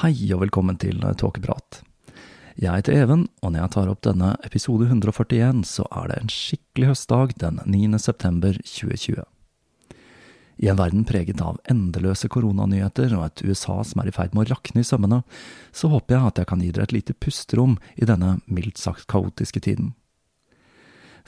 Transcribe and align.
Hei 0.00 0.14
og 0.32 0.40
velkommen 0.40 0.78
til 0.80 1.02
Tåkeprat. 1.20 1.82
Jeg 2.56 2.80
heter 2.80 2.94
Even, 2.96 3.26
og 3.44 3.50
når 3.52 3.60
jeg 3.60 3.72
tar 3.74 3.90
opp 3.92 4.00
denne 4.06 4.30
episode 4.48 4.86
141, 4.88 5.60
så 5.68 5.84
er 5.92 6.08
det 6.08 6.16
en 6.16 6.32
skikkelig 6.32 6.88
høstdag 6.88 7.34
den 7.42 7.60
9. 7.68 8.00
september 8.00 8.56
2020. 8.56 9.20
I 10.64 10.70
en 10.72 10.80
verden 10.80 11.04
preget 11.04 11.44
av 11.44 11.60
endeløse 11.68 12.30
koronanyheter 12.32 13.12
og 13.18 13.26
et 13.26 13.44
USA 13.44 13.82
som 13.84 14.00
er 14.00 14.08
i 14.08 14.16
ferd 14.16 14.32
med 14.32 14.46
å 14.46 14.54
rakne 14.54 14.80
i 14.80 14.88
sømmene, 14.88 15.20
så 15.76 15.92
håper 15.92 16.16
jeg 16.16 16.30
at 16.30 16.40
jeg 16.40 16.50
kan 16.54 16.64
gi 16.64 16.72
dere 16.72 16.88
et 16.88 16.96
lite 16.96 17.18
pusterom 17.20 17.76
i 18.00 18.08
denne 18.08 18.38
mildt 18.48 18.80
sagt 18.80 19.04
kaotiske 19.12 19.60
tiden. 19.68 19.92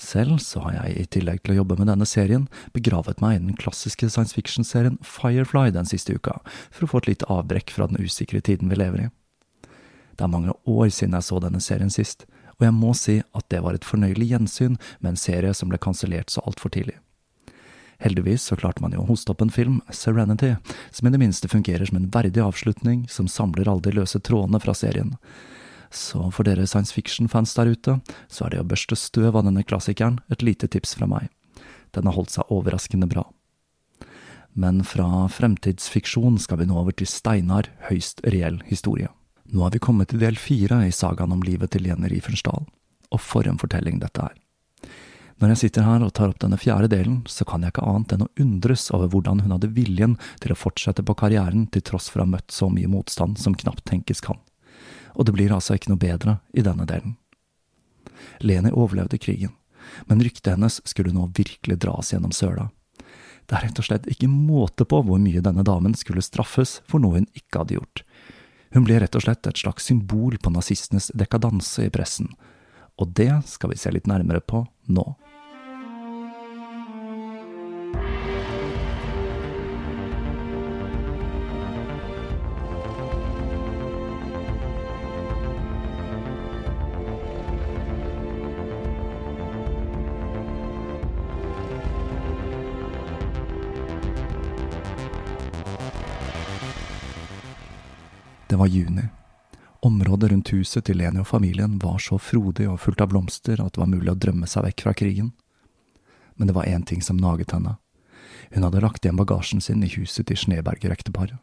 Selv 0.00 0.40
så 0.42 0.60
har 0.64 0.74
jeg, 0.74 0.94
i 0.94 1.10
tillegg 1.16 1.42
til 1.44 1.54
å 1.54 1.58
jobbe 1.60 1.76
med 1.78 1.88
denne 1.90 2.06
serien, 2.08 2.48
begravet 2.74 3.20
meg 3.22 3.36
i 3.36 3.42
den 3.44 3.58
klassiske 3.58 4.08
science 4.10 4.34
fiction-serien 4.34 4.98
Firefly 5.06 5.70
den 5.74 5.86
siste 5.86 6.16
uka, 6.16 6.40
for 6.74 6.86
å 6.86 6.90
få 6.90 7.02
et 7.02 7.12
lite 7.12 7.28
avbrekk 7.30 7.70
fra 7.74 7.86
den 7.90 8.02
usikre 8.02 8.42
tiden 8.42 8.72
vi 8.72 8.80
lever 8.80 9.06
i. 9.06 9.10
Det 10.14 10.27
er 10.27 10.30
mange 10.30 10.54
år 10.66 10.90
siden 10.94 11.14
jeg 11.18 11.27
så 11.28 11.40
denne 11.42 11.62
serien 11.62 11.90
sist, 11.90 12.27
og 12.58 12.66
jeg 12.66 12.74
må 12.74 12.92
si 12.98 13.20
at 13.22 13.48
det 13.50 13.62
var 13.64 13.78
et 13.78 13.86
fornøyelig 13.86 14.30
gjensyn 14.30 14.77
med 15.00 15.14
en 15.14 15.20
serie 15.20 15.54
som 15.54 15.70
ble 15.70 15.80
kansellert 15.83 16.30
så 16.30 16.42
altfor 16.46 16.74
tidlig. 16.74 16.98
Heldigvis 18.02 18.42
så 18.50 18.58
klarte 18.58 18.83
man 18.83 18.94
jo 18.94 19.02
å 19.04 19.08
hoste 19.08 19.30
opp 19.33 19.42
en 19.42 19.52
film, 19.54 19.80
Serenity, 19.94 20.56
som 20.90 21.08
i 21.08 21.12
det 21.14 21.20
minste 21.22 21.50
fungerer 21.50 21.86
som 21.88 22.00
en 22.00 22.10
verdig 22.14 22.42
avslutning 22.42 23.06
som 23.10 23.30
samler 23.30 23.70
alle 23.70 23.86
de 23.86 23.94
løse 23.94 24.18
trådene 24.20 24.60
fra 24.62 24.74
serien. 24.77 25.14
Så 25.94 26.27
for 26.34 26.46
dere 26.46 26.66
science 26.66 26.94
fiction-fans 26.94 27.55
der 27.55 27.70
ute, 27.70 28.00
så 28.27 28.46
er 28.46 28.55
det 28.55 28.62
å 28.64 28.68
børste 28.68 28.98
støv 28.98 29.38
av 29.38 29.46
denne 29.46 29.62
klassikeren 29.62 30.18
et 30.34 30.42
lite 30.42 30.66
tips 30.66 30.96
fra 30.98 31.06
meg. 31.06 31.30
Den 31.94 32.10
har 32.10 32.16
holdt 32.16 32.34
seg 32.34 32.50
overraskende 32.50 33.06
bra. 33.10 33.28
Men 34.58 34.83
fra 34.86 35.27
fremtidsfiksjon 35.30 36.40
skal 36.42 36.60
vi 36.60 36.68
nå 36.70 36.78
over 36.78 36.94
til 36.94 37.10
steinar, 37.10 37.70
høyst 37.88 38.22
reell 38.27 38.60
historie. 38.66 39.10
Nå 39.50 39.62
har 39.62 39.74
vi 39.74 39.83
kommet 39.83 40.10
til 40.10 40.22
del 40.22 40.38
fire 40.40 40.80
i 40.86 40.94
sagaen 40.94 41.34
om 41.34 41.42
livet 41.46 41.74
til 41.74 41.86
Jenny 41.86 42.10
Riefensdahl, 42.10 42.66
og 43.10 43.22
for 43.22 43.46
en 43.46 43.60
fortelling 43.60 44.00
dette 44.02 44.22
er. 44.22 44.38
Når 45.42 45.50
jeg 45.50 45.60
sitter 45.64 45.86
her 45.86 46.02
og 46.06 46.12
tar 46.14 46.30
opp 46.30 46.38
denne 46.42 46.58
fjerde 46.58 46.88
delen, 46.92 47.20
så 47.27 47.46
kan 47.46 47.62
jeg 47.62 47.74
ikke 47.74 47.86
annet 47.90 48.14
enn 48.14 48.27
å 48.27 48.30
undres 48.40 48.86
over 48.94 49.10
hvordan 49.10 49.42
hun 49.42 49.54
hadde 49.56 49.72
viljen 49.74 50.14
til 50.42 50.54
å 50.54 50.58
fortsette 50.58 51.02
på 51.06 51.16
karrieren 51.18 51.66
til 51.74 51.83
tross 51.86 52.06
for 52.10 52.22
å 52.22 52.27
ha 52.27 52.34
møtt 52.36 52.54
så 52.54 52.70
mye 52.70 52.90
motstand 52.90 53.38
som 53.42 53.56
knapt 53.58 53.83
tenkes 53.90 54.22
kan. 54.24 54.38
Og 55.14 55.27
det 55.27 55.35
blir 55.36 55.52
altså 55.55 55.77
ikke 55.77 55.92
noe 55.92 56.01
bedre 56.01 56.39
i 56.52 56.64
denne 56.67 56.86
delen. 56.89 57.17
Leni 58.41 58.73
overlevde 58.73 59.19
krigen, 59.19 59.55
men 60.07 60.23
ryktet 60.23 60.55
hennes 60.55 60.80
skulle 60.89 61.14
nå 61.14 61.29
virkelig 61.36 61.79
dras 61.83 62.13
gjennom 62.13 62.33
søla. 62.35 62.70
Det 63.45 63.58
er 63.58 63.67
rett 63.67 63.79
og 63.80 63.86
slett 63.86 64.08
ikke 64.08 64.30
måte 64.30 64.86
på 64.89 65.02
hvor 65.05 65.20
mye 65.20 65.42
denne 65.45 65.64
damen 65.67 65.95
skulle 65.98 66.25
straffes 66.25 66.79
for 66.89 67.02
noe 67.02 67.20
hun 67.20 67.29
ikke 67.36 67.61
hadde 67.61 67.77
gjort. 67.77 68.05
Hun 68.75 68.86
ble 68.89 68.98
rett 69.02 69.14
og 69.14 69.27
slett 69.27 69.47
et 69.47 69.61
slags 69.61 69.86
symbol 69.91 70.39
på 70.41 70.51
nazistenes 70.55 71.11
dekadanse 71.14 71.85
i 71.86 71.92
pressen, 71.95 72.33
og 72.98 73.13
det 73.19 73.31
skal 73.51 73.70
vi 73.70 73.79
se 73.79 73.92
litt 73.92 74.08
nærmere 74.11 74.41
på 74.41 74.64
nå. 74.91 75.05
Var 98.64 98.69
juni. 98.69 99.02
Området 99.80 100.30
rundt 100.30 100.52
huset 100.52 100.86
til 100.89 100.97
Leni 100.97 101.20
og 101.20 101.27
familien 101.29 101.75
var 101.83 101.98
så 102.01 102.17
frodig 102.17 102.64
og 102.64 102.79
fullt 102.80 103.02
av 103.05 103.11
blomster 103.13 103.61
at 103.61 103.75
det 103.75 103.80
var 103.83 103.91
mulig 103.92 104.08
å 104.08 104.17
drømme 104.17 104.47
seg 104.48 104.64
vekk 104.64 104.85
fra 104.86 104.92
krigen. 104.97 105.33
Men 106.41 106.48
det 106.48 106.55
var 106.57 106.64
én 106.64 106.86
ting 106.89 107.02
som 107.05 107.19
naget 107.20 107.52
henne. 107.52 107.75
Hun 108.55 108.64
hadde 108.64 108.80
lagt 108.80 109.05
igjen 109.05 109.19
bagasjen 109.20 109.61
sin 109.61 109.83
i 109.85 109.91
huset 109.92 110.30
til 110.30 110.41
Sneberger-ekteparet. 110.41 111.36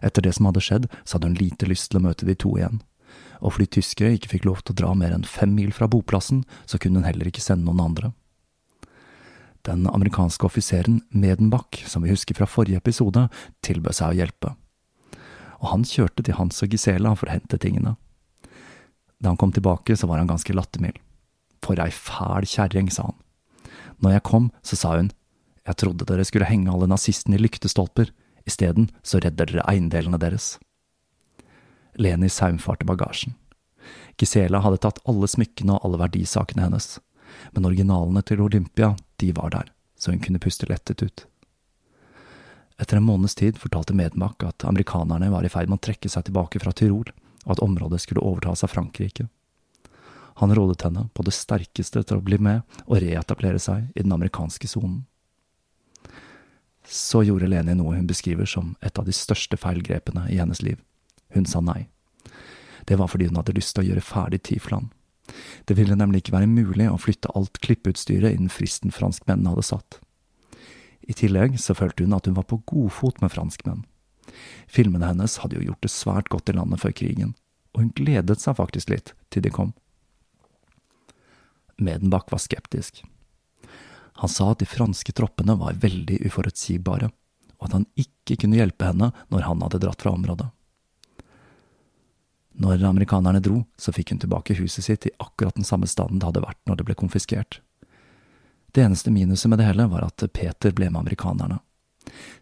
Etter 0.00 0.24
det 0.24 0.32
som 0.38 0.48
hadde 0.48 0.62
skjedd, 0.64 0.86
så 1.04 1.18
hadde 1.18 1.28
hun 1.28 1.36
lite 1.36 1.68
lyst 1.68 1.90
til 1.90 2.00
å 2.00 2.04
møte 2.06 2.24
de 2.24 2.36
to 2.40 2.54
igjen, 2.56 2.80
og 3.42 3.52
fordi 3.56 3.66
tyskere 3.76 4.14
ikke 4.16 4.30
fikk 4.32 4.46
lov 4.48 4.62
til 4.62 4.72
å 4.72 4.78
dra 4.80 4.92
mer 4.96 5.12
enn 5.12 5.26
fem 5.28 5.52
mil 5.58 5.74
fra 5.76 5.90
boplassen, 5.92 6.46
så 6.64 6.80
kunne 6.80 7.02
hun 7.02 7.08
heller 7.10 7.28
ikke 7.28 7.44
sende 7.44 7.66
noen 7.66 7.82
andre. 7.84 8.14
Den 9.68 9.84
amerikanske 9.90 10.48
offiseren 10.48 11.02
Medenbach, 11.10 11.82
som 11.84 12.06
vi 12.06 12.14
husker 12.14 12.38
fra 12.38 12.48
forrige 12.48 12.80
episode, 12.80 13.26
tilbød 13.66 13.98
seg 13.98 14.14
å 14.14 14.18
hjelpe 14.22 14.54
og 15.58 15.72
han 15.72 15.86
kjørte 15.86 16.24
til 16.24 16.36
Hans 16.38 16.62
og 16.62 16.72
Gisela 16.72 17.14
for 17.18 17.28
å 17.28 17.34
hente 17.36 17.58
tingene. 17.60 17.96
Da 19.18 19.32
han 19.32 19.40
kom 19.40 19.52
tilbake, 19.52 19.96
så 19.96 20.06
var 20.06 20.20
han 20.20 20.30
ganske 20.30 20.54
lattermild. 20.54 21.00
For 21.64 21.80
ei 21.82 21.90
fæl 21.90 22.46
kjerring, 22.46 22.90
sa 22.94 23.10
han. 23.10 23.18
Når 23.98 24.14
jeg 24.14 24.26
kom, 24.28 24.50
så 24.62 24.78
sa 24.78 24.94
hun, 24.94 25.10
jeg 25.66 25.80
trodde 25.82 26.06
dere 26.08 26.24
skulle 26.24 26.48
henge 26.48 26.70
alle 26.70 26.88
nazistene 26.88 27.36
i 27.36 27.42
lyktestolper, 27.42 28.12
isteden 28.48 28.88
så 29.02 29.20
redder 29.20 29.50
dere 29.50 29.66
eiendelene 29.68 30.20
deres. 30.22 30.56
Leni 31.98 32.30
saumfarte 32.30 32.86
bagasjen. 32.88 33.34
Gisela 34.18 34.62
hadde 34.62 34.80
tatt 34.84 35.02
alle 35.10 35.28
smykkene 35.30 35.74
og 35.74 35.84
alle 35.84 36.00
verdisakene 36.04 36.64
hennes, 36.64 36.98
men 37.52 37.66
originalene 37.68 38.22
til 38.26 38.42
Olympia, 38.46 38.94
de 39.18 39.32
var 39.34 39.52
der, 39.54 39.72
så 39.98 40.14
hun 40.14 40.22
kunne 40.22 40.40
puste 40.42 40.68
lettet 40.70 41.02
ut. 41.02 41.26
Etter 42.78 42.96
en 42.96 43.06
måneds 43.08 43.34
tid 43.34 43.58
fortalte 43.58 43.94
Medmark 43.94 44.44
at 44.46 44.64
amerikanerne 44.64 45.30
var 45.30 45.44
i 45.44 45.50
ferd 45.50 45.70
med 45.70 45.80
å 45.80 45.86
trekke 45.88 46.10
seg 46.10 46.28
tilbake 46.28 46.60
fra 46.62 46.72
Tyrol, 46.72 47.10
og 47.44 47.56
at 47.56 47.62
området 47.64 48.00
skulle 48.04 48.22
overtas 48.22 48.62
av 48.64 48.70
Frankrike. 48.70 49.26
Han 50.38 50.54
rådet 50.54 50.84
henne 50.86 51.08
på 51.14 51.24
det 51.26 51.34
sterkeste 51.34 52.04
til 52.06 52.20
å 52.20 52.22
bli 52.22 52.38
med 52.38 52.62
og 52.86 53.00
reetablere 53.02 53.58
seg 53.58 53.88
i 53.96 54.04
den 54.04 54.14
amerikanske 54.14 54.70
sonen. 54.70 55.00
Så 56.86 57.24
gjorde 57.26 57.50
Leni 57.50 57.74
noe 57.74 57.96
hun 57.96 58.06
beskriver 58.06 58.46
som 58.46 58.76
et 58.80 58.98
av 58.98 59.08
de 59.08 59.12
største 59.12 59.58
feilgrepene 59.58 60.28
i 60.30 60.38
hennes 60.38 60.62
liv. 60.62 60.78
Hun 61.34 61.44
sa 61.50 61.60
nei. 61.60 61.88
Det 62.86 62.96
var 62.96 63.10
fordi 63.10 63.26
hun 63.28 63.36
hadde 63.36 63.56
lyst 63.58 63.74
til 63.74 63.84
å 63.84 63.88
gjøre 63.90 64.06
ferdig 64.06 64.44
Tiflan. 64.46 64.92
Det 65.66 65.74
ville 65.76 65.98
nemlig 65.98 66.22
ikke 66.22 66.38
være 66.38 66.48
mulig 66.48 66.86
å 66.88 67.00
flytte 67.02 67.34
alt 67.36 67.58
klippeutstyret 67.60 68.32
innen 68.32 68.52
fristen 68.52 68.94
franskmennene 68.94 69.52
hadde 69.52 69.66
satt. 69.66 69.98
I 71.08 71.16
tillegg 71.16 71.56
så 71.60 71.76
følte 71.76 72.04
hun 72.04 72.16
at 72.16 72.28
hun 72.28 72.36
var 72.36 72.46
på 72.48 72.60
godfot 72.68 73.20
med 73.22 73.32
franskmenn. 73.32 73.84
Filmene 74.68 75.08
hennes 75.08 75.38
hadde 75.40 75.56
jo 75.56 75.70
gjort 75.70 75.84
det 75.84 75.92
svært 75.92 76.28
godt 76.32 76.52
i 76.52 76.56
landet 76.56 76.82
før 76.82 76.92
krigen, 76.96 77.34
og 77.72 77.82
hun 77.82 77.94
gledet 77.96 78.40
seg 78.42 78.58
faktisk 78.58 78.92
litt 78.92 79.14
til 79.32 79.44
de 79.44 79.52
kom. 79.54 79.72
Medenbach 81.78 82.28
var 82.32 82.42
skeptisk. 82.42 83.04
Han 84.18 84.30
sa 84.30 84.50
at 84.52 84.60
de 84.60 84.68
franske 84.68 85.14
troppene 85.14 85.54
var 85.60 85.78
veldig 85.80 86.20
uforutsigbare, 86.26 87.08
og 87.58 87.68
at 87.68 87.76
han 87.76 87.86
ikke 87.98 88.36
kunne 88.42 88.58
hjelpe 88.58 88.90
henne 88.90 89.12
når 89.30 89.46
han 89.46 89.62
hadde 89.64 89.80
dratt 89.84 90.02
fra 90.04 90.12
området. 90.12 90.50
Når 92.58 92.82
amerikanerne 92.82 93.40
dro, 93.42 93.62
så 93.78 93.94
fikk 93.94 94.12
hun 94.12 94.20
tilbake 94.24 94.56
huset 94.58 94.84
sitt 94.84 95.06
i 95.06 95.14
akkurat 95.22 95.54
den 95.54 95.66
samme 95.66 95.86
standen 95.86 96.18
det 96.18 96.26
hadde 96.26 96.42
vært 96.42 96.60
når 96.66 96.80
det 96.80 96.88
ble 96.88 96.98
konfiskert. 96.98 97.60
Det 98.72 98.84
eneste 98.84 99.10
minuset 99.10 99.48
med 99.50 99.58
det 99.58 99.68
hele 99.68 99.88
var 99.88 100.04
at 100.06 100.22
Peter 100.32 100.72
ble 100.72 100.90
med 100.90 101.00
amerikanerne. 101.00 101.60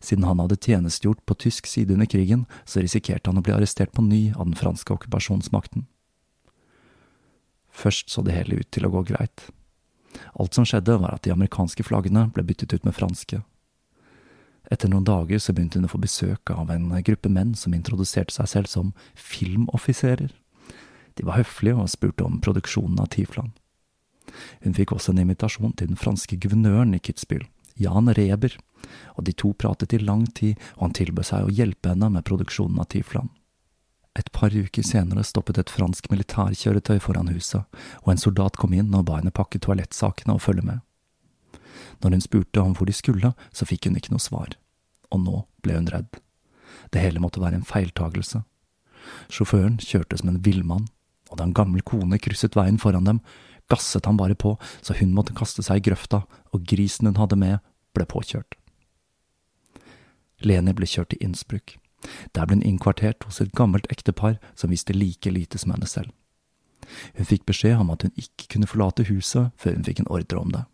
Siden 0.01 0.25
han 0.25 0.39
hadde 0.39 0.59
tjenestegjort 0.63 1.25
på 1.27 1.35
tysk 1.35 1.67
side 1.67 1.95
under 1.95 2.07
krigen, 2.07 2.47
så 2.65 2.83
risikerte 2.83 3.31
han 3.31 3.39
å 3.39 3.43
bli 3.43 3.55
arrestert 3.55 3.93
på 3.93 4.03
ny 4.03 4.33
av 4.35 4.47
den 4.47 4.59
franske 4.59 4.93
okkupasjonsmakten. 4.95 5.87
Først 7.77 8.11
så 8.11 8.23
det 8.25 8.37
hele 8.37 8.63
ut 8.63 8.71
til 8.73 8.87
å 8.87 8.93
gå 8.95 9.03
greit. 9.11 9.49
Alt 10.41 10.57
som 10.57 10.65
skjedde, 10.65 10.97
var 11.03 11.17
at 11.17 11.27
de 11.27 11.35
amerikanske 11.35 11.85
flaggene 11.85 12.29
ble 12.33 12.45
byttet 12.47 12.73
ut 12.73 12.87
med 12.89 12.97
franske. 12.97 13.43
Etter 14.73 14.91
noen 14.91 15.05
dager 15.07 15.39
så 15.39 15.53
begynte 15.55 15.79
hun 15.79 15.87
å 15.87 15.93
få 15.93 16.01
besøk 16.03 16.51
av 16.51 16.73
en 16.75 16.89
gruppe 17.07 17.31
menn 17.31 17.55
som 17.55 17.75
introduserte 17.77 18.35
seg 18.35 18.49
selv 18.51 18.73
som 18.73 18.95
filmoffiserer. 19.15 20.33
De 21.17 21.27
var 21.27 21.39
høflige 21.39 21.77
og 21.79 21.93
spurte 21.93 22.27
om 22.27 22.41
produksjonen 22.43 22.99
av 23.01 23.13
Tiflan. 23.15 23.53
Hun 24.65 24.77
fikk 24.77 24.93
også 24.97 25.13
en 25.13 25.23
invitasjon 25.25 25.75
til 25.77 25.91
den 25.91 26.01
franske 26.01 26.39
guvernøren 26.41 26.95
i 26.97 27.01
Kitzbühel, 27.03 27.47
Jan 27.77 28.13
Reber, 28.17 28.57
og 29.17 29.25
de 29.27 29.35
to 29.37 29.53
pratet 29.59 29.95
i 29.97 30.01
lang 30.03 30.27
tid, 30.35 30.57
og 30.77 30.89
han 30.89 30.97
tilbød 30.97 31.29
seg 31.29 31.47
å 31.47 31.53
hjelpe 31.53 31.93
henne 31.93 32.11
med 32.13 32.25
produksjonen 32.29 32.81
av 32.81 32.89
Tiflan. 32.93 33.31
Et 34.17 34.29
par 34.33 34.55
uker 34.55 34.85
senere 34.87 35.25
stoppet 35.29 35.59
et 35.61 35.71
fransk 35.71 36.09
militærkjøretøy 36.09 36.99
foran 37.05 37.29
huset, 37.35 37.67
og 38.05 38.13
en 38.13 38.21
soldat 38.21 38.57
kom 38.57 38.73
inn 38.73 38.95
og 38.97 39.05
ba 39.11 39.19
henne 39.21 39.35
pakke 39.35 39.61
toalettsakene 39.61 40.39
og 40.39 40.45
følge 40.47 40.65
med. 40.65 40.81
Når 42.01 42.17
hun 42.17 42.25
spurte 42.25 42.63
om 42.63 42.77
hvor 42.77 42.89
de 42.89 42.97
skulle, 42.97 43.33
så 43.53 43.69
fikk 43.69 43.89
hun 43.89 43.99
ikke 44.01 44.15
noe 44.15 44.25
svar, 44.25 44.57
og 45.13 45.21
nå 45.21 45.43
ble 45.65 45.77
hun 45.77 45.91
redd. 45.93 46.21
Det 46.93 47.03
hele 47.03 47.21
måtte 47.21 47.43
være 47.43 47.61
en 47.61 47.69
feiltagelse. 47.69 48.43
Sjåføren 49.33 49.77
kjørte 49.83 50.19
som 50.21 50.33
en 50.33 50.41
villmann, 50.43 50.89
og 51.31 51.39
da 51.39 51.47
en 51.47 51.57
gammel 51.57 51.85
kone 51.87 52.19
krysset 52.23 52.57
veien 52.57 52.81
foran 52.81 53.09
dem, 53.09 53.21
gasset 53.71 54.07
han 54.07 54.19
bare 54.19 54.37
på 54.39 54.57
så 54.83 54.97
hun 55.01 55.15
måtte 55.15 55.35
kaste 55.37 55.65
seg 55.67 55.81
i 55.81 55.89
grøfta, 55.91 56.25
og 56.53 56.69
grisen 56.69 57.11
hun 57.11 57.19
hadde 57.21 57.39
med, 57.41 57.59
ble 57.97 58.07
påkjørt. 58.09 58.59
Leni 60.45 60.75
ble 60.77 60.87
kjørt 60.87 61.15
til 61.15 61.23
Innsbruck. 61.25 61.77
Der 62.37 62.47
ble 62.47 62.59
hun 62.59 62.67
innkvartert 62.67 63.25
hos 63.27 63.41
et 63.41 63.55
gammelt 63.57 63.89
ektepar 63.91 64.37
som 64.55 64.71
visste 64.71 64.95
like 64.95 65.31
lite 65.33 65.59
som 65.59 65.73
henne 65.75 65.89
selv. 65.89 66.13
Hun 67.17 67.27
fikk 67.27 67.47
beskjed 67.49 67.81
om 67.81 67.91
at 67.91 68.05
hun 68.07 68.15
ikke 68.21 68.53
kunne 68.53 68.69
forlate 68.71 69.09
huset 69.09 69.51
før 69.59 69.79
hun 69.79 69.87
fikk 69.87 70.05
en 70.05 70.13
ordre 70.13 70.39
om 70.39 70.53
det. 70.55 70.65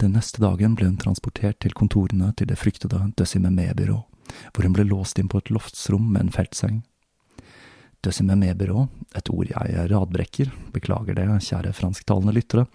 Den 0.00 0.16
neste 0.16 0.40
dagen 0.42 0.74
ble 0.74 0.88
hun 0.88 0.98
transportert 0.98 1.60
til 1.62 1.74
kontorene 1.76 2.32
til 2.38 2.48
det 2.50 2.58
fryktede 2.58 3.02
Døsimemé-byrå, 3.18 4.00
hvor 4.54 4.66
hun 4.66 4.74
ble 4.74 4.86
låst 4.88 5.20
inn 5.20 5.30
på 5.30 5.42
et 5.42 5.52
loftsrom 5.54 6.08
med 6.14 6.26
en 6.26 6.34
feltseng. 6.34 6.82
Døsimemé-byrå, 8.04 8.86
et 9.16 9.30
ord 9.32 9.48
jeg 9.48 9.88
radbrekker, 9.90 10.50
beklager 10.74 11.16
det, 11.16 11.26
kjære 11.46 11.72
fransktalende 11.76 12.34
lyttere, 12.36 12.66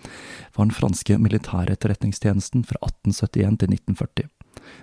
var 0.55 0.65
den 0.67 0.75
franske 0.75 1.17
militære 1.21 1.75
etterretningstjenesten 1.75 2.65
fra 2.65 2.81
1871 2.87 3.59
til 3.61 3.75
1940, 3.75 4.29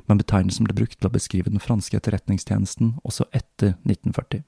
men 0.06 0.20
betegnelsen 0.22 0.68
ble 0.68 0.76
brukt 0.78 0.98
til 1.00 1.08
å 1.10 1.14
beskrive 1.14 1.52
den 1.52 1.62
franske 1.62 1.98
etterretningstjenesten 1.98 2.94
også 3.02 3.26
etter 3.34 3.74
1940. 3.88 4.44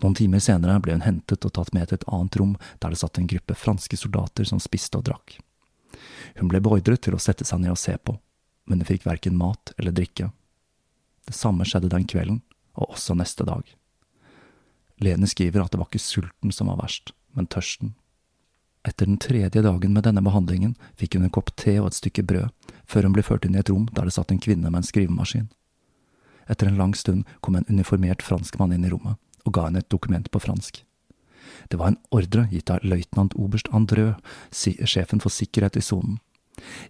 Noen 0.00 0.16
timer 0.16 0.40
senere 0.40 0.78
ble 0.80 0.94
hun 0.96 1.04
hentet 1.04 1.44
og 1.44 1.52
tatt 1.56 1.74
med 1.76 1.90
til 1.90 1.98
et 1.98 2.08
annet 2.08 2.38
rom 2.40 2.54
der 2.80 2.94
det 2.94 3.00
satt 3.02 3.18
en 3.20 3.28
gruppe 3.28 3.56
franske 3.58 3.98
soldater 4.00 4.48
som 4.48 4.62
spiste 4.62 4.96
og 4.96 5.08
drakk. 5.10 5.36
Hun 6.38 6.48
ble 6.48 6.62
beordret 6.64 7.02
til 7.04 7.16
å 7.16 7.20
sette 7.20 7.44
seg 7.44 7.60
ned 7.60 7.74
og 7.74 7.80
se 7.80 7.96
på, 7.98 8.14
men 8.70 8.80
hun 8.80 8.88
fikk 8.88 9.04
verken 9.08 9.36
mat 9.36 9.74
eller 9.76 9.92
drikke. 9.92 10.30
Det 11.26 11.36
samme 11.36 11.66
skjedde 11.68 11.92
den 11.92 12.08
kvelden, 12.08 12.40
og 12.80 12.94
også 12.94 13.18
neste 13.18 13.44
dag. 13.44 13.66
Lene 15.00 15.28
skriver 15.28 15.64
at 15.64 15.72
det 15.72 15.80
var 15.80 15.88
ikke 15.88 16.02
sulten 16.02 16.52
som 16.52 16.68
var 16.68 16.80
verst, 16.82 17.14
men 17.36 17.48
tørsten. 17.48 17.94
Etter 18.86 19.06
den 19.06 19.18
tredje 19.20 19.62
dagen 19.62 19.92
med 19.92 20.06
denne 20.06 20.22
behandlingen 20.24 20.74
fikk 20.96 21.16
hun 21.16 21.26
en 21.26 21.32
kopp 21.32 21.52
te 21.60 21.76
og 21.80 21.90
et 21.90 21.98
stykke 21.98 22.24
brød, 22.24 22.48
før 22.88 23.08
hun 23.08 23.16
ble 23.16 23.24
ført 23.24 23.44
inn 23.44 23.56
i 23.56 23.60
et 23.60 23.72
rom 23.72 23.88
der 23.92 24.08
det 24.08 24.14
satt 24.16 24.32
en 24.32 24.40
kvinne 24.40 24.70
med 24.70 24.80
en 24.80 24.88
skrivemaskin. 24.88 25.50
Etter 26.50 26.70
en 26.70 26.80
lang 26.80 26.94
stund 26.96 27.28
kom 27.44 27.56
en 27.56 27.68
uniformert 27.68 28.24
franskmann 28.24 28.72
inn 28.74 28.86
i 28.88 28.92
rommet 28.92 29.20
og 29.44 29.54
ga 29.56 29.68
henne 29.68 29.84
et 29.84 29.92
dokument 29.92 30.26
på 30.32 30.40
fransk. 30.40 30.82
Det 31.68 31.78
var 31.78 31.92
en 31.92 32.00
ordre 32.14 32.46
gitt 32.50 32.70
av 32.72 32.84
løytnant 32.84 33.36
oberst 33.36 33.68
Andrø, 33.72 34.14
sjefen 34.52 35.20
for 35.20 35.32
sikkerhet 35.32 35.76
i 35.76 35.84
sonen. 35.84 36.18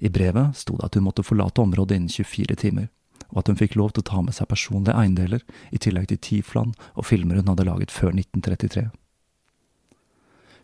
I 0.00 0.10
brevet 0.10 0.56
sto 0.58 0.76
det 0.78 0.88
at 0.88 0.96
hun 0.98 1.06
måtte 1.06 1.26
forlate 1.26 1.62
området 1.62 1.98
innen 1.98 2.10
24 2.10 2.56
timer, 2.58 2.88
og 3.28 3.42
at 3.42 3.50
hun 3.50 3.58
fikk 3.60 3.76
lov 3.78 3.92
til 3.94 4.04
å 4.04 4.10
ta 4.10 4.22
med 4.24 4.34
seg 4.36 4.48
personlige 4.50 4.96
eiendeler, 4.96 5.44
i 5.70 5.78
tillegg 5.78 6.08
til 6.10 6.20
Tiflan 6.22 6.72
og 6.94 7.06
filmer 7.06 7.40
hun 7.40 7.52
hadde 7.52 7.68
laget 7.68 7.94
før 7.94 8.14
1933. 8.14 8.88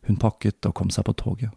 Hun 0.07 0.21
pakket 0.23 0.67
og 0.69 0.75
kom 0.79 0.91
seg 0.95 1.07
på 1.07 1.17
toget, 1.19 1.53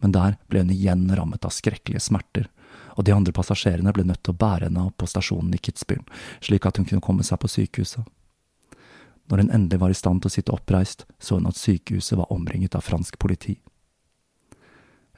men 0.00 0.14
der 0.14 0.38
ble 0.50 0.64
hun 0.64 0.74
igjen 0.74 1.06
rammet 1.14 1.44
av 1.46 1.54
skrekkelige 1.54 2.02
smerter, 2.02 2.48
og 2.96 3.06
de 3.06 3.14
andre 3.14 3.34
passasjerene 3.34 3.92
ble 3.94 4.04
nødt 4.06 4.22
til 4.22 4.34
å 4.34 4.40
bære 4.40 4.68
henne 4.68 4.88
opp 4.88 4.98
på 5.00 5.08
stasjonen 5.10 5.54
i 5.56 5.60
Kitzbühel, 5.60 6.04
slik 6.44 6.66
at 6.68 6.78
hun 6.78 6.88
kunne 6.88 7.04
komme 7.04 7.26
seg 7.26 7.40
på 7.42 7.50
sykehuset. 7.50 8.04
Når 9.30 9.44
hun 9.44 9.52
endelig 9.54 9.80
var 9.80 9.92
i 9.92 9.96
stand 9.96 10.22
til 10.22 10.28
å 10.28 10.34
sitte 10.34 10.54
oppreist, 10.54 11.06
så 11.22 11.38
hun 11.38 11.48
at 11.48 11.58
sykehuset 11.58 12.18
var 12.18 12.32
omringet 12.34 12.74
av 12.76 12.84
fransk 12.84 13.18
politi. 13.22 13.56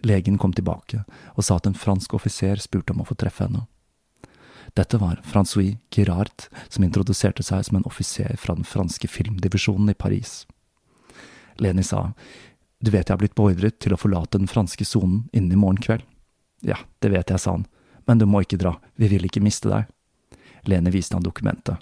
Legen 0.05 0.37
kom 0.39 0.53
tilbake 0.53 1.03
og 1.35 1.45
sa 1.45 1.57
at 1.57 1.67
en 1.67 1.77
fransk 1.79 2.15
offiser 2.15 2.61
spurte 2.61 2.93
om 2.93 3.01
å 3.03 3.09
få 3.09 3.17
treffe 3.19 3.47
henne. 3.47 3.65
Dette 4.75 4.99
var 4.99 5.21
Francois 5.25 5.77
Girard, 5.91 6.49
som 6.69 6.85
introduserte 6.85 7.43
seg 7.47 7.63
som 7.67 7.77
en 7.79 7.87
offiser 7.87 8.35
fra 8.37 8.57
den 8.59 8.67
franske 8.67 9.07
filmdivisjonen 9.09 9.93
i 9.93 9.95
Paris. 9.95 10.47
Leni 11.63 11.85
sa, 11.87 12.09
du 12.83 12.91
vet 12.91 13.07
jeg 13.07 13.15
har 13.15 13.21
blitt 13.23 13.37
beordret 13.39 13.79
til 13.79 13.95
å 13.95 13.99
forlate 14.01 14.41
den 14.41 14.51
franske 14.51 14.85
sonen 14.85 15.29
innen 15.33 15.55
i 15.55 15.61
morgen 15.61 15.79
kveld. 15.79 16.03
Ja, 16.67 16.81
det 16.99 17.13
vet 17.15 17.31
jeg, 17.31 17.39
sa 17.39 17.55
han, 17.55 17.69
men 18.09 18.19
du 18.19 18.27
må 18.27 18.43
ikke 18.43 18.59
dra, 18.59 18.75
vi 18.99 19.13
vil 19.13 19.29
ikke 19.29 19.45
miste 19.45 19.71
deg. 19.71 19.87
Leni 20.67 20.91
viste 20.91 21.15
han 21.15 21.23
dokumentet. 21.23 21.79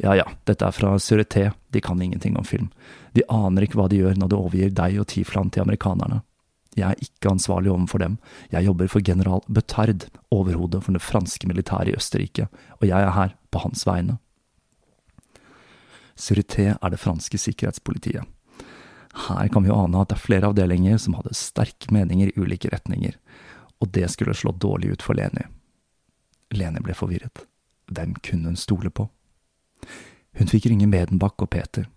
Ja 0.00 0.16
ja, 0.16 0.24
dette 0.48 0.66
er 0.66 0.74
fra 0.74 0.96
Sureté, 0.98 1.50
de 1.70 1.80
kan 1.84 2.02
ingenting 2.02 2.34
om 2.40 2.44
film. 2.48 2.72
De 3.14 3.22
aner 3.30 3.68
ikke 3.68 3.78
hva 3.78 3.86
de 3.92 4.00
gjør 4.00 4.18
når 4.18 4.32
de 4.32 4.38
overgir 4.38 4.74
deg 4.74 4.98
og 4.98 5.06
Tiflan 5.12 5.52
til 5.52 5.62
amerikanerne. 5.62 6.22
Jeg 6.76 6.86
er 6.86 7.02
ikke 7.02 7.32
ansvarlig 7.32 7.70
overfor 7.72 7.98
dem, 7.98 8.18
jeg 8.52 8.66
jobber 8.66 8.88
for 8.88 9.02
general 9.02 9.40
Betard, 9.52 10.06
overhodet 10.30 10.84
for 10.84 10.92
det 10.92 11.02
franske 11.02 11.48
militæret 11.48 11.88
i 11.88 11.96
Østerrike, 11.98 12.46
og 12.78 12.86
jeg 12.86 13.02
er 13.02 13.10
her 13.10 13.34
på 13.50 13.58
hans 13.58 13.86
vegne. 13.86 14.18
Surité 16.20 16.76
er 16.76 16.90
det 16.90 17.00
franske 17.00 17.38
sikkerhetspolitiet. 17.38 18.22
Her 19.28 19.48
kan 19.48 19.64
vi 19.64 19.68
jo 19.68 19.78
ane 19.82 20.00
at 20.00 20.12
det 20.12 20.18
er 20.18 20.22
flere 20.22 20.46
avdelinger 20.46 20.98
som 20.98 21.16
hadde 21.18 21.34
sterke 21.34 21.90
meninger 21.90 22.30
i 22.30 22.38
ulike 22.38 22.70
retninger, 22.70 23.16
og 23.80 23.90
det 23.94 24.10
skulle 24.10 24.36
slå 24.36 24.52
dårlig 24.52 24.92
ut 24.92 25.02
for 25.02 25.18
Leni. 25.18 25.48
Leni 26.54 26.82
ble 26.84 26.94
forvirret. 26.94 27.46
Hvem 27.90 28.14
kunne 28.22 28.52
hun 28.52 28.56
stole 28.56 28.90
på? 28.90 29.08
Hun 30.38 30.50
fikk 30.50 30.68
ringe 30.70 30.86
Medenbach 30.86 31.42
og 31.42 31.50
Peter. 31.50 31.88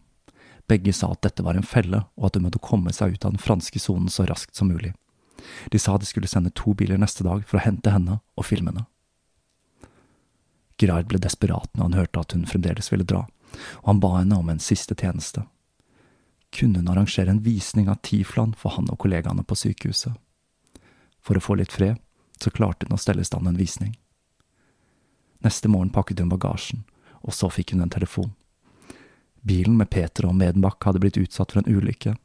Begge 0.67 0.93
sa 0.95 1.11
at 1.11 1.21
dette 1.25 1.43
var 1.43 1.57
en 1.59 1.67
felle, 1.67 2.05
og 2.15 2.29
at 2.29 2.37
hun 2.37 2.45
måtte 2.47 2.61
komme 2.63 2.93
seg 2.95 3.17
ut 3.17 3.25
av 3.25 3.35
den 3.35 3.41
franske 3.41 3.79
sonen 3.79 4.09
så 4.09 4.25
raskt 4.29 4.55
som 4.55 4.71
mulig. 4.71 4.93
De 5.71 5.79
sa 5.79 5.97
de 5.97 6.07
skulle 6.07 6.29
sende 6.31 6.53
to 6.55 6.73
biler 6.77 6.97
neste 6.97 7.25
dag 7.25 7.43
for 7.47 7.59
å 7.59 7.65
hente 7.65 7.91
henne 7.91 8.19
og 8.37 8.47
filme 8.47 8.71
henne. 8.71 8.85
Girard 10.79 11.09
ble 11.11 11.19
desperat 11.21 11.69
når 11.75 11.83
han 11.83 11.97
hørte 11.99 12.21
at 12.23 12.35
hun 12.35 12.47
fremdeles 12.49 12.89
ville 12.91 13.07
dra, 13.07 13.25
og 13.83 13.89
han 13.91 14.01
ba 14.03 14.15
henne 14.17 14.39
om 14.39 14.49
en 14.49 14.63
siste 14.63 14.95
tjeneste. 14.97 15.43
Kunne 16.53 16.81
hun 16.81 16.89
arrangere 16.89 17.33
en 17.33 17.43
visning 17.43 17.89
av 17.89 18.01
Tiflan 18.05 18.53
for 18.57 18.75
han 18.77 18.89
og 18.91 18.99
kollegaene 19.03 19.45
på 19.45 19.57
sykehuset? 19.57 20.13
For 21.23 21.37
å 21.37 21.43
få 21.43 21.57
litt 21.59 21.73
fred, 21.73 21.99
så 22.39 22.51
klarte 22.51 22.87
hun 22.87 22.97
å 22.97 23.01
stelle 23.01 23.23
i 23.23 23.27
stand 23.27 23.47
en 23.47 23.59
visning. 23.59 23.95
Neste 25.43 25.69
morgen 25.71 25.91
pakket 25.93 26.21
hun 26.23 26.31
bagasjen, 26.31 26.83
og 27.23 27.35
så 27.35 27.49
fikk 27.51 27.73
hun 27.73 27.83
en 27.85 27.93
telefon. 27.93 28.33
Bilen 29.43 29.75
med 29.77 29.89
Peter 29.91 30.27
og 30.29 30.37
Medenbach 30.39 30.79
hadde 30.85 31.01
blitt 31.03 31.19
utsatt 31.19 31.51
for 31.51 31.61
en 31.61 31.67
ulykke. 31.67 32.15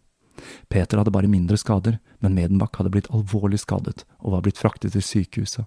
Peter 0.70 1.00
hadde 1.00 1.10
bare 1.10 1.30
mindre 1.30 1.58
skader, 1.58 1.98
men 2.22 2.34
Medenbach 2.34 2.78
hadde 2.78 2.92
blitt 2.94 3.10
alvorlig 3.10 3.58
skadet 3.64 4.04
og 4.20 4.36
var 4.36 4.44
blitt 4.46 4.60
fraktet 4.60 4.94
til 4.94 5.02
sykehuset. 5.02 5.66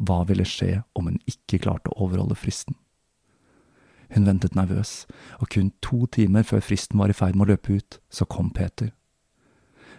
Hva 0.00 0.24
ville 0.26 0.46
skje 0.48 0.80
om 0.96 1.10
hun 1.10 1.20
ikke 1.28 1.60
klarte 1.62 1.92
å 1.92 2.06
overholde 2.06 2.38
fristen? 2.38 2.74
Hun 4.10 4.26
ventet 4.26 4.56
nervøs, 4.58 5.04
og 5.38 5.52
kun 5.54 5.70
to 5.84 6.06
timer 6.10 6.42
før 6.42 6.64
fristen 6.64 6.98
var 6.98 7.12
i 7.12 7.14
ferd 7.14 7.36
med 7.36 7.46
å 7.46 7.52
løpe 7.52 7.76
ut, 7.78 8.00
så 8.10 8.26
kom 8.26 8.50
Peter. 8.50 8.90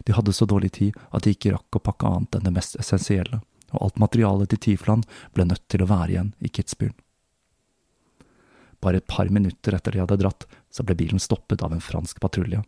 De 0.04 0.16
hadde 0.18 0.34
så 0.36 0.48
dårlig 0.50 0.74
tid 0.80 0.98
at 1.14 1.24
de 1.24 1.32
ikke 1.36 1.54
rakk 1.54 1.78
å 1.78 1.84
pakke 1.86 2.10
annet 2.10 2.36
enn 2.36 2.50
det 2.50 2.56
mest 2.58 2.76
essensielle, 2.82 3.40
og 3.72 3.86
alt 3.86 4.02
materialet 4.04 4.52
til 4.52 4.60
Tiflan 4.66 5.06
ble 5.36 5.48
nødt 5.48 5.64
til 5.72 5.86
å 5.86 5.88
være 5.94 6.16
igjen 6.18 6.34
i 6.44 6.52
Kitzbühel. 6.52 6.98
Bare 8.82 8.98
et 9.02 9.08
par 9.08 9.30
minutter 9.30 9.76
etter 9.78 9.96
de 9.96 10.02
hadde 10.02 10.20
dratt, 10.22 10.48
så 10.72 10.84
ble 10.84 10.98
bilen 10.98 11.22
stoppet 11.22 11.62
av 11.62 11.74
en 11.74 11.84
fransk 11.84 12.20
patrulje, 12.24 12.64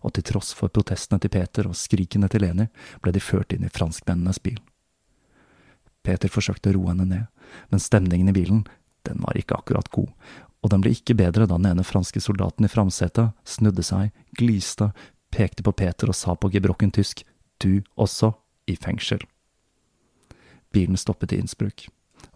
og 0.00 0.14
til 0.14 0.26
tross 0.30 0.52
for 0.56 0.72
protestene 0.72 1.20
til 1.20 1.32
Peter 1.34 1.68
og 1.68 1.78
skrikene 1.78 2.30
til 2.30 2.44
Leni, 2.44 2.68
ble 3.02 3.14
de 3.14 3.22
ført 3.22 3.52
inn 3.56 3.66
i 3.66 3.72
franskmennenes 3.72 4.40
bil. 4.42 4.60
Peter 6.06 6.32
forsøkte 6.32 6.70
å 6.70 6.78
roe 6.78 6.92
henne 6.92 7.08
ned, 7.08 7.26
men 7.68 7.82
stemningen 7.82 8.30
i 8.30 8.36
bilen, 8.36 8.62
den 9.08 9.20
var 9.24 9.36
ikke 9.36 9.58
akkurat 9.58 9.90
god, 9.92 10.08
og 10.60 10.72
den 10.72 10.84
ble 10.84 10.92
ikke 10.94 11.16
bedre 11.16 11.46
da 11.48 11.56
den 11.56 11.70
ene 11.72 11.84
franske 11.86 12.20
soldaten 12.22 12.66
i 12.66 12.70
framsetet 12.72 13.32
snudde 13.48 13.84
seg, 13.84 14.12
gliste, 14.36 14.90
pekte 15.32 15.64
på 15.64 15.74
Peter 15.76 16.10
og 16.10 16.18
sa 16.18 16.34
på 16.36 16.50
gebrokken 16.52 16.92
tysk 16.94 17.24
du 17.62 17.82
også 18.00 18.32
i 18.70 18.76
fengsel. 18.76 19.22
Bilen 20.72 20.98
stoppet 21.00 21.32
i 21.34 21.40
Innsbruck, 21.40 21.88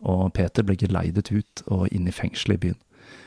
og 0.02 0.33
Peter 0.37 0.64
ble 0.66 0.76
geleidet 0.80 1.30
ut 1.33 1.64
og 1.71 1.87
inn 1.94 2.09
i 2.09 2.14
fengselet 2.14 2.59
i 2.59 2.62
byen, 2.66 2.80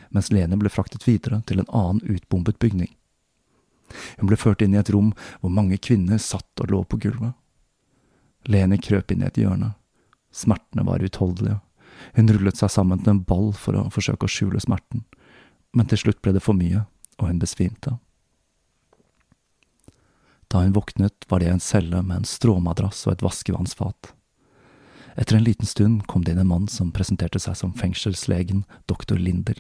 mens 0.09 0.31
Lene 0.31 0.57
ble 0.59 0.71
fraktet 0.71 1.07
videre 1.07 1.41
til 1.47 1.61
en 1.61 1.69
annen 1.69 2.03
utbombet 2.05 2.59
bygning. 2.59 2.91
Hun 4.17 4.29
ble 4.29 4.37
ført 4.39 4.61
inn 4.61 4.75
i 4.75 4.79
et 4.81 4.91
rom 4.93 5.13
hvor 5.39 5.53
mange 5.53 5.79
kvinner 5.79 6.19
satt 6.21 6.63
og 6.63 6.71
lå 6.71 6.81
på 6.83 6.99
gulvet. 7.07 7.35
Lene 8.47 8.79
krøp 8.79 9.11
inn 9.11 9.23
i 9.23 9.29
et 9.29 9.39
hjørne. 9.39 9.73
Smertene 10.31 10.85
var 10.87 11.03
utholdelige. 11.03 11.59
Hun 12.13 12.29
rullet 12.29 12.59
seg 12.59 12.71
sammen 12.71 13.01
til 13.01 13.15
en 13.15 13.23
ball 13.27 13.53
for 13.57 13.77
å 13.77 13.87
forsøke 13.93 14.27
å 14.27 14.31
skjule 14.31 14.61
smerten, 14.61 15.03
men 15.73 15.87
til 15.89 16.03
slutt 16.03 16.21
ble 16.21 16.35
det 16.35 16.43
for 16.45 16.57
mye, 16.57 16.85
og 17.17 17.31
hun 17.31 17.41
besvimte. 17.41 17.97
Da 20.47 20.61
hun 20.63 20.75
våknet, 20.77 21.25
var 21.27 21.41
det 21.41 21.49
en 21.51 21.63
celle 21.63 22.01
med 22.03 22.21
en 22.21 22.29
stråmadrass 22.29 23.03
og 23.07 23.17
et 23.17 23.25
vaskevannsfat. 23.25 24.13
Etter 25.17 25.35
en 25.35 25.43
liten 25.43 25.65
stund 25.65 26.05
kom 26.07 26.23
det 26.23 26.35
inn 26.35 26.43
en 26.43 26.51
mann 26.51 26.67
som 26.71 26.93
presenterte 26.93 27.41
seg 27.41 27.57
som 27.57 27.73
fengselslegen 27.75 28.63
doktor 28.87 29.17
Linder. 29.19 29.57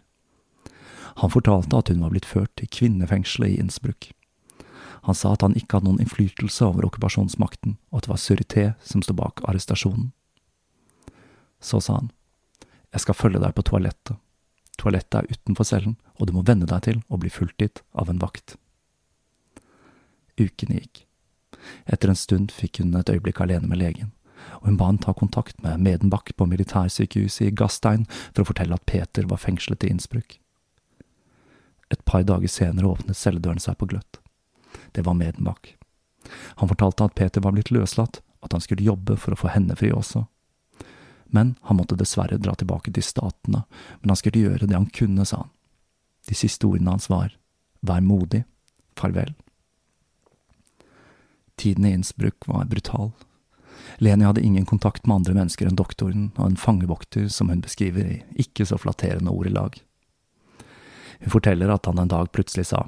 Han 1.17 1.33
fortalte 1.33 1.77
at 1.77 1.89
hun 1.89 2.03
var 2.05 2.13
blitt 2.13 2.29
ført 2.29 2.53
til 2.59 2.69
kvinnefengselet 2.69 3.55
i 3.55 3.59
Innsbruck. 3.61 4.11
Han 5.07 5.15
sa 5.15 5.31
at 5.33 5.41
han 5.45 5.55
ikke 5.57 5.77
hadde 5.77 5.89
noen 5.89 6.03
innflytelse 6.03 6.65
over 6.67 6.85
okkupasjonsmakten, 6.89 7.77
og 7.89 7.99
at 7.99 8.05
det 8.05 8.11
var 8.11 8.21
Surité 8.21 8.65
som 8.83 9.01
sto 9.01 9.15
bak 9.17 9.41
arrestasjonen. 9.47 10.11
Så 11.63 11.81
sa 11.81 12.01
han, 12.01 12.11
jeg 12.93 13.03
skal 13.03 13.17
følge 13.17 13.41
deg 13.41 13.55
på 13.55 13.65
toalettet. 13.65 14.19
Toalettet 14.77 15.17
er 15.17 15.29
utenfor 15.31 15.65
cellen, 15.65 15.97
og 16.19 16.29
du 16.29 16.35
må 16.35 16.43
venne 16.45 16.69
deg 16.69 16.83
til 16.85 17.01
å 17.09 17.17
bli 17.21 17.31
fulgt 17.33 17.57
dit 17.63 17.81
av 17.97 18.11
en 18.11 18.21
vakt. 18.21 18.57
Ukene 20.37 20.77
gikk. 20.77 21.05
Etter 21.89 22.13
en 22.13 22.19
stund 22.19 22.53
fikk 22.53 22.83
hun 22.83 22.93
et 22.99 23.09
øyeblikk 23.09 23.41
alene 23.41 23.67
med 23.67 23.81
legen, 23.81 24.11
og 24.61 24.69
hun 24.69 24.77
ba 24.77 24.91
han 24.91 25.01
ta 25.01 25.15
kontakt 25.17 25.57
med 25.65 25.81
Medenbach 25.81 26.29
på 26.37 26.45
militærsykehuset 26.45 27.49
i 27.49 27.55
Gastein 27.57 28.05
for 28.11 28.43
å 28.43 28.51
fortelle 28.51 28.77
at 28.77 28.85
Peter 28.85 29.25
var 29.25 29.41
fengslet 29.41 29.87
i 29.87 29.89
Innsbruck. 29.95 30.37
Et 31.89 32.05
par 32.05 32.23
dager 32.27 32.51
senere 32.51 32.89
åpnet 32.89 33.17
celledøren 33.17 33.61
seg 33.63 33.77
på 33.79 33.87
gløtt. 33.89 34.19
Det 34.91 35.05
var 35.07 35.15
Medenbach. 35.15 35.75
Han 36.59 36.69
fortalte 36.69 37.07
at 37.07 37.15
Peter 37.15 37.41
var 37.41 37.55
blitt 37.55 37.71
løslatt, 37.71 38.21
at 38.43 38.53
han 38.53 38.61
skulle 38.61 38.85
jobbe 38.85 39.15
for 39.17 39.33
å 39.33 39.39
få 39.39 39.51
henne 39.53 39.75
fri 39.79 39.91
også. 39.95 40.25
Men 41.31 41.55
han 41.67 41.79
måtte 41.79 41.97
dessverre 41.99 42.39
dra 42.39 42.55
tilbake 42.55 42.91
til 42.93 43.03
Statene, 43.03 43.63
men 44.01 44.11
han 44.11 44.19
skulle 44.19 44.43
gjøre 44.43 44.67
det 44.67 44.75
han 44.75 44.91
kunne, 44.91 45.25
sa 45.25 45.43
han. 45.43 45.53
De 46.27 46.35
siste 46.35 46.67
ordene 46.67 46.95
hans 46.95 47.09
var 47.11 47.35
Vær 47.87 48.01
modig, 48.01 48.41
farvel. 48.97 49.35
Tiden 51.57 51.85
i 51.85 51.93
Innsbruck 51.93 52.47
var 52.49 52.65
brutal. 52.65 53.11
Leni 53.97 54.25
hadde 54.25 54.41
ingen 54.41 54.65
kontakt 54.65 55.07
med 55.07 55.15
andre 55.21 55.35
mennesker 55.37 55.69
enn 55.69 55.77
doktoren 55.77 56.31
og 56.35 56.49
en 56.49 56.59
fangevokter 56.59 57.29
som 57.33 57.51
hun 57.53 57.61
beskriver 57.63 58.09
i 58.09 58.17
ikke 58.43 58.65
så 58.67 58.79
flatterende 58.81 59.31
ordelag. 59.31 59.79
Hun 61.19 61.33
forteller 61.33 61.71
at 61.73 61.85
han 61.85 61.99
en 61.99 62.11
dag 62.11 62.31
plutselig 62.31 62.69
sa, 62.71 62.87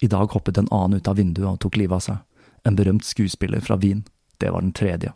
I 0.00 0.08
dag 0.08 0.32
hoppet 0.32 0.58
en 0.58 0.68
annen 0.70 0.96
ut 0.96 1.08
av 1.08 1.16
vinduet 1.16 1.48
og 1.50 1.60
tok 1.60 1.76
livet 1.76 1.98
av 1.98 2.04
seg, 2.04 2.18
en 2.64 2.76
berømt 2.76 3.04
skuespiller 3.04 3.60
fra 3.60 3.76
Wien, 3.76 4.04
det 4.40 4.50
var 4.50 4.64
den 4.64 4.72
tredje. 4.72 5.12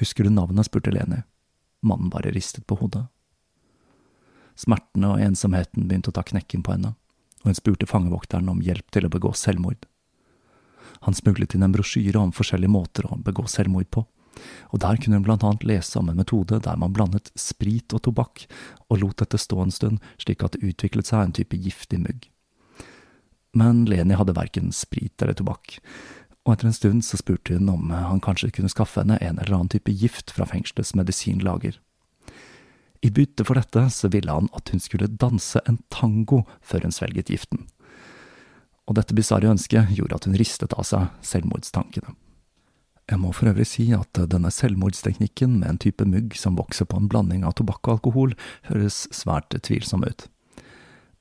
Husker 0.00 0.24
du 0.24 0.30
navnet, 0.30 0.66
spurte 0.66 0.92
Leni. 0.92 1.22
Mannen 1.84 2.08
bare 2.12 2.32
ristet 2.32 2.66
på 2.66 2.78
hodet. 2.80 3.06
Smertene 4.56 5.12
og 5.12 5.20
ensomheten 5.20 5.84
begynte 5.88 6.12
å 6.12 6.16
ta 6.16 6.24
knekken 6.24 6.64
på 6.64 6.72
henne, 6.72 6.94
og 7.44 7.50
hun 7.50 7.58
spurte 7.58 7.88
fangevokteren 7.88 8.48
om 8.48 8.62
hjelp 8.64 8.88
til 8.92 9.04
å 9.04 9.12
begå 9.12 9.34
selvmord. 9.36 9.84
Han 11.04 11.16
smuglet 11.16 11.54
inn 11.54 11.66
en 11.66 11.74
brosjyre 11.74 12.20
om 12.20 12.32
forskjellige 12.32 12.72
måter 12.72 13.08
å 13.08 13.18
begå 13.20 13.44
selvmord 13.50 13.90
på, 13.92 14.06
og 14.70 14.80
der 14.82 14.98
kunne 15.00 15.18
hun 15.18 15.26
blant 15.26 15.44
annet 15.46 15.66
lese 15.68 15.98
om 16.00 16.10
en 16.10 16.18
metode 16.18 16.60
der 16.64 16.80
man 16.80 16.94
blandet 16.96 17.30
sprit 17.38 17.94
og 17.96 18.04
tobakk, 18.06 18.46
og 18.90 19.00
lot 19.02 19.20
dette 19.22 19.40
stå 19.40 19.60
en 19.62 19.74
stund 19.74 20.02
slik 20.22 20.44
at 20.44 20.56
det 20.56 20.66
utviklet 20.66 21.10
seg 21.10 21.24
en 21.24 21.36
type 21.36 21.56
giftig 21.56 22.00
mugg. 22.02 22.28
Men 23.56 23.86
Leni 23.88 24.18
hadde 24.18 24.36
verken 24.36 24.72
sprit 24.76 25.22
eller 25.22 25.36
tobakk, 25.38 25.78
og 26.46 26.54
etter 26.54 26.68
en 26.68 26.76
stund 26.76 27.04
så 27.06 27.18
spurte 27.18 27.56
hun 27.56 27.70
om 27.72 27.90
han 27.90 28.22
kanskje 28.22 28.52
kunne 28.54 28.70
skaffe 28.70 29.02
henne 29.02 29.18
en 29.18 29.40
eller 29.40 29.56
annen 29.56 29.72
type 29.72 29.90
gift 29.90 30.30
fra 30.34 30.46
fengselets 30.46 30.94
medisinlager. 30.94 31.80
I 33.04 33.10
bytte 33.12 33.44
for 33.44 33.58
dette 33.58 33.88
så 33.92 34.10
ville 34.12 34.32
han 34.32 34.48
at 34.56 34.70
hun 34.72 34.82
skulle 34.82 35.10
danse 35.10 35.60
en 35.66 35.80
tango 35.92 36.44
før 36.64 36.86
hun 36.86 36.94
svelget 36.94 37.32
giften 37.32 37.66
og 38.86 38.94
dette 38.98 39.16
bisarre 39.18 39.50
ønsket 39.50 39.90
gjorde 39.96 40.18
at 40.18 40.28
hun 40.28 40.38
ristet 40.38 40.74
av 40.76 40.86
seg 40.86 41.10
selvmordstankene. 41.26 42.14
Jeg 43.06 43.22
må 43.22 43.30
for 43.30 43.52
øvrig 43.52 43.68
si 43.70 43.84
at 43.94 44.18
denne 44.32 44.50
selvmordsteknikken 44.50 45.60
med 45.60 45.68
en 45.68 45.78
type 45.78 46.04
mugg 46.08 46.34
som 46.34 46.56
vokser 46.58 46.88
på 46.90 46.98
en 46.98 47.06
blanding 47.10 47.44
av 47.46 47.54
tobakk 47.54 47.86
og 47.86 47.98
alkohol, 47.98 48.32
høres 48.66 49.04
svært 49.14 49.54
tvilsom 49.54 50.02
ut. 50.02 50.26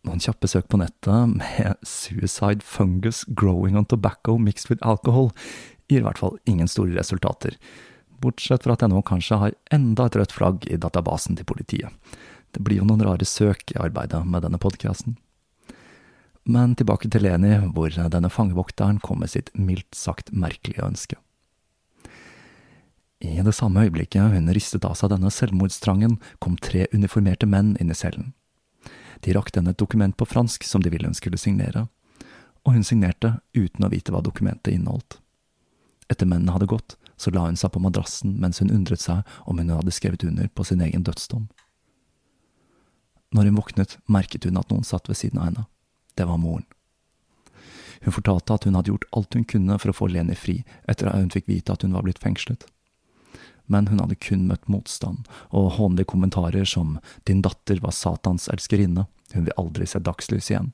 Noen 0.06 0.22
kjappe 0.22 0.50
søk 0.50 0.68
på 0.70 0.80
nettet 0.82 1.38
med 1.38 1.78
'suicide 1.82 2.66
fungus 2.66 3.24
growing 3.26 3.78
on 3.78 3.86
tobacco 3.86 4.38
mixed 4.38 4.70
with 4.70 4.82
alcohol' 4.86 5.34
gir 5.90 6.00
i 6.02 6.06
hvert 6.06 6.18
fall 6.18 6.38
ingen 6.46 6.68
store 6.68 6.98
resultater, 6.98 7.58
bortsett 8.22 8.64
fra 8.64 8.74
at 8.74 8.82
jeg 8.82 8.90
nå 8.90 9.02
kanskje 9.06 9.38
har 9.38 9.58
enda 9.72 10.06
et 10.06 10.16
rødt 10.16 10.34
flagg 10.34 10.66
i 10.66 10.78
databasen 10.78 11.38
til 11.38 11.46
politiet. 11.46 11.90
Det 12.54 12.64
blir 12.64 12.78
jo 12.78 12.86
noen 12.86 13.04
rare 13.06 13.26
søk 13.26 13.72
i 13.76 13.80
arbeidet 13.82 14.26
med 14.26 14.42
denne 14.42 14.58
podkasten. 14.58 15.18
Men 16.46 16.76
tilbake 16.76 17.10
til 17.10 17.26
Leni, 17.26 17.58
hvor 17.74 17.90
denne 17.90 18.30
fangevokteren 18.30 19.00
kom 19.02 19.20
med 19.20 19.30
sitt 19.30 19.50
mildt 19.54 19.94
sagt 19.98 20.32
merkelige 20.32 20.86
ønske. 20.86 21.18
I 23.26 23.42
det 23.42 23.56
samme 23.58 23.82
øyeblikket 23.86 24.34
hun 24.34 24.52
ristet 24.54 24.86
av 24.86 24.94
seg 25.00 25.10
denne 25.10 25.32
selvmordstrangen, 25.34 26.20
kom 26.40 26.58
tre 26.62 26.86
uniformerte 26.94 27.48
menn 27.50 27.74
inn 27.82 27.90
i 27.90 27.98
cellen. 27.98 28.34
De 29.26 29.34
rakte 29.34 29.60
henne 29.60 29.74
et 29.74 29.82
dokument 29.82 30.14
på 30.18 30.28
fransk 30.30 30.64
som 30.68 30.84
de 30.84 30.92
ville 30.94 31.10
hun 31.10 31.18
skulle 31.18 31.40
signere, 31.42 31.88
og 32.66 32.78
hun 32.78 32.86
signerte 32.86 33.40
uten 33.58 33.86
å 33.86 33.90
vite 33.90 34.14
hva 34.14 34.22
dokumentet 34.22 34.74
inneholdt. 34.74 35.20
Etter 36.10 36.30
mennene 36.30 36.54
hadde 36.54 36.70
gått, 36.70 36.98
så 37.18 37.32
la 37.34 37.48
hun 37.48 37.58
seg 37.58 37.74
på 37.74 37.82
madrassen 37.82 38.36
mens 38.42 38.62
hun 38.62 38.74
undret 38.74 39.02
seg 39.02 39.26
om 39.50 39.58
hun 39.58 39.74
hadde 39.74 39.94
skrevet 39.96 40.26
under 40.28 40.50
på 40.54 40.66
sin 40.68 40.84
egen 40.86 41.06
dødsdom. 41.08 41.48
Når 43.34 43.50
hun 43.50 43.58
våknet, 43.58 43.98
merket 44.06 44.46
hun 44.46 44.60
at 44.62 44.70
noen 44.70 44.86
satt 44.86 45.10
ved 45.10 45.18
siden 45.18 45.42
av 45.42 45.50
henne 45.50 45.66
det 46.16 46.24
var 46.30 46.38
moren. 46.40 46.64
Hun 48.06 48.14
fortalte 48.14 48.54
at 48.54 48.64
hun 48.64 48.76
hadde 48.78 48.92
gjort 48.94 49.08
alt 49.12 49.34
hun 49.36 49.44
kunne 49.44 49.76
for 49.82 49.92
å 49.92 49.96
få 49.98 50.08
Leni 50.08 50.36
fri 50.38 50.62
etter 50.88 51.10
at 51.10 51.20
hun 51.20 51.32
fikk 51.34 51.50
vite 51.50 51.74
at 51.74 51.84
hun 51.84 51.96
var 51.96 52.06
blitt 52.06 52.22
fengslet. 52.24 52.64
Men 53.66 53.88
hun 53.88 54.02
hadde 54.04 54.18
kun 54.22 54.46
møtt 54.50 54.68
motstand 54.70 55.30
og 55.50 55.76
hånlige 55.80 56.12
kommentarer 56.12 56.68
som 56.70 56.98
din 57.26 57.42
datter 57.46 57.82
var 57.82 57.96
Satans 57.96 58.50
elskerinne, 58.54 59.08
hun 59.34 59.48
vil 59.48 59.58
aldri 59.58 59.88
se 59.90 60.00
dagslys 60.00 60.52
igjen. 60.52 60.74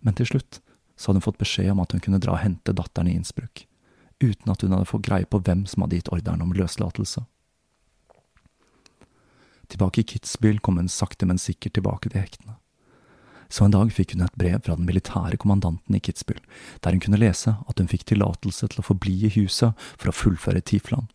Men 0.00 0.14
til 0.14 0.30
slutt 0.30 0.60
så 0.96 1.10
hadde 1.10 1.20
hun 1.20 1.28
fått 1.28 1.40
beskjed 1.42 1.72
om 1.72 1.82
at 1.82 1.92
hun 1.92 2.02
kunne 2.04 2.20
dra 2.22 2.36
og 2.36 2.44
hente 2.44 2.74
datteren 2.76 3.10
i 3.10 3.16
Innsbruck, 3.18 3.66
uten 4.22 4.52
at 4.52 4.62
hun 4.62 4.76
hadde 4.76 4.90
fått 4.90 5.08
greie 5.08 5.26
på 5.26 5.42
hvem 5.42 5.66
som 5.66 5.84
hadde 5.84 5.98
gitt 5.98 6.12
ordren 6.14 6.44
om 6.44 6.54
løslatelse. 6.56 7.24
Tilbake 9.66 10.04
i 10.04 10.06
Kitzbühel 10.06 10.62
kom 10.62 10.78
hun 10.78 10.88
sakte, 10.92 11.26
men 11.26 11.42
sikkert 11.42 11.74
tilbake 11.74 12.12
til 12.12 12.22
hektene 12.22 12.60
så 13.48 13.66
en 13.66 13.74
dag 13.74 13.90
fikk 13.94 14.14
hun 14.14 14.24
et 14.26 14.38
brev 14.38 14.58
fra 14.64 14.76
den 14.78 14.86
militære 14.88 15.38
kommandanten 15.40 15.96
i 15.96 16.00
Kitzbühel, 16.02 16.42
der 16.82 16.94
hun 16.94 17.02
kunne 17.02 17.20
lese 17.20 17.56
at 17.68 17.80
hun 17.80 17.90
fikk 17.90 18.06
tillatelse 18.10 18.68
til 18.72 18.82
å 18.82 18.86
forbli 18.86 19.16
i 19.26 19.32
huset 19.38 19.76
for 19.94 20.10
å 20.10 20.16
fullføre 20.16 20.64
Tiflan. 20.66 21.08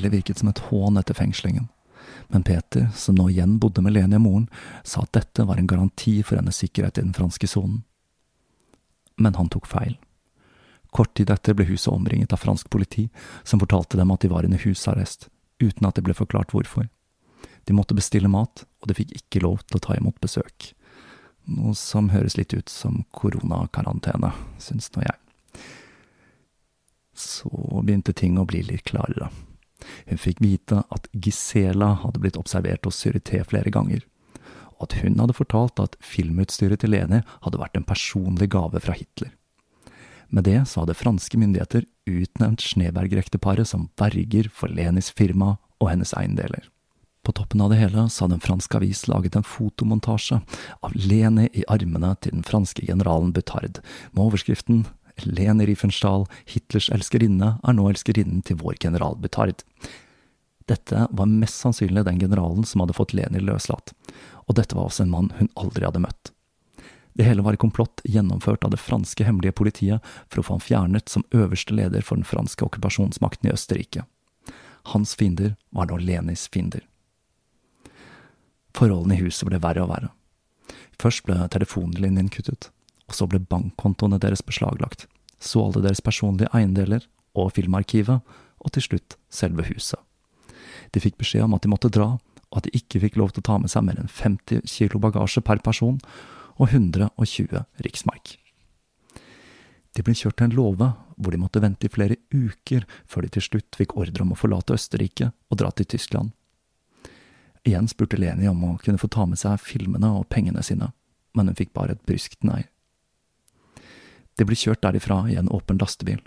Hele 0.00 0.08
virket 0.08 0.38
som 0.38 0.48
et 0.48 0.58
hån 0.70 0.96
etter 0.96 1.14
fengslingen, 1.14 1.66
men 2.28 2.42
Peter, 2.42 2.88
som 2.94 3.14
nå 3.14 3.28
igjen 3.28 3.58
bodde 3.60 3.82
med 3.84 3.92
Leni 3.92 4.16
og 4.16 4.22
moren, 4.24 4.46
sa 4.84 5.02
at 5.04 5.12
dette 5.12 5.44
var 5.44 5.60
en 5.60 5.66
garanti 5.68 6.22
for 6.22 6.40
hennes 6.40 6.56
sikkerhet 6.56 6.96
i 6.96 7.02
den 7.02 7.12
franske 7.12 7.44
sonen. 7.50 7.82
Men 9.20 9.36
han 9.36 9.50
tok 9.52 9.68
feil. 9.68 9.98
Kort 10.88 11.12
tid 11.18 11.28
etter 11.30 11.52
ble 11.52 11.66
huset 11.68 11.92
omringet 11.92 12.32
av 12.32 12.40
fransk 12.40 12.70
politi, 12.72 13.10
som 13.44 13.60
fortalte 13.60 14.00
dem 14.00 14.14
at 14.14 14.24
de 14.24 14.30
var 14.32 14.48
under 14.48 14.62
husarrest, 14.64 15.28
uten 15.60 15.84
at 15.86 16.00
det 16.00 16.06
ble 16.08 16.16
forklart 16.16 16.56
hvorfor. 16.56 16.88
De 17.68 17.76
måtte 17.76 17.98
bestille 17.98 18.32
mat, 18.32 18.64
og 18.80 18.88
de 18.88 18.96
fikk 18.96 19.12
ikke 19.20 19.44
lov 19.44 19.60
til 19.66 19.76
å 19.76 19.84
ta 19.84 19.98
imot 20.00 20.16
besøk. 20.24 20.72
Noe 21.44 21.76
som 21.76 22.08
høres 22.08 22.40
litt 22.40 22.56
ut 22.56 22.72
som 22.72 23.02
koronakarantene, 23.12 24.32
syns 24.56 24.88
nå 24.96 25.04
jeg. 25.04 25.62
Så 27.12 27.52
begynte 27.84 28.16
ting 28.16 28.40
å 28.40 28.48
bli 28.48 28.64
litt 28.64 28.88
klarere. 28.88 29.28
Hun 30.08 30.20
fikk 30.20 30.40
vite 30.44 30.82
at 30.92 31.08
Gisela 31.12 31.94
hadde 32.04 32.22
blitt 32.22 32.38
observert 32.40 32.86
hos 32.88 33.00
Syrité 33.00 33.42
flere 33.46 33.72
ganger, 33.74 34.04
og 34.78 34.88
at 34.88 35.00
hun 35.02 35.18
hadde 35.20 35.36
fortalt 35.36 35.82
at 35.82 35.98
filmutstyret 36.04 36.80
til 36.82 36.94
Leni 36.94 37.20
hadde 37.44 37.60
vært 37.60 37.76
en 37.76 37.86
personlig 37.88 38.50
gave 38.54 38.80
fra 38.80 38.96
Hitler. 38.96 39.34
Med 40.30 40.46
det 40.46 40.60
så 40.70 40.84
hadde 40.84 40.94
franske 40.94 41.38
myndigheter 41.40 41.86
utnevnt 42.06 42.62
Schneberg-ekteparet 42.62 43.66
som 43.66 43.88
verger 43.98 44.48
for 44.54 44.70
Lenis 44.70 45.10
firma 45.10 45.56
og 45.80 45.90
hennes 45.90 46.14
eiendeler. 46.14 46.68
På 47.26 47.34
toppen 47.36 47.60
av 47.60 47.72
det 47.72 47.80
hele 47.80 48.06
så 48.08 48.24
hadde 48.24 48.38
en 48.38 48.44
fransk 48.44 48.74
avis 48.78 49.02
laget 49.10 49.36
en 49.36 49.44
fotomontasje 49.44 50.38
av 50.86 50.94
Leni 50.96 51.50
i 51.52 51.66
armene 51.68 52.14
til 52.22 52.38
den 52.38 52.46
franske 52.46 52.86
generalen 52.86 53.34
Butard, 53.36 53.82
med 54.14 54.22
overskriften 54.24 54.86
Leni 55.24 55.66
Riefenstahl, 55.68 56.26
Hitlers 56.48 56.90
elskerinne, 56.94 57.56
er 57.62 57.76
nå 57.76 57.88
elskerinnen 57.90 58.42
til 58.46 58.60
vår 58.60 58.78
general 58.82 59.16
Butard. 59.20 59.64
Dette 60.70 61.06
var 61.10 61.30
mest 61.30 61.62
sannsynlig 61.62 62.04
den 62.06 62.20
generalen 62.20 62.66
som 62.68 62.84
hadde 62.84 62.94
fått 62.96 63.14
Leni 63.16 63.42
løslatt, 63.42 63.94
og 64.46 64.58
dette 64.58 64.76
var 64.78 64.90
også 64.90 65.06
en 65.06 65.14
mann 65.14 65.32
hun 65.38 65.50
aldri 65.58 65.86
hadde 65.86 66.02
møtt. 66.04 66.32
Det 67.18 67.26
hele 67.26 67.42
var 67.42 67.56
i 67.56 67.60
komplott 67.60 68.00
gjennomført 68.06 68.64
av 68.64 68.70
det 68.70 68.80
franske 68.80 69.24
hemmelige 69.26 69.56
politiet 69.58 70.04
for 70.30 70.40
å 70.40 70.44
få 70.46 70.54
ham 70.56 70.62
fjernet 70.64 71.10
som 71.10 71.26
øverste 71.34 71.74
leder 71.74 72.06
for 72.06 72.16
den 72.16 72.28
franske 72.28 72.64
okkupasjonsmakten 72.64 73.50
i 73.50 73.54
Østerrike. 73.54 74.06
Hans 74.94 75.16
fiender 75.18 75.56
var 75.74 75.90
nå 75.90 75.98
Lenis 76.00 76.46
fiender. 76.48 76.86
Forholdene 78.78 79.18
i 79.18 79.24
huset 79.24 79.48
ble 79.48 79.58
verre 79.60 79.82
og 79.82 79.90
verre. 79.90 80.12
Først 81.00 81.24
ble 81.26 81.36
telefonlinjen 81.50 82.30
kuttet, 82.32 82.70
og 83.10 83.16
så 83.18 83.26
ble 83.26 83.42
bankkontoene 83.42 84.20
deres 84.22 84.44
beslaglagt, 84.46 85.08
så 85.42 85.66
alle 85.66 85.82
deres 85.82 86.02
personlige 86.04 86.50
eiendeler 86.54 87.06
og 87.34 87.52
filmarkivet, 87.56 88.22
og 88.60 88.74
til 88.76 88.84
slutt 88.84 89.16
selve 89.32 89.64
huset. 89.66 89.98
De 90.94 91.02
fikk 91.02 91.16
beskjed 91.18 91.46
om 91.46 91.56
at 91.56 91.64
de 91.64 91.70
måtte 91.72 91.90
dra, 91.92 92.12
og 92.50 92.58
at 92.58 92.66
de 92.66 92.74
ikke 92.76 93.00
fikk 93.02 93.18
lov 93.18 93.32
til 93.32 93.42
å 93.42 93.48
ta 93.48 93.58
med 93.62 93.72
seg 93.72 93.86
mer 93.86 93.98
enn 94.02 94.10
50 94.10 94.66
kilo 94.68 95.00
bagasje 95.02 95.42
per 95.46 95.62
person, 95.64 95.98
og 96.60 96.68
120 96.68 97.64
riksmark. 97.86 98.36
De 99.96 100.04
ble 100.06 100.14
kjørt 100.14 100.36
til 100.38 100.50
en 100.50 100.58
låve 100.58 100.90
hvor 101.20 101.34
de 101.34 101.40
måtte 101.40 101.62
vente 101.62 101.88
i 101.88 101.92
flere 101.92 102.18
uker 102.30 102.84
før 103.10 103.26
de 103.26 103.32
til 103.34 103.46
slutt 103.46 103.78
fikk 103.78 103.96
ordre 103.98 104.24
om 104.24 104.34
å 104.34 104.38
forlate 104.38 104.76
Østerrike 104.76 105.32
og 105.50 105.60
dra 105.60 105.72
til 105.74 105.88
Tyskland. 105.90 106.30
Igjen 107.66 107.90
spurte 107.90 108.20
Leni 108.20 108.48
om 108.48 108.62
å 108.64 108.76
kunne 108.80 109.00
få 109.00 109.10
ta 109.12 109.26
med 109.28 109.40
seg 109.40 109.60
filmene 109.60 110.12
og 110.16 110.28
pengene 110.32 110.62
sine, 110.64 110.92
men 111.36 111.50
hun 111.50 111.58
fikk 111.58 111.74
bare 111.76 111.96
et 111.96 112.06
bryskt 112.08 112.44
nei. 112.46 112.62
De 114.38 114.46
ble 114.46 114.56
kjørt 114.56 114.82
derifra 114.84 115.24
i 115.30 115.36
en 115.40 115.50
åpen 115.52 115.80
lastebil. 115.80 116.20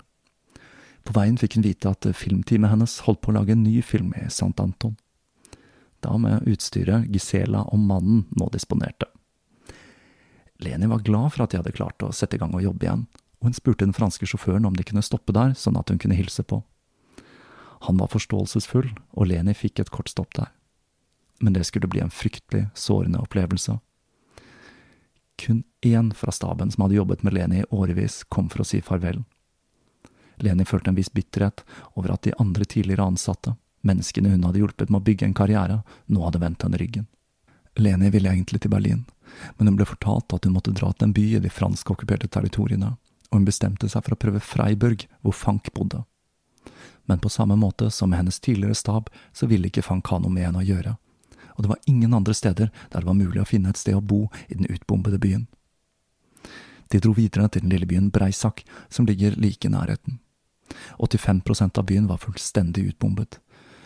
På 1.04 1.12
veien 1.16 1.36
fikk 1.40 1.58
hun 1.58 1.66
vite 1.66 1.90
at 1.90 2.06
filmteamet 2.16 2.72
hennes 2.72 3.00
holdt 3.04 3.20
på 3.24 3.32
å 3.32 3.36
lage 3.38 3.52
en 3.52 3.64
ny 3.64 3.80
film 3.84 4.14
i 4.16 4.26
St. 4.30 4.54
Anton. 4.60 4.96
Da 6.04 6.16
med 6.20 6.48
utstyret 6.48 7.08
Gisela 7.12 7.64
og 7.72 7.80
mannen 7.80 8.24
nå 8.36 8.48
disponerte. 8.52 9.08
Leni 10.64 10.88
var 10.88 11.04
glad 11.04 11.32
for 11.34 11.44
at 11.44 11.52
de 11.52 11.60
hadde 11.60 11.74
klart 11.76 12.02
å 12.04 12.12
sette 12.14 12.38
i 12.38 12.40
gang 12.40 12.54
og 12.56 12.64
jobbe 12.64 12.86
igjen, 12.86 13.06
og 13.40 13.48
hun 13.50 13.56
spurte 13.56 13.84
den 13.84 13.96
franske 13.96 14.28
sjåføren 14.28 14.68
om 14.68 14.76
de 14.76 14.86
kunne 14.86 15.04
stoppe 15.04 15.34
der, 15.36 15.52
sånn 15.58 15.76
at 15.76 15.90
hun 15.92 16.00
kunne 16.00 16.16
hilse 16.16 16.44
på. 16.46 16.62
Han 17.84 17.98
var 18.00 18.12
forståelsesfull, 18.12 18.94
og 19.12 19.28
Leni 19.28 19.52
fikk 19.56 19.82
et 19.82 19.92
kort 19.92 20.08
stopp 20.08 20.32
der. 20.38 20.52
Men 21.44 21.52
det 21.56 21.66
skulle 21.68 21.90
bli 21.90 22.00
en 22.00 22.12
fryktelig 22.12 22.70
sårende 22.78 23.20
opplevelse. 23.20 23.76
Kun 25.36 25.62
én 25.82 26.12
fra 26.14 26.32
staben 26.32 26.70
som 26.70 26.82
hadde 26.82 26.98
jobbet 26.98 27.22
med 27.22 27.34
Leni 27.34 27.62
i 27.62 27.68
årevis, 27.70 28.22
kom 28.24 28.48
for 28.48 28.62
å 28.62 28.68
si 28.68 28.80
farvel. 28.80 29.22
Leni 30.42 30.64
følte 30.64 30.90
en 30.90 30.98
viss 30.98 31.12
bitterhet 31.12 31.64
over 31.94 32.14
at 32.14 32.22
de 32.22 32.34
andre 32.38 32.64
tidligere 32.64 33.06
ansatte, 33.06 33.54
menneskene 33.84 34.32
hun 34.32 34.46
hadde 34.46 34.62
hjulpet 34.62 34.90
med 34.90 35.02
å 35.02 35.06
bygge 35.06 35.28
en 35.28 35.36
karriere, 35.36 35.82
nå 36.06 36.24
hadde 36.24 36.42
vendt 36.42 36.64
henne 36.66 36.80
ryggen. 36.80 37.06
Leni 37.76 38.10
ville 38.10 38.30
egentlig 38.30 38.62
til 38.62 38.70
Berlin, 38.70 39.04
men 39.58 39.68
hun 39.68 39.76
ble 39.78 39.86
fortalt 39.88 40.32
at 40.34 40.46
hun 40.46 40.54
måtte 40.54 40.74
dra 40.74 40.92
til 40.92 41.08
en 41.08 41.14
by 41.14 41.24
i 41.36 41.42
de 41.42 41.50
franskokkuperte 41.50 42.30
territoriene, 42.30 42.94
og 43.30 43.38
hun 43.38 43.46
bestemte 43.46 43.90
seg 43.90 44.04
for 44.06 44.14
å 44.14 44.20
prøve 44.20 44.42
Freiburg, 44.42 45.06
hvor 45.22 45.34
Fank 45.34 45.72
bodde. 45.74 46.04
Men 47.04 47.20
på 47.20 47.28
samme 47.28 47.56
måte 47.60 47.90
som 47.90 48.10
med 48.10 48.22
hennes 48.22 48.40
tidligere 48.40 48.78
stab, 48.78 49.10
så 49.32 49.46
ville 49.50 49.68
ikke 49.68 49.84
Fank 49.84 50.08
ha 50.08 50.20
noe 50.22 50.32
med 50.32 50.46
henne 50.48 50.62
å 50.62 50.66
gjøre, 50.66 50.94
og 51.54 51.62
det 51.62 51.70
var 51.70 51.78
ingen 51.86 52.14
andre 52.14 52.34
steder 52.34 52.70
der 52.90 53.00
det 53.00 53.06
var 53.06 53.18
mulig 53.18 53.42
å 53.42 53.48
finne 53.48 53.70
et 53.70 53.80
sted 53.80 53.96
å 53.96 54.02
bo 54.02 54.28
i 54.48 54.58
den 54.58 54.66
utbombede 54.70 55.18
byen. 55.18 55.46
De 56.90 57.00
dro 57.00 57.14
videre 57.16 57.48
til 57.48 57.64
den 57.64 57.72
lille 57.72 57.88
byen 57.88 58.10
Breisak, 58.10 58.64
som 58.88 59.06
ligger 59.06 59.38
like 59.40 59.66
i 59.66 59.72
nærheten. 59.72 60.20
85% 60.98 61.78
av 61.78 61.86
byen 61.86 62.06
var 62.06 62.22
fullstendig 62.22 62.84
utbombet, 62.92 63.40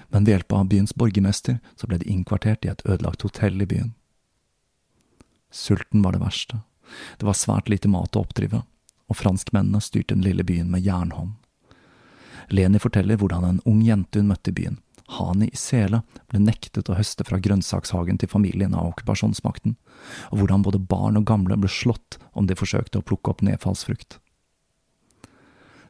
men 0.09 0.25
ved 0.25 0.35
hjelp 0.35 0.53
av 0.53 0.69
byens 0.69 0.95
borgermester 0.97 1.59
så 1.77 1.89
ble 1.89 2.01
de 2.01 2.09
innkvartert 2.11 2.65
i 2.65 2.73
et 2.73 2.85
ødelagt 2.87 3.23
hotell 3.27 3.61
i 3.63 3.69
byen. 3.69 3.93
Sulten 5.51 6.03
var 6.03 6.13
det 6.13 6.23
verste. 6.25 6.61
Det 7.21 7.27
var 7.29 7.37
svært 7.37 7.69
lite 7.69 7.89
mat 7.89 8.17
å 8.17 8.25
oppdrive, 8.25 8.63
og 9.09 9.17
franskmennene 9.17 9.81
styrte 9.85 10.15
den 10.15 10.25
lille 10.25 10.45
byen 10.45 10.71
med 10.73 10.85
jernhånd. 10.85 11.37
Leni 12.49 12.81
forteller 12.81 13.19
hvordan 13.21 13.45
en 13.45 13.65
ung 13.69 13.83
jente 13.85 14.21
hun 14.21 14.31
møtte 14.31 14.53
i 14.53 14.57
byen, 14.57 14.79
Hani 15.09 15.49
i 15.49 15.57
Sele, 15.57 16.03
ble 16.29 16.41
nektet 16.43 16.91
å 16.91 16.97
høste 16.99 17.25
fra 17.25 17.39
grønnsakshagen 17.41 18.19
til 18.21 18.29
familien 18.29 18.75
av 18.77 18.91
okkupasjonsmakten, 18.91 19.79
og 20.29 20.41
hvordan 20.41 20.65
både 20.67 20.81
barn 20.85 21.17
og 21.17 21.25
gamle 21.31 21.57
ble 21.57 21.71
slått 21.73 22.19
om 22.37 22.49
de 22.49 22.57
forsøkte 22.59 23.01
å 23.01 23.07
plukke 23.07 23.33
opp 23.33 23.45
nedfallsfrukt. 23.47 24.19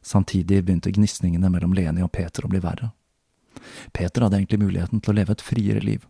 Samtidig 0.06 0.62
begynte 0.64 0.92
gnisningene 0.94 1.50
mellom 1.50 1.74
Leni 1.74 2.04
og 2.06 2.12
Peter 2.14 2.46
å 2.46 2.52
bli 2.52 2.62
verre. 2.62 2.92
Peter 3.92 4.22
hadde 4.22 4.38
egentlig 4.38 4.62
muligheten 4.62 5.02
til 5.02 5.12
å 5.12 5.16
leve 5.18 5.34
et 5.34 5.42
friere 5.42 5.82
liv, 5.82 6.06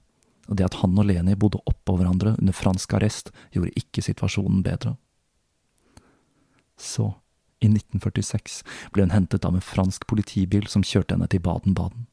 og 0.49 0.61
det 0.61 0.68
at 0.68 0.77
han 0.83 1.01
og 1.01 1.09
Leni 1.09 1.37
bodde 1.37 1.62
oppå 1.68 1.97
hverandre 1.97 2.35
under 2.37 2.57
fransk 2.57 2.92
arrest, 2.99 3.33
gjorde 3.57 3.73
ikke 3.81 4.05
situasjonen 4.05 4.61
bedre. 4.66 4.99
Så, 6.77 7.14
i 7.64 7.73
1946, 7.73 8.61
ble 8.92 9.09
hun 9.09 9.16
hentet 9.16 9.49
av 9.49 9.57
en 9.57 9.64
fransk 9.64 10.07
politibil 10.07 10.68
som 10.71 10.85
kjørte 10.85 11.16
henne 11.16 11.33
til 11.33 11.42
Baden-Baden. 11.42 12.07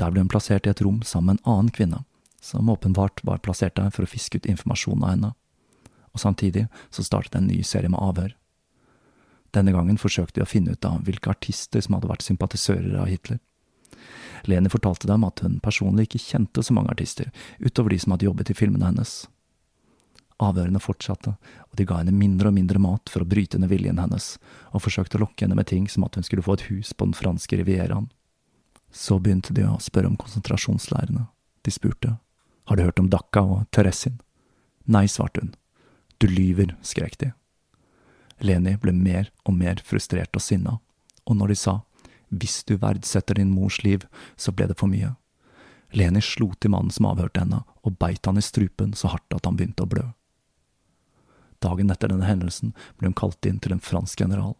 Der 0.00 0.10
ble 0.10 0.24
hun 0.24 0.30
plassert 0.32 0.66
i 0.66 0.72
et 0.72 0.82
rom 0.84 1.02
sammen 1.06 1.36
med 1.36 1.42
en 1.42 1.52
annen 1.52 1.72
kvinne, 1.74 2.04
som 2.40 2.70
åpenbart 2.70 3.22
var 3.24 3.42
plassert 3.44 3.76
der 3.76 3.90
for 3.94 4.06
å 4.06 4.10
fiske 4.10 4.40
ut 4.40 4.48
informasjon 4.50 5.02
av 5.04 5.14
henne, 5.14 5.32
og 6.12 6.20
samtidig 6.20 6.66
så 6.90 7.04
startet 7.06 7.38
en 7.38 7.48
ny 7.48 7.62
serie 7.66 7.90
med 7.92 8.02
avhør. 8.02 8.34
Denne 9.52 9.72
gangen 9.74 10.00
forsøkte 10.00 10.40
de 10.40 10.46
å 10.46 10.48
finne 10.48 10.74
ut 10.74 10.88
av 10.88 11.04
hvilke 11.04 11.30
artister 11.30 11.84
som 11.84 11.96
hadde 11.96 12.08
vært 12.08 12.24
sympatisører 12.24 12.96
av 13.02 13.10
Hitler. 13.12 13.40
Leni 14.48 14.72
fortalte 14.72 15.06
dem 15.06 15.24
at 15.28 15.42
hun 15.44 15.60
personlig 15.62 16.08
ikke 16.08 16.22
kjente 16.24 16.64
så 16.64 16.74
mange 16.74 16.90
artister, 16.90 17.28
utover 17.60 17.92
de 17.92 18.00
som 18.02 18.14
hadde 18.14 18.26
jobbet 18.26 18.50
i 18.50 18.56
filmene 18.58 18.88
hennes. 18.88 19.12
Avhørene 20.42 20.80
fortsatte, 20.82 21.36
og 21.68 21.78
de 21.78 21.86
ga 21.86 22.00
henne 22.00 22.14
mindre 22.16 22.50
og 22.50 22.56
mindre 22.56 22.80
mat 22.82 23.12
for 23.12 23.22
å 23.22 23.28
bryte 23.28 23.60
ned 23.60 23.70
viljen 23.70 24.00
hennes, 24.02 24.34
og 24.72 24.82
forsøkte 24.82 25.20
å 25.20 25.26
lokke 25.26 25.44
henne 25.44 25.58
med 25.58 25.68
ting 25.70 25.86
som 25.90 26.08
at 26.08 26.18
hun 26.18 26.26
skulle 26.26 26.42
få 26.42 26.56
et 26.58 26.66
hus 26.72 26.90
på 26.96 27.06
den 27.06 27.14
franske 27.14 27.60
rivieraen. 27.60 28.08
Så 28.92 29.18
begynte 29.18 29.54
de 29.56 29.64
å 29.66 29.80
spørre 29.80 30.10
om 30.10 30.18
konsentrasjonsleirene. 30.20 31.26
De 31.62 31.72
spurte, 31.72 32.16
har 32.68 32.76
du 32.76 32.82
hørt 32.82 33.00
om 33.00 33.08
Dhaka 33.10 33.42
og 33.42 33.64
Teresin? 33.72 34.20
Nei, 34.84 35.06
svarte 35.08 35.40
hun. 35.42 35.54
Du 36.18 36.28
lyver, 36.28 36.76
skrek 36.82 37.16
de. 37.18 37.32
Leni 38.42 38.76
ble 38.82 38.92
mer 38.92 39.30
og 39.46 39.56
mer 39.56 39.80
frustrert 39.86 40.34
og 40.36 40.42
sinna, 40.42 40.78
og 41.26 41.38
når 41.38 41.52
de 41.52 41.58
sa 41.58 41.80
hvis 42.32 42.62
du 42.64 42.78
verdsetter 42.80 43.36
din 43.36 43.50
mors 43.52 43.82
liv, 43.84 44.06
så 44.36 44.54
ble 44.56 44.70
det 44.70 44.78
for 44.80 44.88
mye. 44.88 45.12
Leni 45.92 46.22
slo 46.24 46.48
til 46.56 46.72
mannen 46.72 46.92
som 46.94 47.10
avhørte 47.10 47.42
henne, 47.42 47.60
og 47.84 47.98
beit 48.00 48.24
han 48.26 48.40
i 48.40 48.44
strupen 48.44 48.94
så 48.96 49.12
hardt 49.12 49.36
at 49.36 49.44
han 49.44 49.58
begynte 49.58 49.84
å 49.84 49.90
blø. 49.90 50.06
Dagen 51.62 51.92
etter 51.92 52.10
denne 52.10 52.26
hendelsen 52.26 52.72
ble 52.96 53.10
hun 53.10 53.18
kalt 53.18 53.46
inn 53.46 53.60
til 53.62 53.76
en 53.76 53.84
fransk 53.84 54.24
general. 54.24 54.56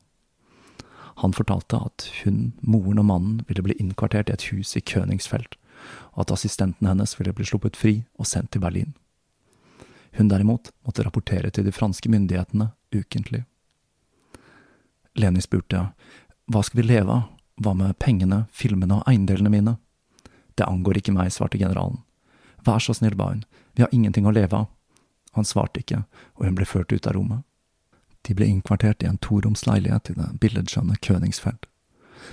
Han 1.20 1.34
fortalte 1.36 1.76
at 1.76 2.06
hun, 2.22 2.52
moren 2.60 3.00
og 3.02 3.08
mannen 3.08 3.42
ville 3.48 3.64
bli 3.64 3.76
innkvartert 3.78 4.30
i 4.30 4.36
et 4.36 4.48
hus 4.52 4.76
i 4.76 4.80
Königsfeld, 4.80 5.58
og 6.14 6.24
at 6.24 6.34
assistenten 6.34 6.88
hennes 6.88 7.14
ville 7.18 7.34
bli 7.36 7.46
sluppet 7.46 7.76
fri 7.76 7.94
og 8.18 8.28
sendt 8.28 8.52
til 8.54 8.62
Berlin. 8.64 8.94
Hun 10.16 10.28
derimot 10.28 10.72
måtte 10.84 11.04
rapportere 11.04 11.50
til 11.50 11.64
de 11.64 11.72
franske 11.72 12.10
myndighetene 12.12 12.70
ukentlig. 12.92 13.44
Leni 15.16 15.40
spurte 15.44 15.86
hva 16.52 16.62
skal 16.64 16.82
vi 16.82 16.88
leve 16.88 17.12
av, 17.12 17.28
hva 17.62 17.72
med 17.76 17.96
pengene, 18.00 18.46
filmene 18.52 18.98
og 18.98 19.08
eiendelene 19.08 19.52
mine? 19.52 19.76
Det 20.56 20.66
angår 20.68 21.00
ikke 21.00 21.14
meg, 21.14 21.32
svarte 21.32 21.60
generalen. 21.60 22.00
Vær 22.66 22.82
så 22.82 22.94
snill, 22.96 23.16
ba 23.16 23.30
hun, 23.30 23.44
vi 23.76 23.84
har 23.84 23.92
ingenting 23.92 24.26
å 24.26 24.34
leve 24.34 24.64
av. 24.64 24.68
Han 25.36 25.48
svarte 25.48 25.80
ikke, 25.80 26.02
og 26.36 26.44
hun 26.46 26.56
ble 26.58 26.68
ført 26.68 26.92
ut 26.92 27.06
av 27.08 27.16
rommet. 27.16 27.44
De 28.22 28.34
ble 28.38 28.46
innkvartert 28.46 29.02
i 29.02 29.08
en 29.10 29.18
toromsleilighet 29.18 30.10
i 30.12 30.16
det 30.18 30.30
billedskjønne 30.42 30.98
Königsfeld. 31.02 31.66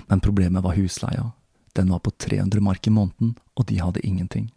Men 0.06 0.22
problemet 0.22 0.62
var 0.62 0.78
husleia. 0.78 1.32
Den 1.74 1.90
var 1.90 1.98
på 1.98 2.10
300 2.10 2.60
mark 2.60 2.86
i 2.86 2.90
måneden, 2.94 3.36
og 3.54 3.66
de 3.66 3.80
hadde 3.82 4.06
ingenting. 4.06 4.50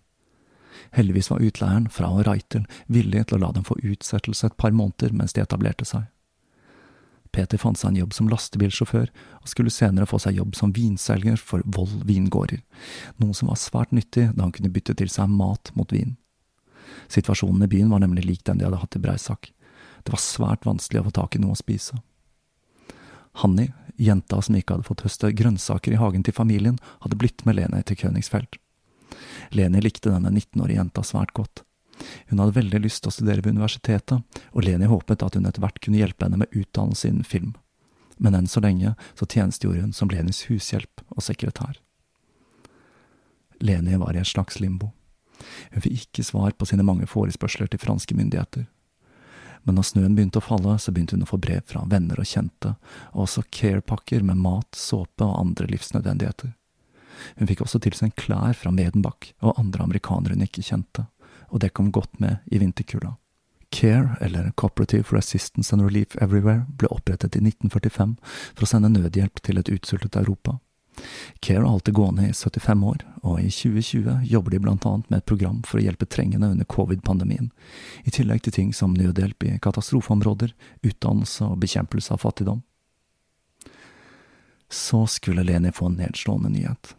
Heldigvis 0.93 1.29
var 1.31 1.41
utleieren, 1.41 1.89
fra 1.89 2.09
og 2.09 2.25
Reitel, 2.27 2.65
villig 2.87 3.27
til 3.27 3.37
å 3.37 3.45
la 3.45 3.51
dem 3.53 3.65
få 3.65 3.77
utsettelse 3.81 4.49
et 4.49 4.57
par 4.57 4.73
måneder 4.73 5.13
mens 5.13 5.33
de 5.33 5.41
etablerte 5.41 5.85
seg. 5.85 6.09
Peter 7.33 7.57
fant 7.57 7.77
seg 7.79 7.89
en 7.89 8.01
jobb 8.03 8.13
som 8.13 8.29
lastebilsjåfør, 8.29 9.09
og 9.41 9.49
skulle 9.49 9.73
senere 9.73 10.05
få 10.09 10.19
seg 10.21 10.37
jobb 10.37 10.53
som 10.57 10.73
vinselger 10.73 11.39
for 11.41 11.65
Vold 11.65 12.03
vingårder, 12.05 12.61
noe 13.17 13.33
som 13.33 13.49
var 13.49 13.57
svært 13.61 13.93
nyttig 13.95 14.29
da 14.35 14.45
han 14.45 14.53
kunne 14.53 14.69
bytte 14.73 14.93
til 14.99 15.09
seg 15.09 15.33
mat 15.33 15.73
mot 15.77 15.89
vin. 15.93 16.13
Situasjonen 17.09 17.65
i 17.65 17.71
byen 17.71 17.89
var 17.89 18.03
nemlig 18.03 18.27
lik 18.27 18.43
den 18.45 18.61
de 18.61 18.67
hadde 18.67 18.81
hatt 18.83 18.97
i 18.97 19.01
Breisak. 19.01 19.49
Det 20.03 20.13
var 20.13 20.21
svært 20.21 20.65
vanskelig 20.67 21.01
å 21.01 21.07
få 21.07 21.15
tak 21.19 21.35
i 21.35 21.41
noe 21.43 21.55
å 21.55 21.59
spise. 21.59 21.99
Hanni, 23.41 23.71
jenta 23.97 24.41
som 24.41 24.55
ikke 24.57 24.75
hadde 24.75 24.87
fått 24.87 25.05
høste 25.05 25.31
grønnsaker 25.33 25.95
i 25.95 25.99
hagen 26.01 26.25
til 26.25 26.35
familien, 26.35 26.77
hadde 27.05 27.17
blitt 27.19 27.45
med 27.47 27.57
Leni 27.57 27.81
til 27.87 27.97
Königsfeld. 28.03 28.59
Leni 29.53 29.81
likte 29.81 30.11
denne 30.11 30.31
19-årige 30.33 30.81
jenta 30.81 31.03
svært 31.05 31.33
godt. 31.37 31.63
Hun 32.29 32.41
hadde 32.41 32.57
veldig 32.57 32.81
lyst 32.83 33.03
til 33.03 33.11
å 33.11 33.15
studere 33.15 33.43
ved 33.43 33.55
universitetet, 33.55 34.41
og 34.51 34.65
Leni 34.65 34.89
håpet 34.89 35.23
at 35.25 35.37
hun 35.37 35.47
etter 35.49 35.63
hvert 35.63 35.79
kunne 35.83 36.01
hjelpe 36.01 36.25
henne 36.25 36.41
med 36.41 36.53
utdannelse 36.57 37.09
innen 37.09 37.27
film. 37.27 37.53
Men 38.17 38.37
enn 38.37 38.49
så 38.49 38.61
lenge 38.63 38.93
så 39.17 39.25
tjenestegjorde 39.25 39.85
hun 39.85 39.95
som 39.95 40.11
Lenis 40.11 40.43
hushjelp 40.49 41.01
og 41.09 41.23
sekretær. 41.25 41.79
Leni 43.63 43.97
var 43.97 44.17
i 44.17 44.21
et 44.21 44.29
slags 44.29 44.59
limbo. 44.59 44.91
Hun 45.73 45.83
fikk 45.85 46.03
ikke 46.03 46.25
svar 46.27 46.53
på 46.57 46.67
sine 46.69 46.85
mange 46.85 47.07
forespørsler 47.09 47.69
til 47.71 47.81
franske 47.81 48.15
myndigheter. 48.17 48.67
Men 49.63 49.77
når 49.77 49.87
snøen 49.87 50.17
begynte 50.17 50.41
å 50.41 50.43
falle, 50.43 50.75
så 50.79 50.91
begynte 50.91 51.15
hun 51.15 51.23
å 51.23 51.29
få 51.29 51.39
brev 51.39 51.63
fra 51.69 51.85
venner 51.89 52.19
og 52.19 52.27
kjente, 52.27 52.75
og 53.13 53.25
også 53.25 53.45
care-pakker 53.53 54.25
med 54.27 54.41
mat, 54.43 54.69
såpe 54.75 55.23
og 55.23 55.39
andre 55.39 55.69
livsnødvendigheter. 55.71 56.53
Hun 57.39 57.49
fikk 57.49 57.63
også 57.63 57.79
tilsendt 57.83 58.17
klær 58.19 58.55
fra 58.57 58.73
Medenbach 58.75 59.31
og 59.41 59.59
andre 59.61 59.85
amerikanere 59.85 60.35
hun 60.35 60.45
ikke 60.45 60.65
kjente, 60.65 61.07
og 61.53 61.61
det 61.63 61.71
kom 61.77 61.91
godt 61.95 62.19
med 62.19 62.41
i 62.51 62.59
vinterkulda. 62.59 63.15
CARE, 63.73 64.17
eller 64.21 64.51
Cooperative 64.51 65.03
for 65.03 65.17
Assistance 65.17 65.73
and 65.73 65.81
Relief 65.81 66.15
Everywhere, 66.21 66.67
ble 66.77 66.91
opprettet 66.93 67.37
i 67.37 67.41
1945 67.41 68.17
for 68.53 68.65
å 68.65 68.69
sende 68.69 68.91
nødhjelp 68.93 69.41
til 69.41 69.57
et 69.57 69.71
utsultet 69.73 70.19
Europa. 70.19 70.59
CARE 71.39 71.63
har 71.63 71.73
alltid 71.73 71.93
gående 71.93 72.27
i 72.29 72.33
75 72.33 72.83
år, 72.83 73.03
og 73.23 73.39
i 73.41 73.49
2020 73.49 74.25
jobber 74.29 74.51
de 74.51 74.59
blant 74.59 74.85
annet 74.85 75.09
med 75.09 75.17
et 75.17 75.25
program 75.25 75.61
for 75.67 75.79
å 75.79 75.83
hjelpe 75.83 76.05
trengende 76.05 76.49
under 76.53 76.67
covid-pandemien, 76.69 77.51
i 78.03 78.13
tillegg 78.13 78.43
til 78.45 78.55
ting 78.55 78.73
som 78.73 78.93
nødhjelp 78.97 79.47
i 79.47 79.57
katastrofeområder, 79.63 80.53
utdannelse 80.83 81.49
og 81.49 81.59
bekjempelse 81.63 82.13
av 82.13 82.23
fattigdom. 82.23 82.61
Så 84.69 85.05
skulle 85.07 85.45
Leni 85.45 85.71
få 85.71 85.91
en 85.91 85.99
nedslående 86.01 86.49
nyhet. 86.49 86.95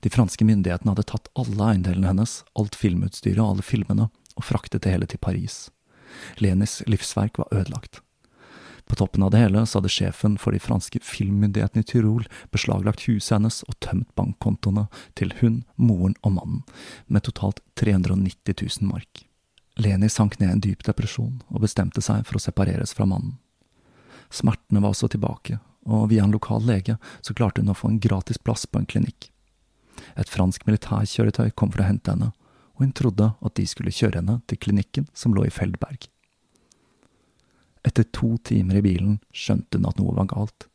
De 0.00 0.10
franske 0.10 0.44
myndighetene 0.44 0.94
hadde 0.94 1.08
tatt 1.10 1.28
alle 1.36 1.72
eiendelene 1.72 2.08
hennes, 2.08 2.40
alt 2.56 2.78
filmutstyret 2.78 3.42
og 3.42 3.56
alle 3.56 3.66
filmene, 3.66 4.08
og 4.36 4.44
fraktet 4.44 4.84
det 4.84 4.94
hele 4.94 5.08
til 5.08 5.20
Paris. 5.20 5.66
Lenis 6.40 6.80
livsverk 6.88 7.40
var 7.40 7.52
ødelagt. 7.52 8.00
På 8.86 8.94
toppen 8.94 9.22
av 9.22 9.30
det 9.30 9.40
hele 9.42 9.64
så 9.66 9.80
hadde 9.80 9.90
sjefen 9.90 10.36
for 10.38 10.54
de 10.54 10.62
franske 10.62 11.00
filmmyndighetene 11.02 11.82
i 11.82 11.86
Tyrol 11.90 12.26
beslaglagt 12.54 13.08
huset 13.08 13.34
hennes 13.34 13.62
og 13.66 13.74
tømt 13.82 14.12
bankkontoene 14.18 14.86
til 15.18 15.34
hun, 15.40 15.64
moren 15.74 16.14
og 16.22 16.36
mannen, 16.38 16.62
med 17.10 17.26
totalt 17.26 17.64
390 17.80 18.54
000 18.54 18.92
mark. 18.92 19.26
Leni 19.76 20.08
sank 20.08 20.38
ned 20.38 20.48
i 20.48 20.54
en 20.54 20.64
dyp 20.64 20.86
depresjon 20.86 21.42
og 21.50 21.64
bestemte 21.66 22.00
seg 22.00 22.22
for 22.28 22.38
å 22.38 22.44
separeres 22.46 22.94
fra 22.96 23.08
mannen. 23.10 23.36
Smertene 24.30 24.80
var 24.82 24.94
også 24.94 25.10
tilbake, 25.10 25.58
og 25.86 26.08
via 26.10 26.24
en 26.24 26.34
lokal 26.34 26.62
lege 26.66 26.96
så 27.20 27.34
klarte 27.34 27.62
hun 27.62 27.74
å 27.74 27.78
få 27.78 27.90
en 27.90 28.00
gratis 28.02 28.38
plass 28.38 28.66
på 28.66 28.80
en 28.80 28.88
klinikk. 28.90 29.30
Et 30.14 30.30
fransk 30.30 30.66
militærkjøretøy 30.66 31.50
kom 31.58 31.74
for 31.74 31.82
å 31.82 31.90
hente 31.90 32.14
henne, 32.14 32.32
og 32.76 32.86
hun 32.86 32.94
trodde 32.96 33.32
at 33.34 33.58
de 33.58 33.66
skulle 33.66 33.94
kjøre 33.94 34.22
henne 34.22 34.40
til 34.46 34.60
klinikken 34.62 35.10
som 35.14 35.34
lå 35.34 35.46
i 35.46 35.52
Feldberg. 35.52 36.08
Etter 37.96 38.10
to 38.12 38.36
timer 38.44 38.76
i 38.76 38.82
bilen 38.84 39.12
skjønte 39.32 39.78
hun 39.78 39.86
at 39.88 39.96
noe 39.96 40.12
var 40.12 40.26
galt. 40.28 40.66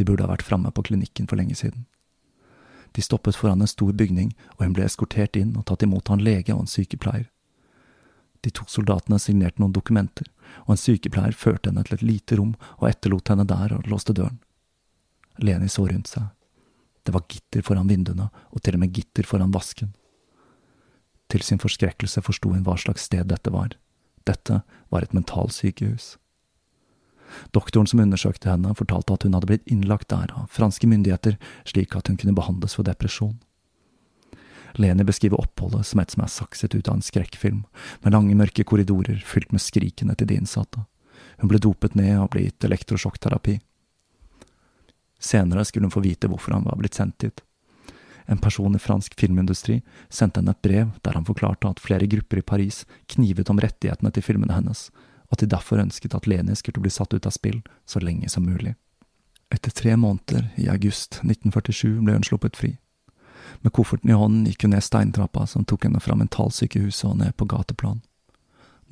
De 0.00 0.04
burde 0.08 0.24
ha 0.24 0.30
vært 0.30 0.46
framme 0.46 0.70
på 0.72 0.86
klinikken 0.88 1.26
for 1.28 1.36
lenge 1.36 1.58
siden. 1.60 1.82
De 2.96 3.02
stoppet 3.04 3.36
foran 3.36 3.60
en 3.60 3.68
stor 3.68 3.92
bygning, 3.92 4.30
og 4.56 4.62
hun 4.64 4.72
ble 4.72 4.86
eskortert 4.86 5.36
inn 5.36 5.50
og 5.60 5.66
tatt 5.68 5.84
imot 5.84 6.08
av 6.08 6.16
en 6.16 6.24
lege 6.24 6.54
og 6.54 6.62
en 6.62 6.72
sykepleier. 6.72 7.26
De 8.40 8.48
to 8.48 8.64
soldatene 8.64 9.20
signerte 9.20 9.60
noen 9.60 9.76
dokumenter, 9.76 10.24
og 10.64 10.72
en 10.72 10.80
sykepleier 10.80 11.36
førte 11.36 11.68
henne 11.68 11.84
til 11.84 11.98
et 11.98 12.06
lite 12.06 12.40
rom 12.40 12.56
og 12.78 12.88
etterlot 12.88 13.34
henne 13.34 13.44
der 13.52 13.76
og 13.76 13.92
låste 13.92 14.16
døren. 14.16 14.40
Leni 15.36 15.68
så 15.68 15.84
rundt 15.84 16.14
seg. 16.16 16.32
Det 17.04 17.12
var 17.12 17.28
gitter 17.28 17.60
foran 17.60 17.92
vinduene, 17.92 18.30
og 18.56 18.64
til 18.64 18.80
og 18.80 18.86
med 18.86 18.96
gitter 18.96 19.28
foran 19.28 19.52
vasken. 19.52 19.92
Til 21.28 21.44
sin 21.44 21.60
forskrekkelse 21.60 22.24
forsto 22.24 22.56
hun 22.56 22.64
hva 22.64 22.80
slags 22.80 23.04
sted 23.04 23.28
dette 23.28 23.52
var. 23.52 23.76
Dette 24.24 24.62
var 24.88 25.04
et 25.04 25.12
mentalsykehus. 25.12 26.14
Doktoren 27.56 27.88
som 27.90 28.02
undersøkte 28.02 28.50
henne, 28.50 28.74
fortalte 28.78 29.16
at 29.16 29.26
hun 29.26 29.36
hadde 29.36 29.48
blitt 29.50 29.66
innlagt 29.70 30.10
der 30.12 30.32
av 30.34 30.48
franske 30.52 30.88
myndigheter, 30.90 31.38
slik 31.68 31.96
at 31.96 32.08
hun 32.10 32.18
kunne 32.20 32.36
behandles 32.36 32.76
for 32.78 32.86
depresjon. 32.86 33.36
Leni 34.74 35.04
beskriver 35.06 35.38
oppholdet 35.38 35.86
som 35.86 36.00
et 36.02 36.10
som 36.10 36.24
er 36.24 36.32
sakset 36.34 36.74
ut 36.74 36.88
av 36.88 36.98
en 36.98 37.04
skrekkfilm, 37.04 37.62
med 38.02 38.16
lange, 38.16 38.34
mørke 38.34 38.66
korridorer 38.66 39.22
fylt 39.26 39.54
med 39.54 39.62
skrikene 39.62 40.16
til 40.18 40.30
de 40.30 40.40
innsatte. 40.40 40.82
Hun 41.38 41.50
ble 41.50 41.60
dopet 41.62 41.94
ned 41.98 42.16
og 42.18 42.32
ble 42.34 42.48
gitt 42.48 42.66
elektrosjokkterapi. 42.66 43.58
Senere 45.22 45.64
skulle 45.64 45.86
hun 45.86 45.94
få 45.94 46.02
vite 46.04 46.28
hvorfor 46.30 46.56
han 46.56 46.66
var 46.66 46.78
blitt 46.80 46.98
sendt 46.98 47.20
dit. 47.22 47.42
En 48.26 48.40
person 48.40 48.74
i 48.74 48.80
fransk 48.80 49.14
filmindustri 49.20 49.80
sendte 50.08 50.40
henne 50.40 50.54
et 50.54 50.64
brev 50.64 50.92
der 51.04 51.16
han 51.16 51.26
forklarte 51.28 51.70
at 51.70 51.82
flere 51.82 52.08
grupper 52.10 52.40
i 52.40 52.46
Paris 52.46 52.82
knivet 53.12 53.50
om 53.52 53.60
rettighetene 53.60 54.12
til 54.14 54.24
filmene 54.24 54.56
hennes, 54.56 54.88
at 55.34 55.42
de 55.42 55.50
derfor 55.50 55.82
ønsket 55.82 56.14
at 56.16 56.28
Leni 56.30 56.56
skulle 56.56 56.82
bli 56.82 56.92
satt 56.92 57.14
ut 57.14 57.26
av 57.26 57.34
spill 57.34 57.60
så 57.86 58.00
lenge 58.02 58.30
som 58.30 58.46
mulig. 58.46 58.74
Etter 59.54 59.70
tre 59.70 59.96
måneder, 59.96 60.48
i 60.56 60.68
august 60.70 61.20
1947, 61.22 62.00
ble 62.06 62.16
hun 62.16 62.26
sluppet 62.26 62.56
fri. 62.58 62.72
Med 63.60 63.72
kofferten 63.76 64.10
i 64.10 64.16
hånden 64.18 64.48
gikk 64.48 64.64
hun 64.64 64.74
ned 64.74 64.84
steintrappa 64.84 65.46
som 65.46 65.66
tok 65.68 65.86
henne 65.86 66.00
fra 66.02 66.16
mentalsykehuset 66.18 67.06
og 67.10 67.20
ned 67.20 67.36
på 67.38 67.46
gateplan. 67.50 68.00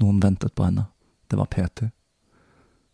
Noen 0.03 0.21
ventet 0.23 0.55
på 0.55 0.69
henne. 0.69 0.87
Det 1.29 1.39
var 1.41 1.51
Peter. 1.51 1.91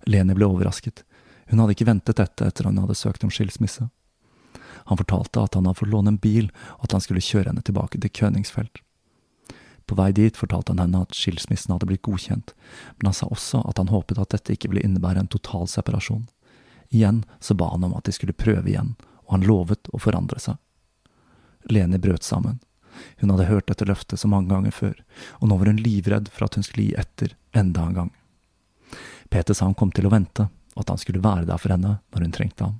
Leni 0.06 0.36
ble 0.38 0.48
overrasket. 0.48 1.04
Hun 1.50 1.60
hadde 1.62 1.74
ikke 1.76 1.88
ventet 1.88 2.20
dette 2.20 2.46
etter 2.46 2.68
hun 2.68 2.78
hadde 2.80 2.96
søkt 2.96 3.24
om 3.24 3.32
skilsmisse. 3.32 3.88
Han 4.88 5.00
fortalte 5.00 5.42
at 5.42 5.56
han 5.56 5.66
hadde 5.68 5.80
fått 5.80 5.92
låne 5.92 6.14
en 6.14 6.20
bil, 6.22 6.50
og 6.78 6.88
at 6.88 6.96
han 6.96 7.04
skulle 7.04 7.24
kjøre 7.24 7.50
henne 7.50 7.64
tilbake 7.64 8.00
til 8.00 8.12
Königsfeld. 8.20 8.80
På 9.88 9.96
vei 9.96 10.10
dit 10.12 10.36
fortalte 10.36 10.74
han 10.74 10.82
henne 10.82 11.00
at 11.06 11.16
skilsmissen 11.16 11.72
hadde 11.72 11.88
blitt 11.88 12.04
godkjent, 12.04 12.52
men 12.98 13.08
han 13.08 13.16
sa 13.16 13.26
også 13.32 13.62
at 13.70 13.78
han 13.80 13.88
håpet 13.88 14.20
at 14.20 14.34
dette 14.34 14.52
ikke 14.52 14.68
ville 14.68 14.84
innebære 14.84 15.24
en 15.24 15.30
total 15.32 15.64
separasjon. 15.70 16.26
Igjen 16.92 17.22
så 17.40 17.56
ba 17.56 17.70
han 17.72 17.86
om 17.88 17.94
at 17.96 18.04
de 18.04 18.12
skulle 18.12 18.36
prøve 18.36 18.68
igjen, 18.68 18.94
og 19.24 19.38
han 19.38 19.46
lovet 19.48 19.88
å 19.96 20.00
forandre 20.00 20.40
seg. 20.44 20.58
Leni 21.72 22.00
brøt 22.00 22.26
sammen. 22.26 22.60
Hun 23.16 23.32
hadde 23.32 23.48
hørt 23.48 23.68
dette 23.70 23.86
løftet 23.88 24.20
så 24.20 24.28
mange 24.28 24.52
ganger 24.52 24.76
før, 24.76 25.00
og 25.40 25.48
nå 25.48 25.56
var 25.56 25.72
hun 25.72 25.80
livredd 25.80 26.28
for 26.34 26.48
at 26.48 26.60
hun 26.60 26.68
skulle 26.68 26.90
gi 26.90 27.00
etter 27.00 27.32
enda 27.56 27.86
en 27.88 27.96
gang. 28.02 28.12
Peter 29.32 29.56
sa 29.56 29.70
han 29.70 29.76
kom 29.78 29.92
til 29.96 30.08
å 30.08 30.12
vente, 30.12 30.50
og 30.76 30.84
at 30.84 30.92
han 30.92 31.00
skulle 31.00 31.24
være 31.24 31.48
der 31.48 31.60
for 31.60 31.72
henne 31.72 31.96
når 32.12 32.28
hun 32.28 32.36
trengte 32.36 32.68
ham. 32.68 32.78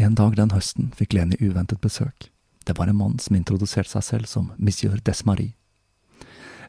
En 0.00 0.16
dag 0.16 0.36
den 0.38 0.54
høsten 0.54 0.92
fikk 0.96 1.12
Leni 1.12 1.36
uventet 1.44 1.84
besøk. 1.84 2.30
Det 2.64 2.76
var 2.78 2.88
en 2.88 3.00
mann 3.00 3.20
som 3.20 3.36
introduserte 3.36 3.98
seg 3.98 4.04
selv 4.04 4.32
som 4.32 4.52
Monsieur 4.56 4.96
Desmarie. 5.04 5.57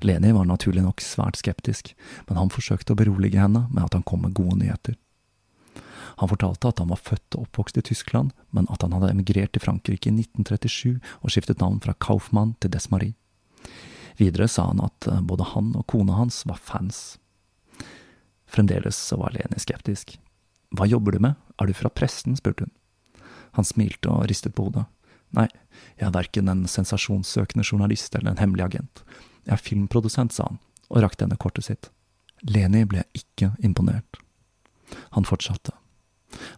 Leni 0.05 0.31
var 0.35 0.47
naturlig 0.47 0.83
nok 0.85 1.01
svært 1.03 1.39
skeptisk, 1.39 1.93
men 2.29 2.39
han 2.39 2.51
forsøkte 2.53 2.93
å 2.93 2.99
berolige 2.99 3.41
henne 3.41 3.65
med 3.69 3.83
at 3.85 3.97
han 3.97 4.05
kom 4.07 4.23
med 4.25 4.35
gode 4.37 4.59
nyheter. 4.61 4.97
Han 6.19 6.29
fortalte 6.31 6.67
at 6.67 6.79
han 6.81 6.91
var 6.91 6.99
født 6.99 7.37
og 7.37 7.45
oppvokst 7.47 7.77
i 7.79 7.85
Tyskland, 7.85 8.33
men 8.51 8.67
at 8.73 8.83
han 8.83 8.95
hadde 8.95 9.11
emigrert 9.13 9.53
til 9.55 9.63
Frankrike 9.63 10.09
i 10.09 10.15
1937 10.17 10.97
og 11.21 11.31
skiftet 11.31 11.61
navn 11.63 11.79
fra 11.83 11.95
Kaufmann 11.95 12.57
til 12.59 12.73
Desmarie. 12.73 13.15
Videre 14.19 14.49
sa 14.51 14.65
han 14.67 14.81
at 14.83 15.07
eh, 15.07 15.21
både 15.23 15.47
han 15.53 15.71
og 15.79 15.85
kona 15.87 16.17
hans 16.19 16.41
var 16.49 16.59
fans. 16.59 17.19
Fremdeles 18.49 18.97
så 18.99 19.19
var 19.21 19.31
Leni 19.35 19.61
skeptisk. 19.61 20.17
Hva 20.75 20.89
jobber 20.89 21.15
du 21.15 21.23
med, 21.23 21.39
er 21.55 21.69
du 21.69 21.77
fra 21.77 21.91
pressen, 21.93 22.35
spurte 22.35 22.67
hun. 22.67 22.75
Han 23.55 23.65
smilte 23.65 24.11
og 24.11 24.27
ristet 24.29 24.55
på 24.57 24.67
hodet. 24.67 24.85
Nei, 25.37 25.47
jeg 25.95 26.09
er 26.09 26.15
verken 26.15 26.49
en 26.49 26.65
sensasjonssøkende 26.69 27.63
journalist 27.63 28.15
eller 28.17 28.33
en 28.33 28.41
hemmelig 28.41 28.65
agent. 28.65 29.03
Jeg 29.45 29.55
er 29.55 29.63
filmprodusent, 29.63 30.33
sa 30.35 30.49
han, 30.49 30.59
og 30.89 31.03
rakte 31.03 31.25
henne 31.25 31.39
kortet 31.39 31.67
sitt. 31.69 31.91
Leni 32.41 32.85
ble 32.87 33.03
ikke 33.17 33.53
imponert. 33.65 34.19
Han 35.15 35.27
fortsatte. 35.27 35.73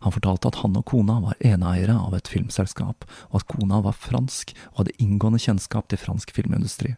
Han 0.03 0.11
fortalte 0.11 0.49
at 0.51 0.59
han 0.61 0.75
og 0.75 0.85
kona 0.89 1.19
var 1.23 1.39
eneeiere 1.39 1.95
av 1.95 2.15
et 2.17 2.27
filmselskap, 2.27 3.05
og 3.31 3.39
at 3.39 3.47
kona 3.51 3.79
var 3.85 3.95
fransk 3.97 4.53
og 4.73 4.83
hadde 4.83 4.97
inngående 5.03 5.39
kjennskap 5.41 5.87
til 5.89 6.01
fransk 6.01 6.33
filmindustri. 6.35 6.95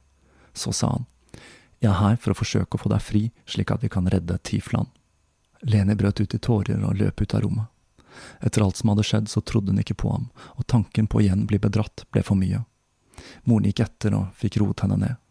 Så 0.58 0.74
sa 0.74 0.96
han, 0.96 1.08
jeg 1.84 1.91
er 1.91 2.00
her 2.00 2.17
for 2.22 2.32
å 2.32 2.38
forsøke 2.38 2.78
å 2.78 2.82
få 2.82 2.89
deg 2.93 3.04
fri, 3.04 3.24
slik 3.50 3.74
at 3.74 3.84
vi 3.84 3.91
kan 3.91 4.08
redde 4.10 4.39
Tifland. 4.48 4.88
Leni 5.67 5.96
brøt 6.00 6.22
ut 6.22 6.36
i 6.36 6.39
tårer 6.39 6.84
og 6.84 6.96
løp 7.00 7.22
ut 7.22 7.36
av 7.36 7.43
rommet. 7.43 7.67
Etter 8.46 8.63
alt 8.63 8.78
som 8.80 8.91
hadde 8.91 9.04
skjedd, 9.08 9.28
så 9.28 9.41
trodde 9.41 9.74
hun 9.74 9.82
ikke 9.82 9.98
på 10.00 10.12
ham, 10.12 10.30
og 10.56 10.67
tanken 10.69 11.10
på 11.10 11.19
å 11.19 11.24
igjen 11.24 11.48
bli 11.50 11.60
bedratt 11.60 12.06
ble 12.13 12.24
for 12.24 12.39
mye. 12.39 12.62
Moren 13.43 13.67
gikk 13.67 13.84
etter 13.84 14.15
og 14.15 14.32
fikk 14.39 14.62
roet 14.62 14.86
henne 14.86 15.00
ned. 15.02 15.22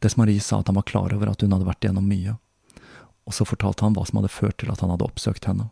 Desmarie 0.00 0.40
sa 0.40 0.60
at 0.60 0.70
han 0.70 0.78
var 0.78 0.88
klar 0.88 1.12
over 1.14 1.30
at 1.30 1.42
hun 1.44 1.52
hadde 1.52 1.68
vært 1.68 1.84
igjennom 1.84 2.08
mye, 2.08 2.36
og 3.28 3.36
så 3.36 3.44
fortalte 3.44 3.84
han 3.84 3.94
hva 3.96 4.06
som 4.08 4.20
hadde 4.20 4.32
ført 4.32 4.58
til 4.62 4.72
at 4.72 4.80
han 4.80 4.92
hadde 4.92 5.06
oppsøkt 5.06 5.48
henne. 5.50 5.68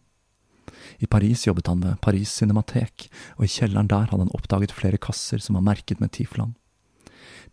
I 0.98 1.06
Paris 1.06 1.46
jobbet 1.46 1.66
han 1.66 1.80
ved 1.84 2.00
Paris 2.04 2.32
Cinematek, 2.36 3.08
og 3.38 3.46
i 3.46 3.50
kjelleren 3.52 3.88
der 3.90 4.10
hadde 4.10 4.26
han 4.26 4.34
oppdaget 4.36 4.74
flere 4.74 5.00
kasser 5.00 5.40
som 5.42 5.56
var 5.56 5.66
merket 5.66 6.02
med 6.02 6.12
Tifland. 6.12 6.54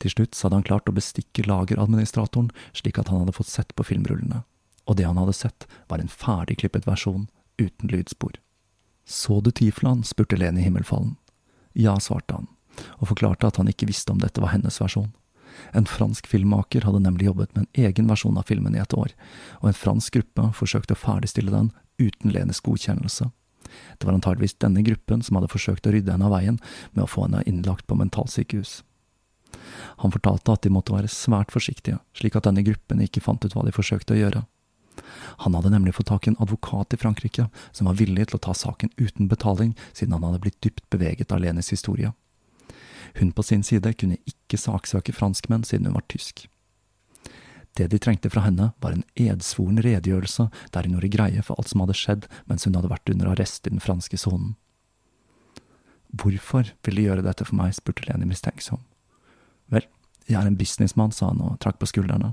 Til 0.03 0.11
slutt 0.11 0.37
hadde 0.43 0.59
han 0.59 0.67
klart 0.67 0.89
å 0.91 0.95
bestikke 0.95 1.45
lageradministratoren 1.47 2.51
slik 2.75 2.99
at 2.99 3.11
han 3.11 3.23
hadde 3.23 3.35
fått 3.37 3.51
sett 3.51 3.71
på 3.75 3.85
filmrullene, 3.87 4.43
og 4.85 4.99
det 4.99 5.07
han 5.07 5.19
hadde 5.21 5.37
sett, 5.37 5.67
var 5.87 6.03
en 6.03 6.11
ferdigklippet 6.11 6.87
versjon 6.89 7.29
uten 7.61 7.91
lydspor. 7.91 8.35
Så 9.05 9.39
du 9.41 9.51
Tifland? 9.51 10.05
spurte 10.05 10.37
Leni 10.37 10.65
Himmelfallen. 10.65 11.15
Ja, 11.73 11.95
svarte 11.99 12.39
han, 12.39 12.49
og 12.99 13.13
forklarte 13.13 13.47
at 13.47 13.61
han 13.61 13.69
ikke 13.71 13.87
visste 13.87 14.11
om 14.11 14.19
dette 14.19 14.43
var 14.43 14.51
hennes 14.55 14.81
versjon. 14.81 15.13
En 15.73 15.87
fransk 15.89 16.27
filmmaker 16.27 16.85
hadde 16.87 17.03
nemlig 17.03 17.29
jobbet 17.29 17.55
med 17.55 17.65
en 17.65 17.85
egen 17.87 18.09
versjon 18.11 18.37
av 18.37 18.47
filmen 18.49 18.75
i 18.75 18.81
et 18.81 18.95
år, 18.97 19.13
og 19.61 19.69
en 19.69 19.79
fransk 19.79 20.17
gruppe 20.17 20.49
forsøkte 20.59 20.95
å 20.95 21.01
ferdigstille 21.01 21.53
den 21.53 21.71
uten 22.01 22.33
Lenes 22.35 22.61
godkjennelse. 22.65 23.29
Det 23.97 24.07
var 24.07 24.15
antageligvis 24.15 24.57
denne 24.61 24.83
gruppen 24.85 25.23
som 25.25 25.39
hadde 25.39 25.51
forsøkt 25.51 25.87
å 25.87 25.93
rydde 25.95 26.13
henne 26.13 26.27
av 26.27 26.35
veien 26.35 26.59
med 26.93 27.05
å 27.05 27.09
få 27.09 27.25
henne 27.25 27.43
innlagt 27.49 27.87
på 27.87 27.97
mentalsykehus. 27.99 28.81
Han 30.03 30.11
fortalte 30.11 30.53
at 30.53 30.65
de 30.65 30.73
måtte 30.73 30.93
være 30.95 31.11
svært 31.11 31.53
forsiktige, 31.55 32.01
slik 32.17 32.35
at 32.35 32.47
denne 32.47 32.65
gruppen 32.65 33.03
ikke 33.03 33.23
fant 33.23 33.45
ut 33.45 33.55
hva 33.55 33.63
de 33.65 33.73
forsøkte 33.75 34.15
å 34.15 34.19
gjøre. 34.19 34.43
Han 35.43 35.55
hadde 35.57 35.71
nemlig 35.73 35.95
fått 35.95 36.09
tak 36.11 36.27
i 36.27 36.31
en 36.31 36.39
advokat 36.43 36.95
i 36.95 36.99
Frankrike 36.99 37.47
som 37.75 37.89
var 37.89 37.97
villig 37.99 38.29
til 38.29 38.39
å 38.39 38.43
ta 38.47 38.55
saken 38.55 38.93
uten 38.95 39.27
betaling, 39.31 39.73
siden 39.93 40.15
han 40.15 40.23
hadde 40.27 40.43
blitt 40.43 40.61
dypt 40.63 40.85
beveget 40.93 41.33
av 41.35 41.43
Lenes 41.43 41.71
historie. 41.73 42.13
Hun 43.19 43.31
på 43.31 43.43
sin 43.43 43.63
side 43.63 43.93
kunne 43.93 44.19
ikke 44.27 44.59
saksøke 44.59 45.15
franskmenn 45.15 45.63
siden 45.63 45.87
hun 45.89 45.97
var 45.97 46.05
tysk. 46.11 46.47
Det 47.75 47.89
de 47.91 47.99
trengte 47.99 48.29
fra 48.31 48.45
henne, 48.45 48.69
var 48.79 48.95
en 48.95 49.03
edsvoren 49.19 49.81
redegjørelse 49.83 50.47
der 50.71 50.87
hun 50.87 50.95
gjorde 50.95 51.11
greie 51.11 51.41
for 51.43 51.59
alt 51.59 51.71
som 51.71 51.83
hadde 51.83 51.97
skjedd 51.99 52.27
mens 52.47 52.67
hun 52.67 52.75
hadde 52.77 52.91
vært 52.91 53.11
under 53.11 53.33
arrest 53.33 53.67
i 53.67 53.73
den 53.73 53.83
franske 53.83 54.19
sonen. 54.19 54.55
Hvorfor 56.15 56.71
vil 56.87 56.95
de 56.95 57.07
gjøre 57.09 57.25
dette 57.25 57.47
for 57.47 57.59
meg, 57.59 57.75
spurte 57.75 58.07
Leni 58.07 58.27
mistenksom. 58.29 58.79
Vel, 59.67 59.87
jeg 60.29 60.39
er 60.39 60.47
en 60.47 60.55
businessmann, 60.55 61.11
sa 61.11 61.33
han 61.33 61.43
og 61.43 61.57
trakk 61.59 61.81
på 61.81 61.89
skuldrene. 61.91 62.31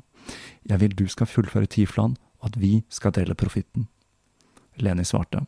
Jeg 0.69 0.79
vil 0.79 0.95
du 0.95 1.09
skal 1.11 1.27
fullføre 1.27 1.67
Tiflan, 1.67 2.15
og 2.39 2.53
at 2.53 2.59
vi 2.63 2.85
skal 2.93 3.15
dele 3.17 3.35
profitten. 3.39 3.89
Leni 4.79 5.03
svarte. 5.05 5.43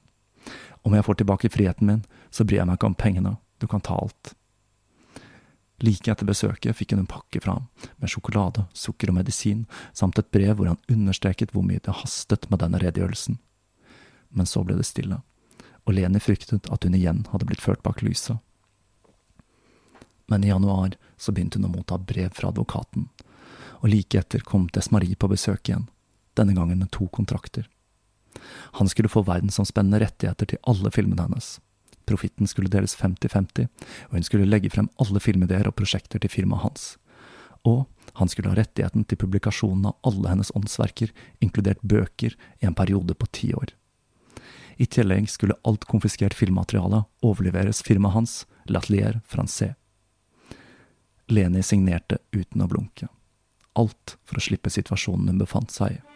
Om 0.83 0.94
jeg 0.99 1.07
får 1.07 1.20
tilbake 1.20 1.51
friheten 1.55 1.88
min, 1.88 2.03
så 2.35 2.44
bryr 2.44 2.64
jeg 2.64 2.68
meg 2.68 2.81
ikke 2.81 2.90
om 2.90 2.99
pengene, 2.99 3.37
du 3.62 3.68
kan 3.70 3.85
ta 3.85 3.94
alt. 3.97 4.35
Like 5.85 6.09
etter 6.09 6.29
besøket 6.29 6.77
fikk 6.79 6.94
hun 6.94 7.03
en 7.03 7.11
pakke 7.11 7.42
fra 7.44 7.59
ham, 7.59 7.66
med 8.01 8.09
sjokolade, 8.09 8.64
sukker 8.73 9.11
og 9.12 9.18
medisin, 9.18 9.64
samt 9.92 10.18
et 10.18 10.31
brev 10.33 10.57
hvor 10.57 10.70
han 10.70 10.81
understreket 10.88 11.53
hvor 11.53 11.66
mye 11.66 11.83
det 11.85 11.99
hastet 12.01 12.49
med 12.51 12.62
denne 12.62 12.81
redegjørelsen. 12.81 13.37
Men 14.33 14.49
så 14.49 14.64
ble 14.64 14.79
det 14.79 14.88
stille, 14.88 15.20
og 15.85 15.97
Leni 15.97 16.23
fryktet 16.23 16.70
at 16.73 16.87
hun 16.87 16.97
igjen 16.97 17.25
hadde 17.33 17.49
blitt 17.51 17.64
ført 17.64 17.83
bak 17.85 18.01
lyset. 18.07 18.40
Men 20.31 20.44
i 20.44 20.49
januar 20.49 20.97
så 21.20 21.35
begynte 21.35 21.61
hun 21.61 21.68
å 21.68 21.75
motta 21.75 21.99
brev 22.01 22.33
fra 22.33 22.49
advokaten, 22.49 23.11
og 23.83 23.90
like 23.92 24.16
etter 24.16 24.40
kom 24.40 24.70
Desmarie 24.73 25.18
på 25.20 25.29
besøk 25.29 25.68
igjen, 25.68 25.88
denne 26.38 26.57
gangen 26.57 26.81
med 26.81 26.92
to 26.94 27.11
kontrakter. 27.12 27.68
Han 28.81 28.88
skulle 28.88 29.12
få 29.12 29.23
verdensomspennende 29.27 30.01
rettigheter 30.01 30.49
til 30.49 30.62
alle 30.64 30.90
filmene 30.94 31.29
hennes, 31.29 31.59
Profitten 32.09 32.49
skulle 32.51 32.73
deles 32.73 32.97
50-50, 33.01 33.69
og 34.09 34.19
hun 34.19 34.27
skulle 34.27 34.49
legge 34.49 34.71
frem 34.73 34.90
alle 35.01 35.23
filmideer 35.23 35.69
og 35.69 35.77
prosjekter 35.79 36.21
til 36.21 36.33
firmaet 36.33 36.67
hans. 36.67 36.87
Og 37.64 37.87
han 38.21 38.29
skulle 38.29 38.53
ha 38.53 38.59
rettigheten 38.59 39.07
til 39.09 39.19
publikasjonen 39.19 39.88
av 39.90 39.97
alle 40.11 40.35
hennes 40.35 40.53
åndsverker, 40.55 41.14
inkludert 41.40 41.81
bøker, 41.83 42.37
i 42.61 42.69
en 42.69 42.77
periode 42.77 43.17
på 43.17 43.31
ti 43.33 43.55
år. 43.57 43.73
I 44.77 44.87
tillegg 44.90 45.31
skulle 45.31 45.57
alt 45.64 45.87
konfiskert 45.88 46.35
filmmateriale 46.35 47.05
overleveres 47.23 47.83
firmaet 47.87 48.19
hans, 48.19 48.37
L'Atelier 48.69 49.21
Francais. 49.29 49.75
Leni 51.29 51.62
signerte 51.62 52.19
uten 52.33 52.64
å 52.64 52.69
blunke. 52.69 53.09
Alt 53.75 54.19
for 54.25 54.38
å 54.38 54.45
slippe 54.45 54.73
situasjonen 54.73 55.33
hun 55.33 55.40
befant 55.40 55.73
seg 55.73 55.97
i. 55.99 56.13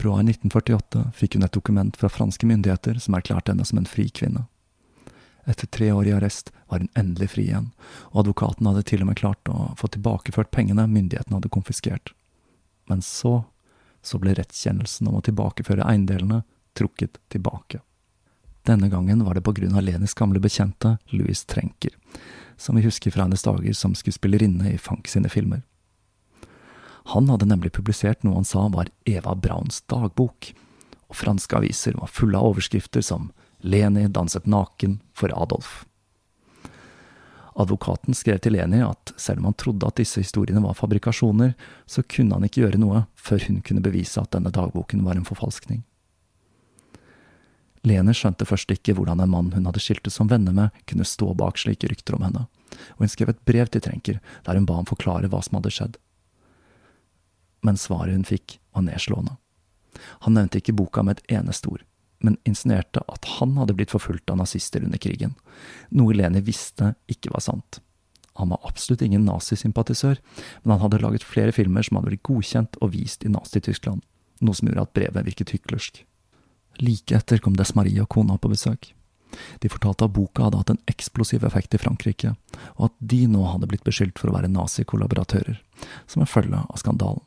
februar 0.00 0.20
1948 0.20 1.12
fikk 1.14 1.34
hun 1.34 1.44
et 1.44 1.52
dokument 1.52 1.96
fra 1.96 2.08
franske 2.08 2.46
myndigheter 2.46 2.96
som 2.98 3.14
erklærte 3.14 3.52
henne 3.52 3.64
som 3.68 3.78
en 3.78 3.88
fri 3.88 4.06
kvinne. 4.08 4.46
Etter 5.44 5.66
tre 5.68 5.90
år 5.92 6.08
i 6.08 6.14
arrest 6.16 6.52
var 6.72 6.80
hun 6.80 6.88
endelig 6.96 7.34
fri 7.34 7.44
igjen, 7.50 7.66
og 8.12 8.22
advokaten 8.22 8.64
hadde 8.64 8.84
til 8.88 9.04
og 9.04 9.10
med 9.10 9.18
klart 9.20 9.50
å 9.52 9.74
få 9.76 9.90
tilbakeført 9.92 10.50
pengene 10.56 10.86
myndighetene 10.88 11.36
hadde 11.36 11.52
konfiskert. 11.52 12.14
Men 12.88 13.04
så, 13.04 13.42
så 14.00 14.16
ble 14.22 14.38
rettskjennelsen 14.38 15.10
om 15.10 15.18
å 15.20 15.24
tilbakeføre 15.26 15.84
eiendelene 15.84 16.46
trukket 16.72 17.20
tilbake. 17.28 17.82
Denne 18.64 18.88
gangen 18.88 19.24
var 19.26 19.36
det 19.36 19.44
på 19.44 19.52
grunn 19.52 19.76
av 19.76 19.84
Lenis 19.84 20.16
gamle 20.16 20.40
bekjente, 20.40 20.96
Louis 21.12 21.44
Trenker, 21.44 21.92
som 22.56 22.76
vi 22.76 22.86
husker 22.88 23.12
fra 23.12 23.28
hennes 23.28 23.44
dager 23.44 23.76
som 23.76 23.92
skuespillerinne 23.92 24.72
i 24.72 24.80
Fank 24.80 25.12
sine 25.12 25.28
filmer. 25.28 25.60
Han 27.04 27.28
hadde 27.28 27.48
nemlig 27.48 27.72
publisert 27.72 28.22
noe 28.22 28.40
han 28.40 28.48
sa 28.48 28.66
var 28.68 28.90
Eva 29.08 29.34
Brauns 29.34 29.80
dagbok, 29.88 30.52
og 31.10 31.16
franske 31.16 31.56
aviser 31.56 31.96
var 31.98 32.12
fulle 32.12 32.38
av 32.38 32.52
overskrifter 32.52 33.02
som 33.04 33.30
Leni 33.60 34.06
danset 34.08 34.46
naken 34.46 35.00
for 35.16 35.32
Adolf. 35.34 35.84
Advokaten 37.60 38.14
skrev 38.14 38.38
til 38.40 38.54
Leni 38.54 38.80
at 38.84 39.12
selv 39.20 39.42
om 39.42 39.50
han 39.50 39.56
trodde 39.58 39.88
at 39.88 39.98
disse 40.00 40.22
historiene 40.22 40.62
var 40.64 40.78
fabrikasjoner, 40.78 41.54
så 41.84 42.04
kunne 42.06 42.38
han 42.38 42.46
ikke 42.46 42.62
gjøre 42.62 42.80
noe 42.80 43.04
før 43.18 43.42
hun 43.48 43.60
kunne 43.66 43.84
bevise 43.84 44.20
at 44.22 44.30
denne 44.36 44.52
dagboken 44.54 45.02
var 45.04 45.18
en 45.18 45.26
forfalskning. 45.28 45.82
Leni 47.84 48.12
skjønte 48.16 48.46
først 48.48 48.70
ikke 48.72 48.94
hvordan 48.96 49.22
en 49.24 49.32
mann 49.32 49.50
hun 49.54 49.66
hadde 49.68 49.80
skiltes 49.82 50.16
som 50.20 50.28
venner 50.28 50.52
med, 50.56 50.70
kunne 50.86 51.08
stå 51.08 51.32
bak 51.34 51.58
slike 51.58 51.88
rykter 51.88 52.16
om 52.16 52.24
henne, 52.28 52.46
og 52.94 53.04
hun 53.04 53.12
skrev 53.12 53.32
et 53.32 53.44
brev 53.48 53.72
til 53.72 53.82
Trenker 53.84 54.20
der 54.46 54.56
hun 54.56 54.68
ba 54.68 54.78
ham 54.78 54.88
forklare 54.88 55.32
hva 55.32 55.40
som 55.44 55.58
hadde 55.58 55.74
skjedd 55.74 55.98
men 57.66 57.78
svaret 57.80 58.16
hun 58.16 58.26
fikk, 58.26 58.58
var 58.74 58.86
nedslående. 58.86 59.36
Han 60.24 60.36
nevnte 60.36 60.60
ikke 60.60 60.76
boka 60.76 61.04
med 61.04 61.18
et 61.18 61.38
eneste 61.40 61.68
ord, 61.72 61.84
men 62.24 62.38
insinuerte 62.48 63.02
at 63.08 63.26
han 63.38 63.56
hadde 63.58 63.76
blitt 63.76 63.92
forfulgt 63.92 64.30
av 64.30 64.40
nazister 64.40 64.84
under 64.84 65.00
krigen, 65.00 65.36
noe 65.90 66.16
Leni 66.16 66.42
visste 66.44 66.94
ikke 67.10 67.32
var 67.34 67.44
sant. 67.44 67.80
Han 68.40 68.52
var 68.52 68.62
absolutt 68.64 69.02
ingen 69.02 69.26
nazisympatisør, 69.26 70.20
men 70.62 70.72
han 70.72 70.80
hadde 70.84 71.02
laget 71.02 71.26
flere 71.26 71.52
filmer 71.52 71.84
som 71.84 71.98
hadde 71.98 72.12
blitt 72.12 72.24
godkjent 72.28 72.78
og 72.80 72.94
vist 72.94 73.26
i 73.26 73.32
Nazi-Tyskland, 73.32 74.04
noe 74.40 74.56
som 74.56 74.70
gjorde 74.70 74.86
at 74.86 74.94
brevet 74.96 75.26
virket 75.26 75.52
hyklersk. 75.56 76.04
Like 76.80 77.16
etter 77.16 77.42
kom 77.42 77.58
Desmarie 77.58 78.00
og 78.00 78.08
kona 78.14 78.38
på 78.40 78.52
besøk. 78.52 78.92
De 79.62 79.70
fortalte 79.70 80.06
at 80.06 80.14
boka 80.14 80.46
hadde 80.46 80.60
hatt 80.62 80.72
en 80.72 80.80
eksplosiv 80.90 81.44
effekt 81.46 81.74
i 81.76 81.80
Frankrike, 81.82 82.34
og 82.78 82.88
at 82.88 82.96
de 83.12 83.24
nå 83.30 83.44
hadde 83.46 83.68
blitt 83.70 83.84
beskyldt 83.86 84.18
for 84.18 84.30
å 84.30 84.36
være 84.38 84.50
nazikollaboratører, 84.52 85.60
som 86.06 86.24
en 86.24 86.30
følge 86.30 86.62
av 86.64 86.80
skandalen. 86.80 87.22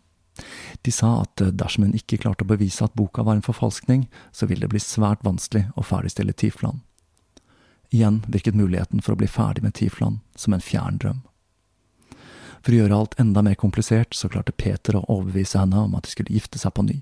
De 0.82 0.92
sa 0.92 1.22
at 1.22 1.42
eh, 1.42 1.54
dersom 1.54 1.88
hun 1.88 1.98
ikke 1.98 2.22
klarte 2.24 2.46
å 2.46 2.50
bevise 2.50 2.84
at 2.86 2.96
boka 2.98 3.24
var 3.24 3.38
en 3.38 3.46
forfalskning, 3.46 4.08
så 4.32 4.50
ville 4.50 4.66
det 4.66 4.74
bli 4.74 4.82
svært 4.84 5.24
vanskelig 5.26 5.68
å 5.76 5.86
ferdigstille 5.88 6.34
Tifland. 6.34 6.82
Igjen 7.94 8.24
virket 8.28 8.58
muligheten 8.58 9.04
for 9.06 9.14
å 9.14 9.20
bli 9.20 9.30
ferdig 9.30 9.64
med 9.64 9.76
Tifland 9.78 10.24
som 10.36 10.56
en 10.56 10.64
fjern 10.64 10.98
drøm. 10.98 11.22
For 12.64 12.72
å 12.72 12.80
gjøre 12.80 12.98
alt 12.98 13.18
enda 13.20 13.44
mer 13.44 13.60
komplisert, 13.60 14.16
så 14.16 14.30
klarte 14.32 14.56
Peter 14.56 14.96
å 14.98 15.06
overbevise 15.12 15.60
henne 15.60 15.84
om 15.84 15.98
at 15.98 16.08
de 16.08 16.14
skulle 16.14 16.34
gifte 16.34 16.62
seg 16.62 16.74
på 16.74 16.86
ny. 16.88 17.02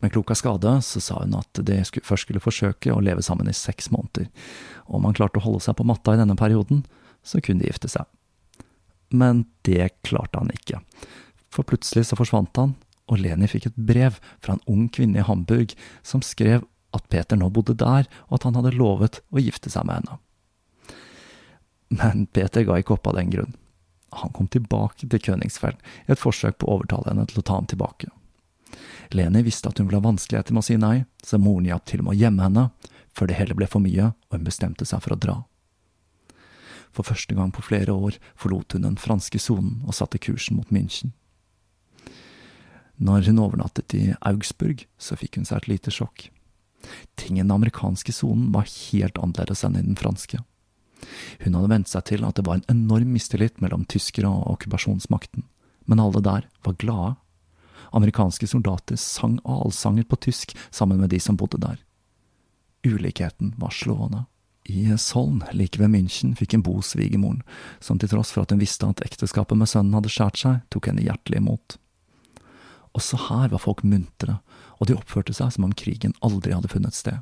Men 0.00 0.10
klok 0.10 0.32
av 0.32 0.38
skade 0.38 0.70
så 0.86 1.02
sa 1.02 1.20
hun 1.20 1.34
at 1.38 1.60
de 1.66 1.76
først 2.02 2.24
skulle 2.26 2.42
forsøke 2.42 2.94
å 2.94 3.02
leve 3.02 3.22
sammen 3.26 3.50
i 3.50 3.54
seks 3.54 3.90
måneder, 3.94 4.30
om 4.86 5.04
han 5.06 5.14
klarte 5.18 5.42
å 5.42 5.44
holde 5.44 5.62
seg 5.66 5.76
på 5.78 5.86
matta 5.86 6.14
i 6.14 6.20
denne 6.22 6.38
perioden, 6.38 6.86
så 7.22 7.42
kunne 7.42 7.62
de 7.62 7.70
gifte 7.70 7.90
seg. 7.90 8.06
Men 9.12 9.44
det 9.66 9.90
klarte 10.06 10.40
han 10.40 10.50
ikke, 10.54 10.80
for 11.52 11.68
plutselig 11.68 12.08
så 12.08 12.18
forsvant 12.18 12.56
han, 12.58 12.74
og 13.10 13.20
Leni 13.20 13.48
fikk 13.50 13.68
et 13.68 13.80
brev 13.88 14.18
fra 14.40 14.56
en 14.56 14.64
ung 14.70 14.86
kvinne 14.92 15.20
i 15.20 15.26
Hamburg 15.26 15.74
som 16.06 16.22
skrev 16.24 16.64
at 16.96 17.08
Peter 17.12 17.38
nå 17.38 17.48
bodde 17.52 17.76
der, 17.78 18.08
og 18.28 18.38
at 18.38 18.46
han 18.48 18.56
hadde 18.58 18.76
lovet 18.76 19.20
å 19.32 19.42
gifte 19.42 19.72
seg 19.72 19.86
med 19.88 20.00
henne. 20.00 20.20
Men 21.92 22.26
Peter 22.32 22.64
ga 22.64 22.78
ikke 22.80 22.96
opp 22.96 23.08
av 23.10 23.18
den 23.18 23.32
grunn. 23.32 23.54
Han 24.20 24.32
kom 24.36 24.48
tilbake 24.52 25.08
til 25.08 25.22
Königsfeld 25.24 25.78
i 26.06 26.12
et 26.12 26.20
forsøk 26.20 26.58
på 26.60 26.68
å 26.68 26.78
overtale 26.78 27.12
henne 27.12 27.24
til 27.28 27.40
å 27.40 27.46
ta 27.48 27.56
ham 27.56 27.68
tilbake. 27.68 28.10
Leni 29.12 29.42
visste 29.44 29.68
at 29.68 29.80
hun 29.80 29.88
ville 29.88 30.00
ha 30.00 30.04
vanskeligheter 30.04 30.56
med 30.56 30.64
å 30.64 30.68
si 30.68 30.76
nei, 30.80 31.04
så 31.24 31.40
moren 31.40 31.68
hjalp 31.68 31.88
til 31.88 32.04
med 32.04 32.14
å 32.14 32.20
gjemme 32.20 32.44
henne, 32.44 32.66
før 33.12 33.28
det 33.28 33.36
hele 33.40 33.56
ble 33.56 33.68
for 33.68 33.84
mye 33.84 34.12
og 34.12 34.36
hun 34.36 34.46
bestemte 34.46 34.88
seg 34.88 35.02
for 35.04 35.16
å 35.16 35.20
dra. 35.20 35.38
For 36.92 37.08
første 37.08 37.36
gang 37.36 37.52
på 37.52 37.64
flere 37.64 37.92
år 37.92 38.18
forlot 38.40 38.76
hun 38.76 38.84
den 38.84 39.00
franske 39.00 39.40
sonen 39.40 39.80
og 39.86 39.96
satte 39.96 40.20
kursen 40.20 40.58
mot 40.60 40.72
München. 40.72 41.12
Når 43.02 43.26
hun 43.26 43.40
overnattet 43.42 43.94
i 43.98 44.04
Augsburg, 44.20 44.84
så 44.98 45.18
fikk 45.18 45.40
hun 45.40 45.48
seg 45.48 45.62
et 45.62 45.70
lite 45.72 45.94
sjokk. 45.94 46.28
Ting 47.18 47.38
i 47.38 47.42
den 47.42 47.54
amerikanske 47.54 48.14
sonen 48.14 48.50
var 48.54 48.68
helt 48.70 49.18
annerledes 49.18 49.64
enn 49.66 49.78
i 49.78 49.82
den 49.82 49.98
franske. 49.98 50.38
Hun 51.42 51.56
hadde 51.58 51.70
vent 51.72 51.90
seg 51.90 52.06
til 52.10 52.26
at 52.26 52.38
det 52.38 52.46
var 52.46 52.60
en 52.60 52.70
enorm 52.70 53.10
mistillit 53.14 53.58
mellom 53.62 53.86
tyskere 53.90 54.30
og 54.30 54.54
okkupasjonsmakten, 54.54 55.46
men 55.90 56.02
alle 56.02 56.22
der 56.22 56.46
var 56.62 56.78
glade. 56.78 57.16
Amerikanske 57.92 58.46
soldater 58.46 58.96
sang 58.96 59.40
allsanger 59.44 60.06
på 60.08 60.20
tysk 60.28 60.54
sammen 60.70 61.02
med 61.02 61.10
de 61.10 61.18
som 61.20 61.36
bodde 61.36 61.58
der. 61.60 61.80
Ulikheten 62.86 63.54
var 63.58 63.74
slående. 63.74 64.26
I 64.64 64.94
Soln, 64.98 65.42
like 65.52 65.80
ved 65.80 65.90
München, 65.90 66.36
fikk 66.38 66.54
en 66.54 66.62
bo 66.62 66.78
svigermoren, 66.86 67.42
som 67.82 67.98
til 67.98 68.12
tross 68.12 68.30
for 68.30 68.44
at 68.44 68.54
hun 68.54 68.62
visste 68.62 68.86
at 68.86 69.02
ekteskapet 69.02 69.58
med 69.58 69.70
sønnen 69.70 69.98
hadde 69.98 70.10
skjært 70.12 70.38
seg, 70.38 70.60
tok 70.70 70.86
henne 70.86 71.02
hjertelig 71.02 71.42
imot. 71.42 71.76
Også 72.98 73.18
her 73.28 73.52
var 73.52 73.62
folk 73.62 73.82
muntre, 73.86 74.38
og 74.78 74.88
de 74.88 74.96
oppførte 74.96 75.34
seg 75.36 75.54
som 75.54 75.68
om 75.68 75.76
krigen 75.76 76.16
aldri 76.24 76.52
hadde 76.52 76.70
funnet 76.72 76.96
sted. 76.96 77.20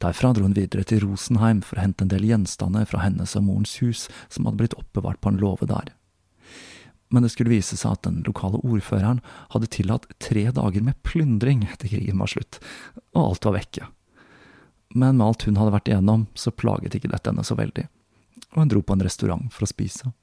Derfra 0.00 0.32
dro 0.32 0.46
hun 0.46 0.56
videre 0.56 0.84
til 0.88 1.02
Rosenheim 1.04 1.60
for 1.66 1.78
å 1.78 1.84
hente 1.84 2.06
en 2.06 2.12
del 2.12 2.24
gjenstander 2.26 2.86
fra 2.88 3.02
hennes 3.04 3.36
og 3.38 3.44
morens 3.46 3.74
hus 3.82 4.06
som 4.32 4.48
hadde 4.48 4.62
blitt 4.62 4.78
oppbevart 4.78 5.20
på 5.20 5.32
en 5.32 5.40
låve 5.42 5.68
der. 5.68 5.92
Men 7.12 7.26
det 7.26 7.34
skulle 7.34 7.52
vise 7.52 7.76
seg 7.76 7.98
at 7.98 8.06
den 8.06 8.22
lokale 8.24 8.62
ordføreren 8.64 9.20
hadde 9.52 9.68
tillatt 9.74 10.08
tre 10.22 10.46
dager 10.54 10.84
med 10.84 10.96
plyndring 11.04 11.66
etter 11.68 11.92
krigen 11.92 12.22
var 12.22 12.32
slutt, 12.32 12.56
og 13.12 13.26
alt 13.26 13.48
var 13.48 13.58
vekke. 13.58 13.90
Men 14.96 15.18
med 15.18 15.26
alt 15.26 15.44
hun 15.48 15.60
hadde 15.60 15.74
vært 15.76 15.92
igjennom, 15.92 16.24
så 16.32 16.54
plaget 16.56 16.96
ikke 16.96 17.12
dette 17.12 17.28
henne 17.28 17.44
så 17.44 17.56
veldig, 17.58 17.84
og 18.54 18.62
hun 18.62 18.72
dro 18.72 18.80
på 18.80 18.96
en 18.96 19.04
restaurant 19.04 19.52
for 19.52 19.66
å 19.66 19.68
spise. 19.68 20.14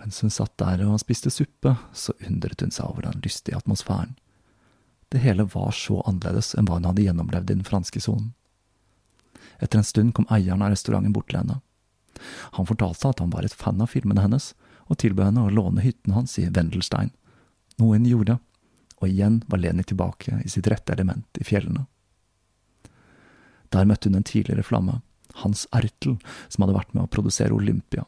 Mens 0.00 0.22
hun 0.24 0.32
satt 0.32 0.56
der 0.58 0.80
og 0.86 1.00
spiste 1.02 1.30
suppe, 1.32 1.74
så 1.92 2.14
undret 2.26 2.64
hun 2.64 2.72
seg 2.72 2.88
over 2.88 3.04
den 3.04 3.20
lystige 3.24 3.58
atmosfæren. 3.58 4.16
Det 5.12 5.20
hele 5.20 5.44
var 5.44 5.74
så 5.76 6.00
annerledes 6.06 6.54
enn 6.54 6.68
hva 6.68 6.78
hun 6.78 6.86
hadde 6.88 7.04
gjennomlevd 7.04 7.50
i 7.50 7.56
den 7.58 7.66
franske 7.66 8.00
sonen. 8.00 8.32
Etter 9.60 9.80
en 9.80 9.84
stund 9.84 10.14
kom 10.16 10.28
eieren 10.32 10.62
av 10.64 10.72
restauranten 10.72 11.12
bort 11.12 11.28
til 11.28 11.42
henne. 11.42 11.58
Han 12.56 12.68
fortalte 12.68 13.10
at 13.10 13.20
han 13.20 13.32
var 13.34 13.44
et 13.44 13.56
fan 13.56 13.82
av 13.82 13.90
filmene 13.92 14.24
hennes, 14.24 14.52
og 14.88 14.98
tilbød 15.02 15.28
henne 15.28 15.44
å 15.46 15.52
låne 15.52 15.84
hytten 15.84 16.14
hans 16.16 16.38
i 16.40 16.46
Wendelstein, 16.48 17.12
noe 17.78 17.98
hun 17.98 18.08
gjorde, 18.08 18.38
og 19.00 19.08
igjen 19.08 19.40
var 19.48 19.60
Leni 19.60 19.84
tilbake 19.86 20.40
i 20.44 20.50
sitt 20.52 20.68
rette 20.70 20.94
element 20.96 21.40
i 21.40 21.46
fjellene. 21.46 21.84
Der 23.70 23.86
møtte 23.86 24.10
hun 24.10 24.18
en 24.18 24.26
tidligere 24.26 24.66
flamme, 24.66 25.00
Hans 25.44 25.66
Ertel, 25.76 26.16
som 26.48 26.64
hadde 26.64 26.74
vært 26.74 26.94
med 26.96 27.04
å 27.04 27.12
produsere 27.12 27.54
Olympia, 27.54 28.02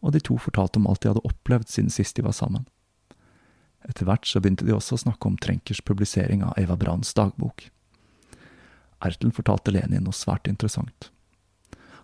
og 0.00 0.14
de 0.14 0.22
to 0.24 0.38
fortalte 0.40 0.80
om 0.80 0.86
alt 0.90 1.02
de 1.02 1.12
hadde 1.12 1.24
opplevd 1.26 1.70
siden 1.72 1.92
sist 1.92 2.16
de 2.16 2.24
var 2.26 2.36
sammen. 2.36 2.66
Etter 3.88 4.08
hvert 4.08 4.26
så 4.26 4.40
begynte 4.42 4.66
de 4.66 4.74
også 4.74 4.96
å 4.96 5.04
snakke 5.04 5.30
om 5.30 5.38
Trenkers 5.40 5.80
publisering 5.86 6.42
av 6.44 6.58
Eva 6.60 6.76
Branns 6.76 7.14
dagbok. 7.14 7.68
Ertel 9.04 9.30
fortalte 9.34 9.72
Lenin 9.74 10.04
noe 10.06 10.16
svært 10.16 10.50
interessant. 10.50 11.10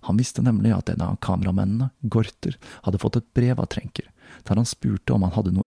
Han 0.07 0.19
visste 0.21 0.45
nemlig 0.45 0.75
at 0.77 0.91
en 0.93 1.03
av 1.03 1.19
kameramennene, 1.25 1.91
Gorter, 2.03 2.59
hadde 2.85 3.01
fått 3.01 3.19
et 3.19 3.31
brev 3.35 3.61
av 3.61 3.71
Trenker, 3.73 4.11
der 4.45 4.61
han 4.61 4.69
spurte 4.69 5.17
om 5.17 5.25
han 5.27 5.35
hadde 5.35 5.57
noe 5.57 5.63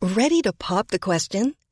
Ready 0.00 0.42
to 0.42 0.52
pop 0.52 0.88
the 0.88 0.98
question? 0.98 1.54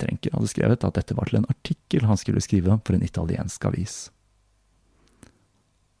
Trenker 0.00 0.34
hadde 0.34 0.50
skrevet 0.50 0.86
at 0.86 0.96
dette 0.96 1.16
var 1.16 1.30
til 1.30 1.40
en 1.40 1.50
artikkel 1.52 2.06
han 2.08 2.18
skulle 2.20 2.42
skrive 2.44 2.78
for 2.86 2.96
en 2.96 3.04
italiensk 3.06 3.66
avis. 3.68 3.98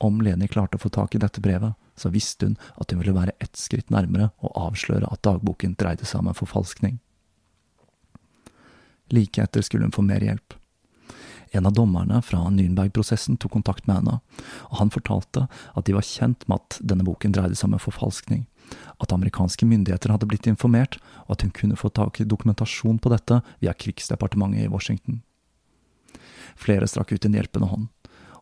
Om 0.00 0.22
Leni 0.24 0.48
klarte 0.48 0.78
å 0.78 0.80
få 0.80 0.88
tak 0.88 1.14
i 1.14 1.20
dette 1.20 1.42
brevet, 1.44 1.76
så 1.96 2.08
visste 2.08 2.48
hun 2.48 2.56
at 2.80 2.92
hun 2.92 3.02
ville 3.02 3.16
være 3.16 3.36
ett 3.44 3.58
skritt 3.60 3.92
nærmere 3.92 4.30
å 4.40 4.52
avsløre 4.68 5.10
at 5.12 5.20
dagboken 5.26 5.76
dreide 5.76 6.08
seg 6.08 6.22
om 6.22 6.30
en 6.30 6.38
forfalskning. 6.38 6.96
Like 9.12 9.42
etter 9.42 9.64
skulle 9.66 9.84
hun 9.84 9.94
få 9.94 10.06
mer 10.06 10.24
hjelp. 10.24 10.56
En 11.52 11.66
av 11.66 11.74
dommerne 11.74 12.20
fra 12.22 12.44
Nürnberg-prosessen 12.54 13.36
tok 13.42 13.58
kontakt 13.58 13.88
med 13.90 13.98
henne, 13.98 14.20
og 14.70 14.76
han 14.78 14.92
fortalte 14.94 15.48
at 15.50 15.86
de 15.86 15.96
var 15.96 16.06
kjent 16.06 16.46
med 16.48 16.62
at 16.62 16.78
denne 16.80 17.04
boken 17.04 17.34
dreide 17.34 17.58
seg 17.58 17.68
om 17.68 17.76
en 17.76 17.82
forfalskning, 17.82 18.44
at 19.00 19.12
amerikanske 19.14 19.66
myndigheter 19.66 20.12
hadde 20.12 20.28
blitt 20.30 20.48
informert, 20.50 20.98
og 21.26 21.36
at 21.36 21.46
hun 21.46 21.54
kunne 21.56 21.78
få 21.78 21.90
tak 21.94 22.20
i 22.20 22.28
dokumentasjon 22.28 22.98
på 23.02 23.12
dette 23.12 23.40
via 23.62 23.74
krigsdepartementet 23.74 24.66
i 24.66 24.72
Washington. 24.72 25.22
Flere 26.60 26.88
strakk 26.90 27.14
ut 27.14 27.24
en 27.24 27.38
hjelpende 27.38 27.70
hånd, 27.70 27.88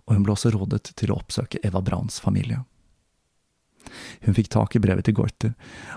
og 0.09 0.17
hun 0.17 0.25
ble 0.27 0.35
også 0.35 0.55
rådet 0.55 0.95
til 0.97 1.13
å 1.13 1.21
oppsøke 1.21 1.61
Eva 1.63 1.83
Brauns 1.85 2.21
familie. 2.25 2.65
Hun 4.25 4.35
fikk 4.37 4.51
tak 4.53 4.75
i 4.77 4.83
brevet 4.83 5.07
til 5.07 5.17
Gorter, 5.17 5.55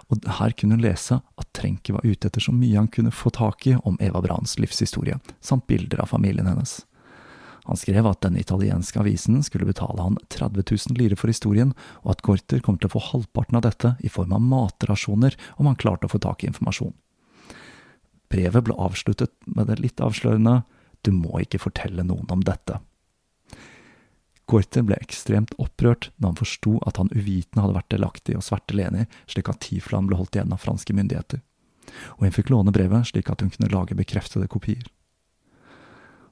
og 0.08 0.28
her 0.40 0.54
kunne 0.56 0.78
hun 0.78 0.86
lese 0.86 1.18
at 1.20 1.50
Trenke 1.58 1.96
var 1.96 2.06
ute 2.06 2.30
etter 2.30 2.44
så 2.44 2.54
mye 2.56 2.78
han 2.78 2.92
kunne 2.92 3.14
få 3.16 3.34
tak 3.36 3.68
i 3.68 3.76
om 3.84 3.98
Eva 4.04 4.22
Brauns 4.24 4.58
livshistorie, 4.62 5.20
samt 5.44 5.68
bilder 5.68 6.04
av 6.04 6.12
familien 6.14 6.48
hennes. 6.48 6.82
Han 7.70 7.78
skrev 7.78 8.08
at 8.10 8.24
den 8.26 8.40
italienske 8.42 9.00
avisen 9.00 9.44
skulle 9.46 9.68
betale 9.70 10.02
han 10.02 10.18
30 10.34 10.64
000 10.66 10.98
lire 10.98 11.18
for 11.20 11.30
historien, 11.30 11.76
og 12.02 12.16
at 12.16 12.24
Gorter 12.26 12.62
kom 12.66 12.80
til 12.80 12.90
å 12.90 12.96
få 12.96 13.04
halvparten 13.12 13.60
av 13.60 13.66
dette 13.68 13.96
i 14.02 14.10
form 14.10 14.34
av 14.34 14.42
matrasjoner 14.42 15.38
om 15.62 15.70
han 15.70 15.78
klarte 15.78 16.10
å 16.10 16.14
få 16.14 16.22
tak 16.24 16.44
i 16.44 16.50
informasjon. 16.50 16.96
Brevet 18.32 18.66
ble 18.66 18.78
avsluttet 18.80 19.34
med 19.46 19.70
det 19.70 19.82
litt 19.82 20.02
avslørende 20.02 20.62
Du 21.06 21.12
må 21.14 21.42
ikke 21.42 21.62
fortelle 21.62 22.06
noen 22.06 22.30
om 22.34 22.42
dette. 22.46 22.80
Gorter 24.50 24.84
ble 24.84 24.98
ekstremt 25.00 25.54
opprørt 25.62 26.10
da 26.18 26.30
han 26.32 26.40
forsto 26.40 26.76
at 26.88 26.98
han 27.00 27.12
uvitende 27.14 27.64
hadde 27.64 27.78
vært 27.78 27.94
delaktig 27.94 28.36
og 28.38 28.46
sverte 28.46 28.76
Leni, 28.76 29.06
slik 29.30 29.50
at 29.50 29.62
Tiflan 29.64 30.10
ble 30.10 30.18
holdt 30.20 30.36
igjen 30.36 30.52
av 30.52 30.64
franske 30.64 30.96
myndigheter. 30.98 31.42
Og 32.18 32.26
hun 32.26 32.36
fikk 32.36 32.52
låne 32.52 32.74
brevet 32.76 33.08
slik 33.10 33.32
at 33.32 33.44
hun 33.44 33.52
kunne 33.54 33.72
lage 33.72 33.98
bekreftede 33.98 34.50
kopier. 34.52 34.84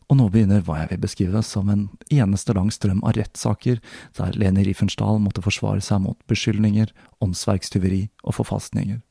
Og 0.10 0.18
nå 0.18 0.26
begynner 0.34 0.64
hva 0.66 0.80
jeg 0.80 0.90
vil 0.94 1.04
beskrive 1.04 1.42
som 1.46 1.70
en 1.70 1.86
eneste 2.10 2.56
lang 2.58 2.72
strøm 2.74 3.04
av 3.06 3.14
rettssaker 3.18 3.78
der 4.18 4.38
Leni 4.42 4.64
Riefenstahl 4.66 5.22
måtte 5.22 5.44
forsvare 5.46 5.84
seg 5.86 6.02
mot 6.02 6.18
beskyldninger, 6.32 6.90
åndsverkstyveri 7.22 8.08
og 8.24 8.40
forfalskninger. 8.40 9.04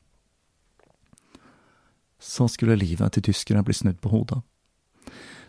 Så 2.19 2.49
skulle 2.51 2.75
livet 2.75 3.15
til 3.15 3.29
tyskere 3.29 3.63
bli 3.63 3.77
snudd 3.77 4.01
på 4.03 4.11
hodet. 4.11 4.41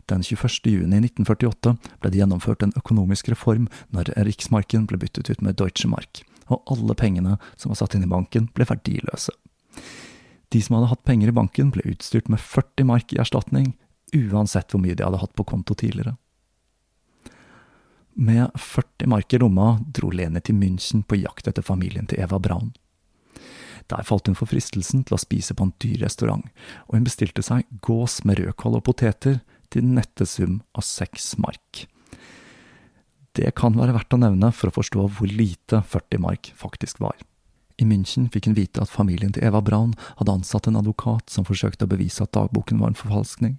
Den 0.06 0.22
21. 0.22 0.70
juni 0.70 1.02
1948 1.02 1.74
ble 1.98 2.10
det 2.10 2.22
gjennomført 2.22 2.62
en 2.62 2.74
økonomisk 2.78 3.28
reform 3.34 3.66
når 3.94 4.12
Riksmarken 4.26 4.86
ble 4.90 4.98
byttet 5.02 5.30
ut 5.30 5.42
med 5.42 5.58
Deutsche 5.58 5.90
Mark, 5.90 6.22
og 6.46 6.62
alle 6.70 6.94
pengene 6.98 7.36
som 7.56 7.74
var 7.74 7.82
satt 7.82 7.98
inn 7.98 8.06
i 8.06 8.10
banken, 8.10 8.48
ble 8.54 8.66
verdiløse. 8.70 9.34
De 10.50 10.62
som 10.62 10.78
hadde 10.78 10.90
hatt 10.90 11.06
penger 11.06 11.30
i 11.30 11.34
banken, 11.34 11.70
ble 11.74 11.84
utstyrt 11.92 12.30
med 12.30 12.42
40 12.42 12.86
mark 12.86 13.14
i 13.14 13.20
erstatning, 13.22 13.74
uansett 14.16 14.72
hvor 14.72 14.82
mye 14.82 14.96
de 14.96 15.06
hadde 15.06 15.20
hatt 15.22 15.36
på 15.36 15.46
konto 15.48 15.76
tidligere. 15.78 16.16
Med 18.20 18.50
40 18.58 19.08
mark 19.08 19.32
i 19.32 19.38
lomma 19.40 19.78
dro 19.86 20.10
Leni 20.12 20.42
til 20.44 20.58
München 20.58 21.04
på 21.06 21.20
jakt 21.20 21.48
etter 21.48 21.64
familien 21.64 22.08
til 22.10 22.20
Eva 22.20 22.40
Braun. 22.42 22.72
Der 23.90 24.06
falt 24.06 24.28
hun 24.28 24.36
for 24.38 24.50
fristelsen 24.50 25.02
til 25.06 25.16
å 25.16 25.20
spise 25.20 25.54
på 25.56 25.66
en 25.66 25.72
dyr 25.82 26.04
restaurant, 26.04 26.44
og 26.88 26.98
hun 26.98 27.06
bestilte 27.06 27.42
seg 27.42 27.66
gås 27.82 28.20
med 28.28 28.38
rødkål 28.42 28.78
og 28.78 28.84
poteter 28.86 29.40
til 29.70 29.86
nette 29.86 30.26
sum 30.28 30.60
av 30.76 30.86
seks 30.86 31.32
mark. 31.42 31.86
Det 33.38 33.54
kan 33.58 33.76
være 33.78 33.94
verdt 33.94 34.14
å 34.14 34.20
nevne 34.20 34.50
for 34.54 34.70
å 34.70 34.74
forstå 34.74 35.06
hvor 35.16 35.30
lite 35.30 35.82
40 35.86 36.22
mark 36.22 36.52
faktisk 36.58 37.00
var. 37.02 37.16
I 37.80 37.86
München 37.88 38.28
fikk 38.28 38.50
hun 38.50 38.58
vite 38.58 38.82
at 38.82 38.92
familien 38.92 39.32
til 39.32 39.46
Eva 39.46 39.62
Braun 39.64 39.94
hadde 40.18 40.34
ansatt 40.34 40.68
en 40.68 40.78
advokat 40.82 41.30
som 41.32 41.46
forsøkte 41.48 41.86
å 41.86 41.92
bevise 41.94 42.26
at 42.26 42.34
dagboken 42.36 42.82
var 42.82 42.92
en 42.92 42.98
forfalskning. 42.98 43.56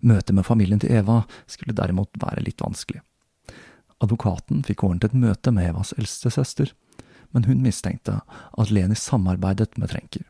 Møtet 0.00 0.34
med 0.34 0.46
familien 0.46 0.80
til 0.82 0.92
Eva 0.94 1.22
skulle 1.50 1.74
derimot 1.76 2.20
være 2.22 2.44
litt 2.46 2.62
vanskelig. 2.62 3.02
Advokaten 3.98 4.62
fikk 4.66 4.84
ordnet 4.86 5.08
et 5.08 5.18
møte 5.18 5.50
med 5.54 5.72
Evas 5.72 5.90
eldste 5.98 6.30
søster, 6.30 6.72
men 7.34 7.48
hun 7.48 7.62
mistenkte 7.64 8.20
at 8.22 8.70
Leni 8.70 8.94
samarbeidet 8.96 9.74
med 9.78 9.90
Trenker. 9.90 10.22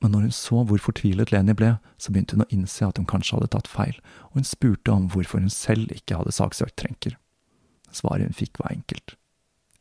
Men 0.00 0.12
når 0.12 0.26
hun 0.26 0.34
så 0.36 0.62
hvor 0.68 0.80
fortvilet 0.82 1.30
Leni 1.32 1.54
ble, 1.56 1.74
så 2.00 2.12
begynte 2.12 2.36
hun 2.36 2.44
å 2.44 2.50
innse 2.52 2.88
at 2.88 2.98
hun 3.00 3.08
kanskje 3.08 3.38
hadde 3.38 3.52
tatt 3.54 3.70
feil, 3.70 4.00
og 4.30 4.40
hun 4.40 4.48
spurte 4.48 4.92
om 4.92 5.10
hvorfor 5.12 5.44
hun 5.44 5.52
selv 5.52 5.92
ikke 5.94 6.18
hadde 6.18 6.34
saksøkt 6.34 6.76
Trenker. 6.80 7.18
Svaret 7.94 8.26
hun 8.26 8.36
fikk 8.36 8.58
var 8.60 8.72
enkelt. 8.74 9.14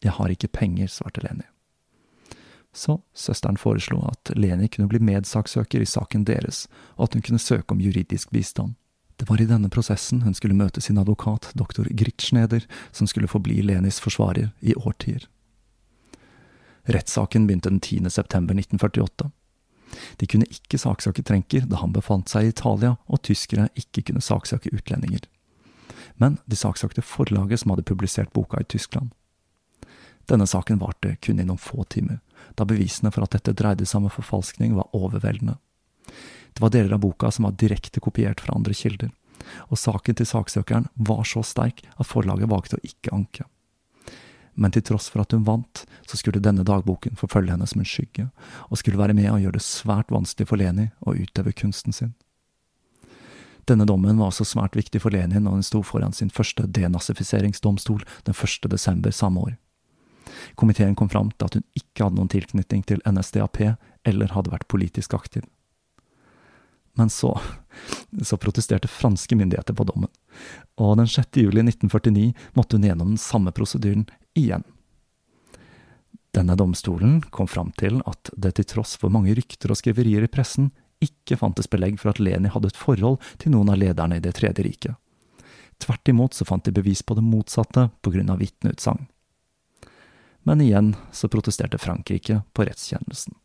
Jeg 0.03 0.15
har 0.19 0.31
ikke 0.31 0.51
penger, 0.51 0.91
svarte 0.91 1.23
Leni. 1.23 1.47
Så 2.73 2.97
søsteren 3.13 3.57
foreslo 3.57 4.01
at 4.09 4.33
Leni 4.35 4.67
kunne 4.67 4.89
bli 4.89 4.99
medsaksøker 4.99 5.83
i 5.83 5.89
saken 5.89 6.25
deres, 6.25 6.65
og 6.97 7.07
at 7.07 7.13
hun 7.13 7.21
kunne 7.25 7.41
søke 7.41 7.75
om 7.75 7.81
juridisk 7.81 8.31
bistand. 8.33 8.73
Det 9.17 9.29
var 9.29 9.41
i 9.41 9.45
denne 9.45 9.69
prosessen 9.69 10.23
hun 10.25 10.33
skulle 10.33 10.57
møte 10.57 10.81
sin 10.81 10.97
advokat, 10.97 11.51
doktor 11.53 11.85
Gritschneder, 11.85 12.65
som 12.91 13.07
skulle 13.07 13.29
forbli 13.29 13.61
Lenis 13.61 14.01
forsvarer 14.01 14.49
i 14.61 14.73
årtier. 14.73 15.27
Rettssaken 16.89 17.45
begynte 17.47 17.69
den 17.69 17.79
10. 17.79 18.09
september 18.09 18.57
1948. 18.57 19.29
De 20.17 20.27
kunne 20.27 20.49
ikke 20.49 20.79
saksøke 20.81 21.23
Trenker 21.23 21.67
da 21.69 21.79
han 21.79 21.93
befant 21.93 22.33
seg 22.33 22.47
i 22.47 22.51
Italia, 22.51 22.95
og 23.07 23.21
tyskere 23.23 23.69
ikke 23.77 24.01
kunne 24.09 24.25
saksøke 24.25 24.73
utlendinger. 24.73 25.29
Men 26.17 26.39
de 26.49 26.57
saksøkte 26.57 27.05
forlaget 27.05 27.61
som 27.61 27.73
hadde 27.73 27.85
publisert 27.85 28.33
boka 28.33 28.59
i 28.59 28.67
Tyskland. 28.67 29.13
Denne 30.29 30.47
saken 30.47 30.79
varte 30.79 31.15
kun 31.21 31.39
i 31.39 31.45
noen 31.45 31.59
få 31.59 31.83
timer, 31.83 32.19
da 32.55 32.65
bevisene 32.67 33.11
for 33.11 33.25
at 33.25 33.35
dette 33.35 33.55
dreide 33.59 33.85
seg 33.85 34.03
om 34.03 34.13
forfalskning 34.13 34.75
var 34.77 34.91
overveldende. 34.95 35.57
Det 36.53 36.61
var 36.61 36.71
deler 36.71 36.95
av 36.95 37.01
boka 37.03 37.31
som 37.31 37.47
var 37.47 37.57
direkte 37.59 37.99
kopiert 38.03 38.43
fra 38.43 38.55
andre 38.55 38.75
kilder, 38.77 39.11
og 39.67 39.79
saken 39.79 40.15
til 40.15 40.29
saksøkeren 40.29 40.87
var 40.95 41.25
så 41.27 41.43
sterk 41.43 41.83
at 41.97 42.07
forlaget 42.07 42.51
valgte 42.51 42.79
å 42.79 42.85
ikke 42.87 43.13
anke. 43.15 43.47
Men 44.53 44.71
til 44.71 44.83
tross 44.85 45.09
for 45.09 45.23
at 45.23 45.33
hun 45.33 45.47
vant, 45.47 45.81
så 46.05 46.17
skulle 46.19 46.43
denne 46.43 46.63
dagboken 46.63 47.17
forfølge 47.17 47.55
henne 47.55 47.67
som 47.67 47.81
en 47.81 47.89
skygge, 47.89 48.27
og 48.69 48.77
skulle 48.77 49.01
være 49.01 49.15
med 49.17 49.31
og 49.31 49.41
gjøre 49.41 49.57
det 49.57 49.65
svært 49.65 50.13
vanskelig 50.13 50.47
for 50.51 50.61
Leni 50.61 50.91
å 51.01 51.15
utøve 51.17 51.55
kunsten 51.57 51.95
sin. 51.95 52.13
Denne 53.65 53.87
dommen 53.87 54.19
var 54.19 54.29
også 54.29 54.45
svært 54.45 54.75
viktig 54.75 54.99
for 55.01 55.15
Lenin 55.15 55.45
når 55.47 55.57
hun 55.57 55.65
sto 55.65 55.79
foran 55.87 56.13
sin 56.13 56.31
første 56.33 56.67
denazifiseringsdomstol 56.67 58.03
den 58.27 58.35
1. 58.35 58.67
desember 58.69 59.15
samme 59.15 59.39
år. 59.39 59.53
Komiteen 60.59 60.95
kom 60.95 61.09
fram 61.09 61.31
til 61.33 61.47
at 61.47 61.57
hun 61.59 61.65
ikke 61.77 62.05
hadde 62.05 62.19
noen 62.19 62.31
tilknytning 62.31 62.83
til 62.87 63.03
NSDAP 63.07 63.61
eller 64.07 64.35
hadde 64.35 64.53
vært 64.53 64.69
politisk 64.71 65.15
aktiv. 65.17 65.45
Men 66.93 67.09
så, 67.09 67.33
så 68.21 68.37
protesterte 68.37 68.91
franske 68.91 69.35
myndigheter 69.35 69.73
på 69.73 69.85
dommen, 69.89 70.11
og 70.77 70.97
den 70.99 71.09
6. 71.09 71.41
juli 71.41 71.63
1949 71.65 72.29
måtte 72.53 72.77
hun 72.77 72.85
gjennom 72.85 73.15
den 73.15 73.21
samme 73.21 73.53
prosedyren 73.55 74.05
igjen. 74.37 74.65
Denne 76.33 76.55
domstolen 76.57 77.19
kom 77.33 77.47
fram 77.49 77.71
til 77.77 77.99
at 78.09 78.29
det 78.37 78.55
til 78.57 78.69
tross 78.69 78.95
for 78.97 79.13
mange 79.13 79.33
rykter 79.37 79.73
og 79.73 79.77
skriverier 79.77 80.25
i 80.25 80.31
pressen, 80.33 80.71
ikke 81.03 81.37
fantes 81.37 81.69
belegg 81.69 81.99
for 82.01 82.13
at 82.13 82.21
Leni 82.21 82.49
hadde 82.49 82.71
et 82.71 82.79
forhold 82.79 83.19
til 83.41 83.53
noen 83.53 83.73
av 83.73 83.81
lederne 83.81 84.17
i 84.17 84.23
Det 84.23 84.33
tredje 84.39 84.65
riket. 84.65 84.95
Tvert 85.81 86.09
imot 86.09 86.33
så 86.33 86.45
fant 86.47 86.63
de 86.65 86.73
bevis 86.73 87.03
på 87.03 87.17
det 87.17 87.25
motsatte 87.25 87.89
på 88.01 88.13
grunn 88.13 88.31
av 88.31 88.39
vitneutsagn. 88.41 89.05
Men 90.43 90.61
igjen 90.61 90.95
så 91.11 91.29
protesterte 91.31 91.79
Frankrike 91.79 92.41
på 92.53 92.65
rettskjennelsen. 92.67 93.35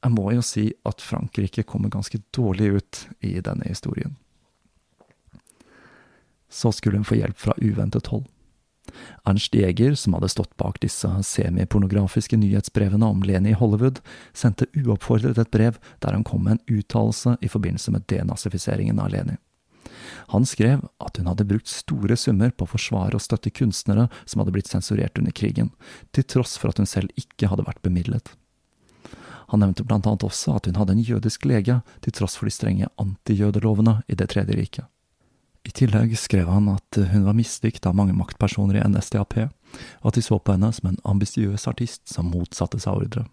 Jeg 0.00 0.16
må 0.16 0.30
jo 0.32 0.42
si 0.44 0.70
at 0.88 1.02
Frankrike 1.04 1.64
kommer 1.68 1.92
ganske 1.92 2.22
dårlig 2.32 2.70
ut 2.80 3.00
i 3.20 3.36
denne 3.44 3.68
historien. 3.68 4.16
Så 6.48 6.72
skulle 6.72 6.98
hun 6.98 7.06
få 7.06 7.20
hjelp 7.20 7.38
fra 7.38 7.54
uventet 7.60 8.08
hold. 8.08 8.24
Ernst 9.28 9.54
Jæger, 9.54 9.94
som 9.94 10.16
hadde 10.16 10.30
stått 10.32 10.56
bak 10.58 10.80
disse 10.82 11.08
semipornografiske 11.28 12.38
nyhetsbrevene 12.40 13.06
om 13.06 13.22
Leni 13.22 13.52
i 13.52 13.58
Hollywood, 13.60 14.00
sendte 14.32 14.66
uoppfordret 14.74 15.38
et 15.38 15.52
brev 15.52 15.78
der 16.02 16.16
han 16.16 16.24
kom 16.26 16.48
med 16.48 16.56
en 16.56 16.80
uttalelse 16.80 17.36
i 17.44 17.52
forbindelse 17.52 17.94
med 17.94 18.08
denazifiseringen 18.10 18.98
av 18.98 19.12
Leni. 19.12 19.36
Han 20.30 20.46
skrev 20.46 20.84
at 21.02 21.16
hun 21.18 21.26
hadde 21.26 21.46
brukt 21.48 21.70
store 21.70 22.16
summer 22.16 22.52
på 22.54 22.66
å 22.66 22.70
forsvare 22.70 23.18
og 23.18 23.24
støtte 23.24 23.50
kunstnere 23.50 24.06
som 24.22 24.42
hadde 24.42 24.54
blitt 24.54 24.70
sensurert 24.70 25.18
under 25.18 25.34
krigen, 25.34 25.72
til 26.14 26.26
tross 26.26 26.54
for 26.60 26.70
at 26.70 26.78
hun 26.78 26.86
selv 26.86 27.10
ikke 27.18 27.50
hadde 27.50 27.66
vært 27.66 27.82
bemidlet. 27.82 28.30
Han 29.50 29.64
nevnte 29.64 29.82
blant 29.82 30.06
annet 30.06 30.22
også 30.22 30.54
at 30.54 30.68
hun 30.70 30.78
hadde 30.78 30.94
en 30.94 31.02
jødisk 31.02 31.48
lege, 31.50 31.80
til 32.06 32.14
tross 32.14 32.38
for 32.38 32.46
de 32.46 32.54
strenge 32.54 32.90
antijødelovene 33.02 34.04
i 34.06 34.14
Det 34.14 34.28
tredje 34.30 34.54
riket. 34.54 34.86
I 35.66 35.74
tillegg 35.76 36.14
skrev 36.16 36.46
han 36.48 36.70
at 36.72 37.00
hun 37.10 37.26
var 37.26 37.36
mislikt 37.36 37.84
av 37.86 37.98
mange 37.98 38.14
maktpersoner 38.16 38.78
i 38.78 38.86
NSDAP, 38.86 39.34
og 40.00 40.08
at 40.08 40.14
de 40.16 40.22
så 40.22 40.38
på 40.38 40.54
henne 40.54 40.70
som 40.72 40.88
en 40.88 41.02
ambisiøs 41.04 41.66
artist 41.68 42.06
som 42.08 42.30
motsatte 42.30 42.78
seg 42.80 43.02
ordre. 43.02 43.26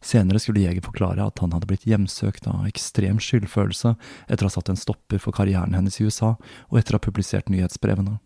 Senere 0.00 0.40
skulle 0.40 0.60
Jeger 0.64 0.80
forklare 0.80 1.26
at 1.28 1.38
han 1.42 1.52
hadde 1.52 1.68
blitt 1.68 1.84
hjemsøkt 1.84 2.46
av 2.48 2.64
ekstrem 2.68 3.18
skyldfølelse 3.20 3.92
etter 4.28 4.46
å 4.46 4.48
ha 4.48 4.54
satt 4.54 4.70
en 4.72 4.80
stopper 4.80 5.20
for 5.20 5.36
karrieren 5.36 5.76
hennes 5.76 6.00
i 6.00 6.06
USA, 6.08 6.36
og 6.72 6.78
etter 6.80 6.96
å 6.96 7.00
ha 7.00 7.04
publisert 7.04 7.52
nyhetsbrevene. 7.52 8.16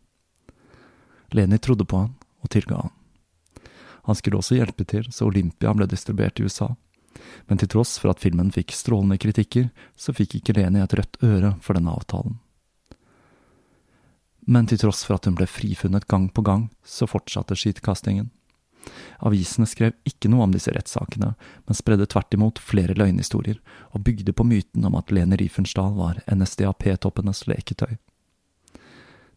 Leni 1.34 1.58
trodde 1.58 1.86
på 1.90 2.04
han, 2.04 2.14
og 2.44 2.52
tilga 2.54 2.78
han. 2.84 2.94
Han 4.06 4.18
skulle 4.18 4.38
også 4.38 4.58
hjelpe 4.58 4.86
til 4.86 5.08
så 5.10 5.26
Olympia 5.26 5.72
ble 5.74 5.88
distribuert 5.90 6.38
i 6.38 6.46
USA, 6.46 6.74
men 7.48 7.58
til 7.58 7.70
tross 7.74 7.96
for 7.98 8.12
at 8.12 8.22
filmen 8.22 8.52
fikk 8.54 8.74
strålende 8.74 9.18
kritikker, 9.18 9.70
så 9.96 10.14
fikk 10.14 10.38
ikke 10.38 10.54
Leni 10.60 10.82
et 10.82 10.94
rødt 10.94 11.18
øre 11.26 11.56
for 11.64 11.74
denne 11.74 11.94
avtalen. 11.94 12.38
Men 14.46 14.68
til 14.68 14.78
tross 14.78 15.02
for 15.06 15.16
at 15.16 15.26
hun 15.26 15.38
ble 15.38 15.48
frifunnet 15.48 16.06
gang 16.06 16.28
på 16.30 16.44
gang, 16.44 16.68
så 16.84 17.08
fortsatte 17.08 17.56
skitkastingen. 17.56 18.28
Avisene 19.24 19.66
skrev 19.68 19.94
ikke 20.04 20.28
noe 20.28 20.44
om 20.44 20.52
disse 20.52 20.72
rettssakene, 20.74 21.32
men 21.64 21.78
spredde 21.78 22.06
tvert 22.12 22.34
imot 22.36 22.60
flere 22.60 22.96
løgnhistorier, 22.98 23.60
og 23.96 24.04
bygde 24.04 24.34
på 24.36 24.44
myten 24.44 24.84
om 24.84 24.96
at 24.98 25.12
Lene 25.14 25.38
Riefenstahl 25.40 25.94
var 25.96 26.20
NSDAP-toppenes 26.28 27.46
leketøy. 27.48 27.96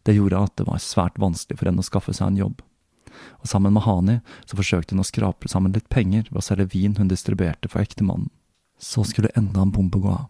Det 0.04 0.16
gjorde 0.16 0.40
at 0.44 0.56
det 0.60 0.68
var 0.68 0.80
svært 0.84 1.18
vanskelig 1.20 1.58
for 1.58 1.70
henne 1.70 1.84
å 1.84 1.88
skaffe 1.88 2.14
seg 2.16 2.30
en 2.30 2.42
jobb. 2.42 2.60
Og 3.42 3.48
sammen 3.50 3.74
med 3.74 3.84
Hani 3.84 4.18
så 4.44 4.58
forsøkte 4.58 4.94
hun 4.94 5.02
å 5.02 5.08
skrape 5.08 5.48
sammen 5.50 5.74
litt 5.74 5.88
penger 5.92 6.28
ved 6.30 6.40
å 6.40 6.44
selge 6.44 6.68
vin 6.74 6.94
hun 7.00 7.10
distribuerte 7.10 7.70
for 7.72 7.82
ektemannen. 7.82 8.30
Så 8.78 9.02
skulle 9.08 9.32
enda 9.36 9.64
en 9.64 9.72
bombe 9.74 9.98
gå 9.98 10.12
av. 10.12 10.28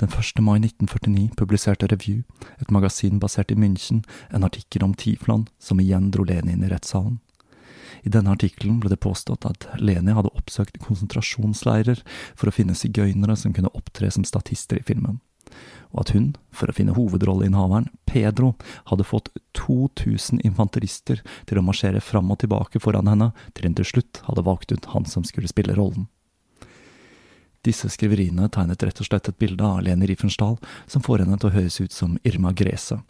Den 0.00 0.08
1. 0.08 0.40
mai 0.40 0.56
1949 0.60 1.34
publiserte 1.36 1.88
Review, 1.90 2.22
et 2.60 2.70
magasin 2.70 3.18
basert 3.20 3.52
i 3.52 3.58
München, 3.58 4.04
en 4.30 4.44
artikkel 4.44 4.84
om 4.84 4.94
Tifland, 4.94 5.50
som 5.58 5.80
igjen 5.80 6.10
dro 6.12 6.24
Leni 6.24 6.54
inn 6.54 6.64
i 6.64 6.70
rettssalen. 6.70 7.18
I 8.02 8.12
denne 8.12 8.32
artikkelen 8.34 8.80
ble 8.82 8.92
det 8.92 9.02
påstått 9.02 9.46
at 9.48 9.68
Leni 9.80 10.14
hadde 10.16 10.32
oppsøkt 10.34 10.80
konsentrasjonsleirer 10.84 12.02
for 12.34 12.50
å 12.50 12.54
finne 12.54 12.76
sigøynere 12.78 13.36
som 13.38 13.54
kunne 13.56 13.72
opptre 13.76 14.10
som 14.10 14.26
statister 14.26 14.80
i 14.80 14.86
filmen, 14.86 15.20
og 15.94 16.02
at 16.02 16.12
hun, 16.16 16.32
for 16.50 16.70
å 16.70 16.74
finne 16.76 16.96
hovedrolleinnehaveren, 16.96 17.88
Pedro, 18.08 18.54
hadde 18.90 19.06
fått 19.06 19.30
2000 19.58 20.42
infanterister 20.46 21.22
til 21.46 21.60
å 21.60 21.64
marsjere 21.64 22.02
fram 22.04 22.30
og 22.34 22.42
tilbake 22.42 22.82
foran 22.82 23.08
henne, 23.10 23.30
til 23.54 23.70
hun 23.70 23.78
til 23.78 23.88
slutt 23.94 24.22
hadde 24.26 24.44
valgt 24.46 24.74
ut 24.74 24.90
han 24.92 25.08
som 25.08 25.24
skulle 25.26 25.50
spille 25.50 25.76
rollen. 25.78 26.08
Disse 27.66 27.88
skriveriene 27.90 28.46
tegnet 28.54 28.84
rett 28.86 29.00
og 29.02 29.08
slett 29.08 29.28
et 29.30 29.38
bilde 29.42 29.66
av 29.66 29.80
Leni 29.82 30.06
Riefenstahl 30.06 30.54
som 30.86 31.02
får 31.02 31.24
henne 31.24 31.38
til 31.40 31.48
å 31.48 31.56
høres 31.56 31.80
ut 31.80 31.94
som 31.94 32.14
Irma 32.22 32.52
Grese, 32.54 33.00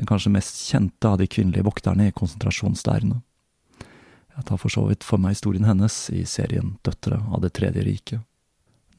den 0.00 0.08
kanskje 0.08 0.32
mest 0.32 0.62
kjente 0.70 1.10
av 1.10 1.18
de 1.20 1.28
kvinnelige 1.28 1.66
vokterne 1.66 2.08
i 2.08 2.14
konsentrasjonsleirene. 2.16 3.20
Jeg 4.38 4.46
tar 4.46 4.58
for 4.62 4.70
så 4.70 4.84
vidt 4.86 5.02
for 5.02 5.18
meg 5.18 5.34
historien 5.34 5.66
hennes 5.66 5.94
i 6.14 6.22
serien 6.22 6.76
Døtre 6.86 7.18
av 7.26 7.42
Det 7.42 7.50
tredje 7.58 7.82
riket. 7.82 8.20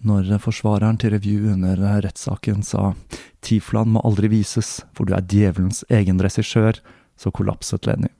Når 0.03 0.31
forsvareren 0.43 0.99
til 0.99 1.13
review 1.13 1.49
under 1.53 1.79
rettssaken 2.03 2.59
sa 2.63 2.93
Tiflan 3.43 3.91
må 3.95 4.03
aldri 4.07 4.29
vises, 4.31 4.81
for 4.95 5.07
du 5.07 5.15
er 5.15 5.23
djevelens 5.23 5.85
egen 5.91 6.19
regissør, 6.19 6.79
så 7.19 7.31
kollapset 7.31 7.87
Lenny. 7.87 8.11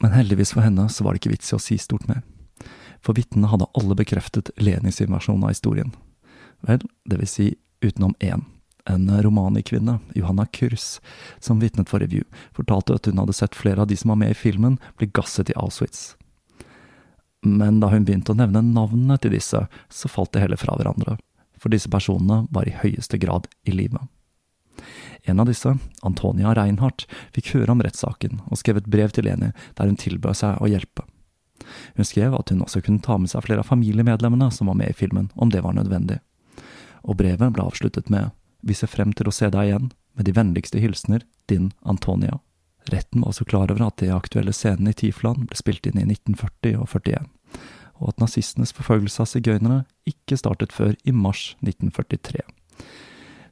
Men 0.00 0.12
heldigvis 0.12 0.52
for 0.52 0.64
henne 0.64 0.86
så 0.92 1.04
var 1.04 1.12
det 1.12 1.22
ikke 1.22 1.34
vits 1.34 1.52
i 1.52 1.56
å 1.56 1.60
si 1.60 1.78
stort 1.80 2.08
mer. 2.08 2.20
For 3.04 3.16
vitnene 3.16 3.48
hadde 3.52 3.68
alle 3.76 3.96
bekreftet 3.96 4.50
Lenys 4.60 5.00
versjon 5.00 5.44
av 5.44 5.52
historien. 5.52 5.92
Vel, 6.64 6.84
det 7.08 7.20
vil 7.20 7.28
si 7.28 7.46
utenom 7.84 8.16
én. 8.20 8.44
En 8.88 9.08
romanikvinne, 9.08 9.98
Johanna 10.12 10.44
Kurs, 10.52 11.00
som 11.40 11.60
vitnet 11.60 11.88
for 11.88 12.04
review, 12.04 12.24
fortalte 12.52 12.96
at 12.96 13.08
hun 13.08 13.20
hadde 13.20 13.36
sett 13.36 13.56
flere 13.56 13.80
av 13.80 13.88
de 13.88 13.96
som 13.96 14.12
var 14.12 14.20
med 14.20 14.32
i 14.32 14.36
filmen, 14.36 14.76
bli 15.00 15.08
gasset 15.12 15.52
i 15.52 15.56
Auschwitz 15.56 16.12
men 17.44 17.80
da 17.80 17.90
hun 17.92 18.06
begynte 18.08 18.32
å 18.32 18.38
nevne 18.38 18.64
navnene 18.64 19.18
til 19.20 19.34
disse, 19.36 19.64
så 19.68 20.10
falt 20.10 20.32
det 20.34 20.44
heller 20.44 20.60
fra 20.60 20.76
hverandre, 20.78 21.16
for 21.60 21.72
disse 21.72 21.90
personene 21.92 22.44
var 22.54 22.68
i 22.68 22.76
høyeste 22.82 23.20
grad 23.22 23.48
i 23.68 23.76
live. 23.76 24.00
En 25.24 25.40
av 25.40 25.48
disse, 25.48 25.70
Antonia 26.02 26.52
Reinhardt, 26.54 27.06
fikk 27.32 27.54
høre 27.54 27.72
om 27.72 27.82
rettssaken 27.84 28.42
og 28.50 28.60
skrev 28.60 28.82
et 28.82 28.90
brev 28.90 29.14
til 29.14 29.24
Leni 29.28 29.52
der 29.78 29.88
hun 29.88 30.00
tilbød 30.00 30.36
seg 30.36 30.60
å 30.60 30.68
hjelpe. 30.68 31.06
Hun 31.96 32.04
skrev 32.04 32.34
at 32.36 32.50
hun 32.52 32.62
også 32.64 32.82
kunne 32.84 33.02
ta 33.04 33.16
med 33.16 33.32
seg 33.32 33.46
flere 33.46 33.64
av 33.64 33.70
familiemedlemmene 33.70 34.50
som 34.52 34.68
var 34.68 34.76
med 34.76 34.92
i 34.92 34.96
filmen, 34.98 35.30
om 35.34 35.52
det 35.52 35.62
var 35.64 35.76
nødvendig. 35.78 36.18
Og 37.04 37.16
brevet 37.20 37.54
ble 37.54 37.64
avsluttet 37.64 38.10
med 38.12 38.32
Vi 38.64 38.74
ser 38.74 38.88
frem 38.88 39.12
til 39.12 39.28
å 39.28 39.32
se 39.34 39.50
deg 39.52 39.68
igjen, 39.68 39.90
med 40.16 40.24
de 40.24 40.32
vennligste 40.32 40.80
hilsener, 40.80 41.24
din 41.48 41.72
Antonia. 41.82 42.38
Retten 42.88 43.20
var 43.20 43.32
også 43.32 43.44
klar 43.44 43.70
over 43.72 43.86
at 43.86 43.98
de 44.00 44.12
aktuelle 44.12 44.52
scenene 44.52 44.92
i 44.92 44.96
Tifland 44.96 45.48
ble 45.48 45.56
spilt 45.56 45.86
inn 45.88 45.98
i 46.00 46.04
1940 46.06 46.78
og 46.80 46.88
41, 46.88 47.28
og 48.00 48.12
at 48.12 48.22
nazistenes 48.22 48.74
forfølgelse 48.76 49.22
av 49.22 49.30
sigøynere 49.30 49.82
ikke 50.08 50.38
startet 50.40 50.74
før 50.74 50.94
i 51.04 51.14
mars 51.14 51.52
1943. 51.62 52.42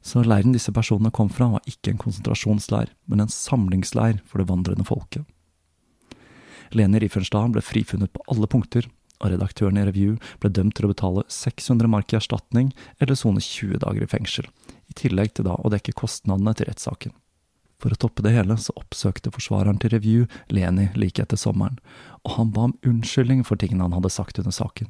Så 0.03 0.23
leiren 0.27 0.55
disse 0.55 0.73
personene 0.75 1.13
kom 1.15 1.29
fra, 1.31 1.47
var 1.53 1.69
ikke 1.69 1.93
en 1.93 2.01
konsentrasjonsleir, 2.01 2.91
men 3.07 3.23
en 3.23 3.31
samlingsleir 3.31 4.19
for 4.27 4.41
det 4.41 4.49
vandrende 4.49 4.85
folket. 4.87 5.23
Lene 6.75 6.99
Riefenstahl 6.99 7.53
ble 7.53 7.63
frifunnet 7.63 8.11
på 8.11 8.25
alle 8.31 8.49
punkter, 8.51 8.89
og 9.23 9.31
redaktøren 9.31 9.79
i 9.79 9.85
Review 9.87 10.17
ble 10.43 10.51
dømt 10.51 10.75
til 10.75 10.89
å 10.89 10.91
betale 10.91 11.23
600 11.31 11.87
mark 11.87 12.11
i 12.11 12.19
erstatning 12.19 12.73
eller 12.99 13.15
sone 13.15 13.39
20 13.39 13.79
dager 13.85 14.03
i 14.03 14.09
fengsel, 14.11 14.49
i 14.91 14.97
tillegg 14.99 15.37
til 15.37 15.47
da 15.47 15.55
å 15.55 15.71
dekke 15.71 15.95
kostnadene 15.95 16.51
til 16.57 16.67
rettssaken. 16.67 17.15
For 17.83 17.91
å 17.91 17.99
toppe 17.99 18.23
det 18.23 18.31
hele 18.31 18.55
så 18.55 18.71
oppsøkte 18.79 19.33
forsvareren 19.35 19.75
til 19.83 19.91
Review 19.91 20.27
Leni 20.47 20.87
like 20.95 21.19
etter 21.19 21.35
sommeren, 21.39 21.81
og 22.23 22.37
han 22.37 22.51
ba 22.55 22.69
om 22.69 22.77
unnskyldning 22.87 23.41
for 23.43 23.59
tingene 23.59 23.83
han 23.83 23.95
hadde 23.97 24.11
sagt 24.13 24.39
under 24.39 24.55
saken. 24.55 24.87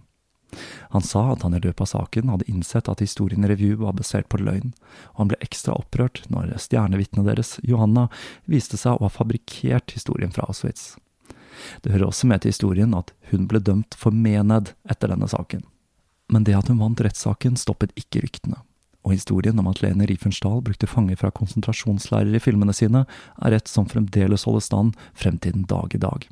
Han 0.93 1.01
sa 1.01 1.23
at 1.31 1.41
han 1.41 1.55
i 1.57 1.61
løpet 1.63 1.81
av 1.81 1.89
saken 1.89 2.29
hadde 2.29 2.45
innsett 2.51 2.91
at 2.91 3.01
historien 3.01 3.41
i 3.41 3.49
Review 3.49 3.79
var 3.81 3.95
basert 3.97 4.27
på 4.29 4.37
løgn, 4.37 4.75
og 5.15 5.23
han 5.23 5.31
ble 5.31 5.39
ekstra 5.41 5.73
opprørt 5.73 6.21
når 6.29 6.51
stjernevitnet 6.61 7.25
deres, 7.25 7.55
Johanna, 7.65 8.05
viste 8.45 8.77
seg 8.77 8.99
å 8.99 9.07
ha 9.07 9.09
fabrikkert 9.15 9.95
historien 9.97 10.35
fra 10.35 10.45
Auschwitz. 10.45 10.91
Det 11.81 11.95
hører 11.95 12.11
også 12.11 12.29
med 12.29 12.43
til 12.43 12.53
historien 12.53 12.93
at 12.93 13.09
hun 13.31 13.49
ble 13.49 13.57
dømt 13.57 13.97
for 13.97 14.13
mened 14.13 14.75
etter 14.85 15.09
denne 15.09 15.31
saken. 15.33 15.65
Men 16.29 16.45
det 16.45 16.53
at 16.59 16.69
hun 16.69 16.81
vant 16.81 17.01
rettssaken, 17.01 17.57
stoppet 17.57 17.97
ikke 17.97 18.21
ryktene 18.21 18.61
og 19.03 19.15
historien 19.15 19.59
om 19.59 19.67
at 19.71 19.81
Lene 19.83 20.07
Riefenstahl 20.07 20.61
brukte 20.63 20.87
fanger 20.87 21.19
fra 21.19 21.31
konsentrasjonsleirer 21.35 22.35
i 22.35 22.41
filmene 22.43 22.75
sine, 22.75 23.03
er 23.43 23.55
et 23.55 23.67
som 23.67 23.89
fremdeles 23.89 24.47
holder 24.47 24.63
stand 24.63 24.95
frem 25.13 25.39
til 25.43 25.57
den 25.57 25.67
dag 25.69 25.93
i 25.95 26.01
dag. 26.01 26.27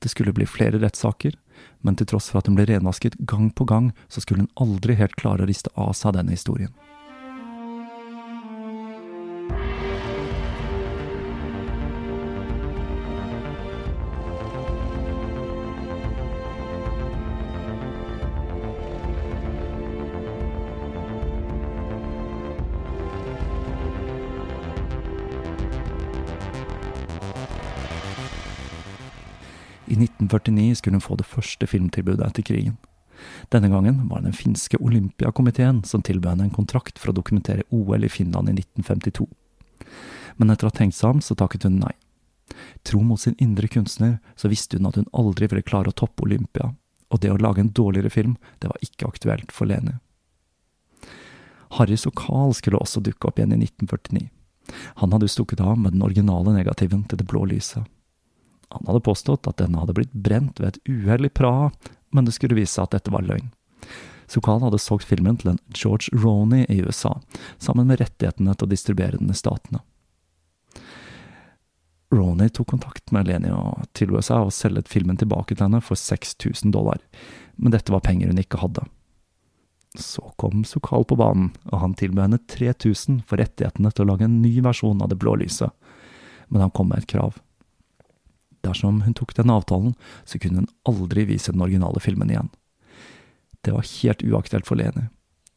Det 0.00 0.10
skulle 0.10 0.34
bli 0.34 0.48
flere 0.48 0.80
rettssaker, 0.82 1.36
men 1.84 1.96
til 1.96 2.08
tross 2.10 2.30
for 2.32 2.40
at 2.40 2.48
hun 2.48 2.56
ble 2.58 2.66
renvasket 2.70 3.18
gang 3.28 3.50
på 3.54 3.66
gang, 3.68 3.92
så 4.08 4.22
skulle 4.22 4.46
hun 4.46 4.54
aldri 4.60 4.96
helt 4.98 5.16
klare 5.20 5.44
å 5.44 5.50
riste 5.50 5.72
av 5.76 5.92
seg 5.96 6.16
denne 6.16 6.34
historien. 6.34 6.72
1949 30.30 30.78
skulle 30.78 31.00
hun 31.00 31.04
få 31.04 31.18
det 31.18 31.26
første 31.26 31.66
filmtilbudet 31.66 32.26
etter 32.26 32.46
krigen. 32.46 32.78
Denne 33.52 33.68
gangen 33.68 34.08
var 34.08 34.20
det 34.20 34.30
den 34.30 34.38
finske 34.38 34.78
Olympiakomiteen 34.80 35.82
som 35.84 36.02
tilbød 36.02 36.30
henne 36.30 36.48
en 36.48 36.54
kontrakt 36.54 36.98
for 36.98 37.10
å 37.10 37.16
dokumentere 37.16 37.66
OL 37.70 38.04
i 38.04 38.08
Finland 38.08 38.48
i 38.48 38.54
1952. 38.56 39.26
Men 40.36 40.50
etter 40.50 40.66
å 40.66 40.70
ha 40.70 40.76
tenkt 40.78 40.96
seg 40.96 41.16
om, 41.16 41.20
så 41.20 41.36
takket 41.36 41.66
hun 41.68 41.80
nei. 41.82 41.92
Tro 42.86 43.02
mot 43.04 43.20
sin 43.20 43.36
indre 43.38 43.68
kunstner, 43.68 44.18
så 44.36 44.48
visste 44.48 44.78
hun 44.78 44.88
at 44.88 44.96
hun 44.96 45.10
aldri 45.12 45.50
ville 45.50 45.66
klare 45.66 45.92
å 45.92 45.96
toppe 45.96 46.24
Olympia, 46.24 46.72
og 47.10 47.20
det 47.20 47.32
å 47.32 47.38
lage 47.40 47.60
en 47.60 47.74
dårligere 47.76 48.10
film, 48.10 48.36
det 48.58 48.70
var 48.70 48.86
ikke 48.86 49.10
aktuelt 49.10 49.52
for 49.52 49.68
Leni. 49.68 49.98
Harris 51.76 52.06
og 52.08 52.16
Carl 52.18 52.54
skulle 52.56 52.80
også 52.80 53.02
dukke 53.04 53.28
opp 53.28 53.38
igjen 53.38 53.54
i 53.54 53.60
1949. 53.62 54.26
Han 55.02 55.12
hadde 55.14 55.28
stukket 55.30 55.62
av 55.62 55.78
med 55.78 55.94
den 55.94 56.02
originale 56.02 56.54
negativen 56.54 57.04
til 57.06 57.18
Det 57.18 57.26
blå 57.30 57.44
lyset. 57.46 57.84
Han 58.70 58.86
hadde 58.86 59.02
påstått 59.06 59.48
at 59.50 59.58
denne 59.58 59.80
hadde 59.82 59.96
blitt 59.96 60.12
brent 60.14 60.60
ved 60.60 60.74
et 60.74 60.90
uhell 60.90 61.26
i 61.26 61.32
Praha, 61.32 61.70
men 62.14 62.26
det 62.26 62.36
skulle 62.36 62.58
vise 62.58 62.76
seg 62.76 62.86
at 62.86 62.98
dette 62.98 63.12
var 63.14 63.26
løgn. 63.26 63.50
Sokal 64.30 64.62
hadde 64.62 64.78
solgt 64.78 65.08
filmen 65.10 65.38
til 65.40 65.52
en 65.52 65.62
George 65.74 66.14
Roney 66.14 66.62
i 66.70 66.78
USA, 66.86 67.16
sammen 67.58 67.88
med 67.90 67.98
rettighetene 67.98 68.54
til 68.54 68.68
å 68.68 68.70
distribuere 68.70 69.18
den 69.18 69.32
i 69.32 69.38
statene. 69.38 69.82
Roney 72.14 72.50
tok 72.50 72.70
kontakt 72.70 73.10
med 73.14 73.26
Leni 73.26 73.50
og 73.54 73.84
tilbød 73.98 74.26
seg 74.26 74.46
å 74.46 74.54
selge 74.54 74.86
filmen 74.90 75.18
tilbake 75.18 75.54
til 75.54 75.66
henne 75.66 75.82
for 75.82 75.98
6000 75.98 76.74
dollar, 76.74 77.02
men 77.58 77.74
dette 77.74 77.94
var 77.94 78.02
penger 78.06 78.30
hun 78.30 78.42
ikke 78.42 78.62
hadde. 78.62 78.86
Så 79.98 80.22
kom 80.38 80.62
Sokal 80.66 81.06
på 81.10 81.18
banen, 81.18 81.50
og 81.70 81.82
han 81.82 81.98
tilbød 81.98 82.28
henne 82.28 82.42
3000 82.50 83.22
for 83.26 83.42
rettighetene 83.42 83.90
til 83.90 84.06
å 84.06 84.12
lage 84.12 84.26
en 84.26 84.40
ny 84.42 84.56
versjon 84.62 85.02
av 85.02 85.10
Det 85.10 85.18
blå 85.18 85.34
lyset, 85.42 85.74
men 86.48 86.62
han 86.62 86.74
kom 86.74 86.90
med 86.90 87.02
et 87.02 87.10
krav. 87.10 87.38
Dersom 88.66 89.02
hun 89.06 89.14
tok 89.16 89.34
den 89.36 89.52
avtalen, 89.52 89.94
så 90.24 90.38
kunne 90.38 90.62
hun 90.64 90.72
aldri 90.88 91.24
vise 91.28 91.52
den 91.52 91.62
originale 91.64 92.00
filmen 92.00 92.30
igjen. 92.30 92.50
Det 93.64 93.72
var 93.72 93.88
helt 94.02 94.22
uaktuelt 94.24 94.68
for 94.68 94.80
Leni. 94.80 95.08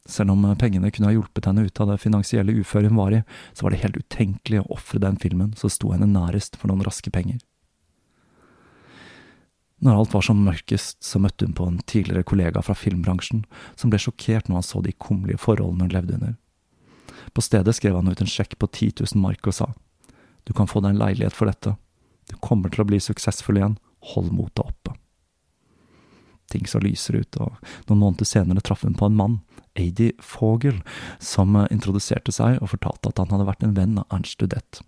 Selv 0.04 0.34
om 0.34 0.44
pengene 0.60 0.90
kunne 0.92 1.08
ha 1.08 1.14
hjulpet 1.14 1.46
henne 1.48 1.64
ut 1.64 1.80
av 1.80 1.88
det 1.88 2.02
finansielle 2.02 2.52
uføret 2.60 2.92
hun 2.92 3.00
var 3.00 3.14
i, 3.16 3.22
så 3.56 3.64
var 3.64 3.72
det 3.72 3.80
helt 3.84 3.96
utenkelig 3.96 4.60
å 4.60 4.76
ofre 4.76 5.00
den 5.00 5.16
filmen 5.20 5.54
som 5.56 5.72
sto 5.72 5.94
henne 5.94 6.08
nærest 6.10 6.58
for 6.60 6.68
noen 6.68 6.84
raske 6.84 7.12
penger. 7.12 7.40
Når 9.84 10.00
alt 10.00 10.12
var 10.14 10.24
som 10.24 10.44
mørkest, 10.44 11.00
så 11.04 11.20
møtte 11.20 11.48
hun 11.48 11.56
på 11.56 11.66
en 11.68 11.80
tidligere 11.88 12.24
kollega 12.24 12.62
fra 12.64 12.76
filmbransjen, 12.76 13.42
som 13.76 13.92
ble 13.92 14.00
sjokkert 14.00 14.48
når 14.48 14.60
han 14.60 14.66
så 14.68 14.80
de 14.84 14.92
kummerlige 14.92 15.40
forholdene 15.40 15.88
hun 15.88 15.96
levde 15.96 16.16
under. 16.18 16.36
På 17.32 17.44
stedet 17.44 17.74
skrev 17.76 17.96
han 17.96 18.08
ut 18.08 18.20
en 18.20 18.30
sjekk 18.30 18.56
på 18.60 18.68
10 18.70 19.02
000 19.04 19.20
mark 19.24 19.48
og 19.48 19.56
sa, 19.56 19.72
du 20.44 20.52
kan 20.52 20.68
få 20.68 20.82
deg 20.84 20.94
en 20.94 21.00
leilighet 21.00 21.36
for 21.36 21.48
dette, 21.48 21.74
du 22.30 22.36
kommer 22.40 22.72
til 22.72 22.84
å 22.84 22.88
bli 22.88 23.00
suksessfull 23.02 23.60
igjen. 23.60 23.78
Hold 24.14 24.32
motet 24.32 24.64
oppe. 24.64 24.94
Ting 26.52 26.66
så 26.68 26.78
lyser 26.78 27.16
ut, 27.22 27.36
og 27.40 27.56
noen 27.88 28.02
måneder 28.02 28.28
senere 28.28 28.62
traff 28.64 28.84
hun 28.84 28.96
på 28.98 29.08
en 29.08 29.16
mann, 29.16 29.38
Adi 29.74 30.12
Fogel, 30.22 30.82
som 31.18 31.56
introduserte 31.64 32.34
seg 32.34 32.60
og 32.60 32.70
fortalte 32.74 33.10
at 33.10 33.22
han 33.22 33.32
hadde 33.32 33.48
vært 33.48 33.64
en 33.66 33.74
venn 33.74 33.96
av 33.98 34.06
Ernst 34.12 34.36
Studett. 34.36 34.82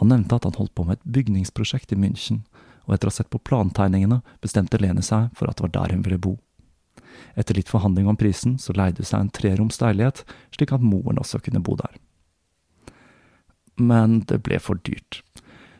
Han 0.00 0.10
nevnte 0.10 0.38
at 0.38 0.48
han 0.48 0.56
holdt 0.56 0.74
på 0.78 0.86
med 0.86 0.98
et 0.98 1.12
bygningsprosjekt 1.18 1.92
i 1.94 2.00
München, 2.00 2.42
og 2.88 2.96
etter 2.96 3.10
å 3.10 3.12
ha 3.12 3.18
sett 3.18 3.30
på 3.30 3.42
plantegningene 3.44 4.22
bestemte 4.42 4.80
Lene 4.80 5.04
seg 5.04 5.28
for 5.36 5.50
at 5.50 5.58
det 5.58 5.66
var 5.66 5.74
der 5.76 5.94
hun 5.94 6.04
ville 6.06 6.20
bo. 6.22 6.38
Etter 7.38 7.58
litt 7.58 7.70
forhandling 7.70 8.08
om 8.08 8.16
prisen 8.18 8.56
så 8.62 8.74
leide 8.74 9.02
hun 9.02 9.10
seg 9.10 9.24
en 9.24 9.32
treroms 9.34 9.80
leilighet, 9.82 10.24
slik 10.54 10.72
at 10.72 10.84
moren 10.84 11.20
også 11.20 11.42
kunne 11.44 11.62
bo 11.62 11.76
der. 11.78 11.98
Men 13.78 14.22
det 14.30 14.40
ble 14.46 14.58
for 14.62 14.80
dyrt 14.86 15.20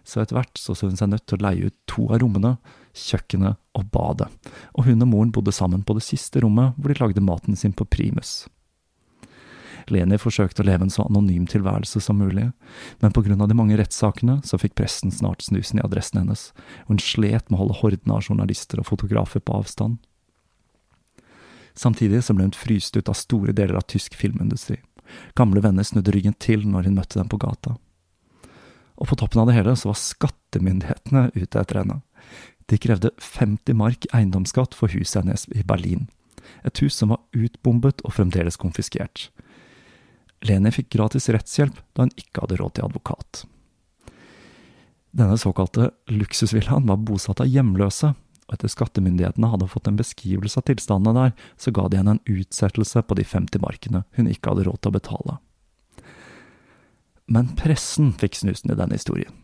så 0.09 0.23
etter 0.23 0.39
hvert 0.39 0.57
så, 0.57 0.73
hun 0.81 0.97
seg 0.97 1.11
nødt 1.13 1.27
til 1.29 1.37
å 1.37 1.45
leie 1.45 1.69
ut 1.69 1.77
to 1.91 2.07
av 2.09 2.23
rommene, 2.23 2.57
kjøkkenet 2.97 3.59
og 3.77 3.89
badet, 3.93 4.29
og 4.73 4.87
hun 4.89 5.05
og 5.05 5.11
moren 5.11 5.33
bodde 5.35 5.53
sammen 5.55 5.85
på 5.85 5.99
det 5.99 6.07
siste 6.07 6.41
rommet 6.43 6.79
hvor 6.79 6.93
de 6.93 7.03
lagde 7.03 7.25
maten 7.25 7.59
sin 7.59 7.75
på 7.77 7.87
primus. 7.93 8.47
Leni 9.89 10.19
forsøkte 10.21 10.61
å 10.65 10.67
leve 10.69 10.85
en 10.85 10.93
så 10.93 11.05
anonym 11.07 11.47
tilværelse 11.49 12.01
som 12.05 12.19
mulig, 12.21 12.49
men 13.01 13.15
på 13.15 13.23
grunn 13.25 13.41
av 13.45 13.49
de 13.49 13.57
mange 13.57 13.77
rettssakene 13.79 14.41
så 14.45 14.61
fikk 14.61 14.77
pressen 14.81 15.13
snart 15.15 15.45
snusen 15.45 15.81
i 15.81 15.85
adressen 15.85 16.21
hennes, 16.23 16.51
og 16.87 16.97
hun 16.97 17.03
slet 17.05 17.49
med 17.49 17.57
å 17.59 17.63
holde 17.63 17.79
horden 17.81 18.13
av 18.13 18.25
journalister 18.25 18.81
og 18.81 18.89
fotografer 18.91 19.45
på 19.45 19.61
avstand. 19.61 20.01
Samtidig 21.79 22.25
så 22.27 22.35
ble 22.37 22.49
hun 22.49 22.57
fryst 22.57 22.97
ut 22.97 23.09
av 23.09 23.17
store 23.17 23.55
deler 23.57 23.79
av 23.79 23.87
tysk 23.89 24.17
filmindustri. 24.19 24.81
Gamle 25.39 25.63
venner 25.65 25.87
snudde 25.87 26.13
ryggen 26.13 26.37
til 26.41 26.67
når 26.69 26.89
hun 26.89 26.99
møtte 26.99 27.21
dem 27.21 27.31
på 27.33 27.41
gata 27.41 27.79
og 28.99 29.11
på 29.11 29.19
toppen 29.19 29.43
av 29.43 29.49
det 29.49 29.57
hele 29.57 29.75
så 29.79 29.93
var 29.93 30.01
skattemyndighetene 30.01 31.29
ute 31.37 31.61
etter 31.61 31.83
henne. 31.83 32.01
De 32.69 32.79
krevde 32.83 33.13
50 33.23 33.77
mark 33.79 34.09
eiendomsskatt 34.13 34.75
for 34.77 34.93
huset 34.93 35.23
hennes 35.23 35.47
i 35.55 35.65
Berlin. 35.65 36.09
Et 36.67 36.83
hus 36.83 36.97
som 36.99 37.15
var 37.15 37.23
utbombet 37.37 38.03
og 38.05 38.17
fremdeles 38.17 38.59
konfiskert. 38.61 39.29
Leni 40.45 40.71
fikk 40.75 40.91
gratis 40.95 41.31
rettshjelp 41.33 41.79
da 41.97 42.07
hun 42.07 42.15
ikke 42.19 42.45
hadde 42.45 42.59
råd 42.61 42.77
til 42.77 42.89
advokat. 42.89 43.45
Denne 45.19 45.39
såkalte 45.41 45.91
luksusvillaen 46.13 46.87
var 46.87 47.01
bosatt 47.01 47.41
av 47.43 47.49
hjemløse, 47.49 48.13
og 48.49 48.55
etter 48.55 48.71
skattemyndighetene 48.73 49.51
hadde 49.53 49.69
fått 49.73 49.89
en 49.91 49.99
beskrivelse 49.99 50.61
av 50.61 50.69
tilstandene 50.69 51.17
der, 51.17 51.35
så 51.61 51.73
ga 51.75 51.89
de 51.89 52.01
henne 52.01 52.17
en 52.17 52.25
utsettelse 52.29 53.03
på 53.05 53.17
de 53.19 53.25
50 53.27 53.65
markene 53.65 54.05
hun 54.17 54.31
ikke 54.31 54.53
hadde 54.53 54.69
råd 54.69 54.83
til 54.83 54.93
å 54.93 54.99
betale. 54.99 55.39
Men 57.29 57.53
pressen 57.61 58.15
fikk 58.17 58.39
snusen 58.41 58.73
i 58.73 58.79
denne 58.79 58.97
historien, 58.97 59.35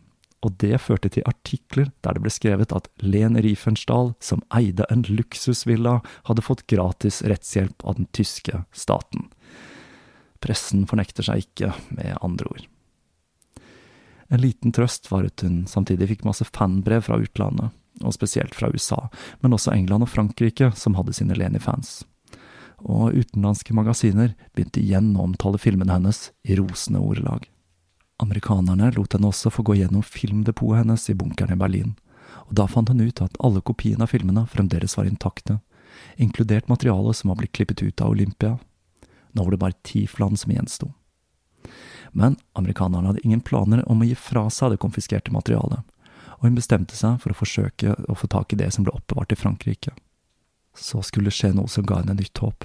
og 0.41 0.57
det 0.61 0.79
førte 0.81 1.11
til 1.13 1.25
artikler 1.29 1.91
der 2.05 2.17
det 2.17 2.23
ble 2.25 2.33
skrevet 2.33 2.73
at 2.73 2.89
Len 3.05 3.37
Riefenstahl, 3.37 4.15
som 4.19 4.41
eide 4.57 4.87
en 4.89 5.05
luksusvilla, 5.05 5.99
hadde 6.25 6.45
fått 6.45 6.65
gratis 6.71 7.21
rettshjelp 7.25 7.85
av 7.85 7.99
den 7.99 8.09
tyske 8.17 8.63
staten. 8.73 9.29
Pressen 10.41 10.87
fornekter 10.89 11.25
seg 11.25 11.45
ikke, 11.45 11.71
med 11.93 12.17
andre 12.25 12.49
ord. 12.49 12.65
En 14.33 14.41
liten 14.41 14.73
trøst 14.73 15.11
var 15.11 15.27
at 15.29 15.45
hun 15.45 15.63
samtidig 15.69 16.09
fikk 16.09 16.25
masse 16.25 16.45
fanbrev 16.49 17.05
fra 17.05 17.21
utlandet, 17.21 17.69
og 18.01 18.13
spesielt 18.17 18.57
fra 18.57 18.71
USA, 18.73 19.05
men 19.45 19.53
også 19.55 19.73
England 19.77 20.07
og 20.07 20.11
Frankrike, 20.11 20.71
som 20.75 20.97
hadde 20.97 21.13
sine 21.15 21.37
Leni-fans. 21.37 22.01
Og 22.81 23.13
utenlandske 23.13 23.77
magasiner 23.77 24.33
begynte 24.53 24.81
igjen 24.81 25.13
å 25.15 25.29
omtale 25.29 25.61
filmene 25.61 25.93
hennes 25.95 26.31
i 26.43 26.57
rosende 26.59 27.01
ordelag. 27.05 27.45
Amerikanerne 28.17 28.91
lot 28.95 29.13
henne 29.13 29.27
også 29.27 29.51
få 29.51 29.63
gå 29.67 29.75
gjennom 29.75 30.03
filmdepotet 30.03 30.83
hennes 30.83 31.09
i 31.09 31.15
bunkeren 31.19 31.55
i 31.55 31.59
Berlin, 31.59 31.95
og 32.47 32.53
da 32.55 32.67
fant 32.71 32.89
hun 32.89 33.03
ut 33.03 33.21
at 33.21 33.35
alle 33.43 33.63
kopiene 33.65 34.05
av 34.05 34.13
filmene 34.13 34.45
fremdeles 34.51 34.95
var 34.97 35.09
intakte, 35.09 35.59
inkludert 36.15 36.69
materialet 36.71 37.19
som 37.19 37.31
var 37.31 37.41
blitt 37.41 37.55
klippet 37.55 37.83
ut 37.83 38.01
av 38.01 38.13
Olympia. 38.15 38.55
Nå 39.35 39.43
var 39.43 39.51
det 39.51 39.59
bare 39.63 39.81
ti 39.83 40.05
fland 40.07 40.39
som 40.39 40.53
gjensto. 40.55 40.93
Men 42.15 42.37
amerikanerne 42.53 43.11
hadde 43.11 43.25
ingen 43.27 43.43
planer 43.43 43.83
om 43.91 44.01
å 44.01 44.07
gi 44.07 44.15
fra 44.15 44.47
seg 44.49 44.71
det 44.71 44.79
konfiskerte 44.79 45.35
materialet, 45.35 45.83
og 46.39 46.47
hun 46.47 46.55
bestemte 46.55 46.95
seg 46.95 47.19
for 47.19 47.33
å 47.33 47.39
forsøke 47.41 47.97
å 48.07 48.15
få 48.15 48.31
tak 48.31 48.53
i 48.53 48.59
det 48.59 48.71
som 48.71 48.87
ble 48.87 48.95
oppbevart 48.95 49.35
i 49.35 49.39
Frankrike. 49.39 49.91
Så 50.75 51.03
skulle 51.03 51.31
det 51.31 51.35
skje 51.35 51.51
noe 51.55 51.71
som 51.71 51.83
ga 51.87 51.99
henne 51.99 52.15
nytt 52.15 52.39
håp. 52.39 52.63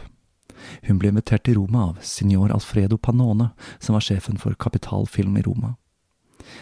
Hun 0.86 0.98
ble 1.00 1.12
invitert 1.12 1.44
til 1.46 1.58
Roma 1.58 1.90
av 1.90 2.00
signor 2.06 2.52
Alfredo 2.54 2.98
Panone, 2.98 3.50
som 3.78 3.96
var 3.96 4.04
sjefen 4.04 4.40
for 4.40 4.54
kapitalfilm 4.54 5.38
i 5.40 5.44
Roma. 5.46 5.76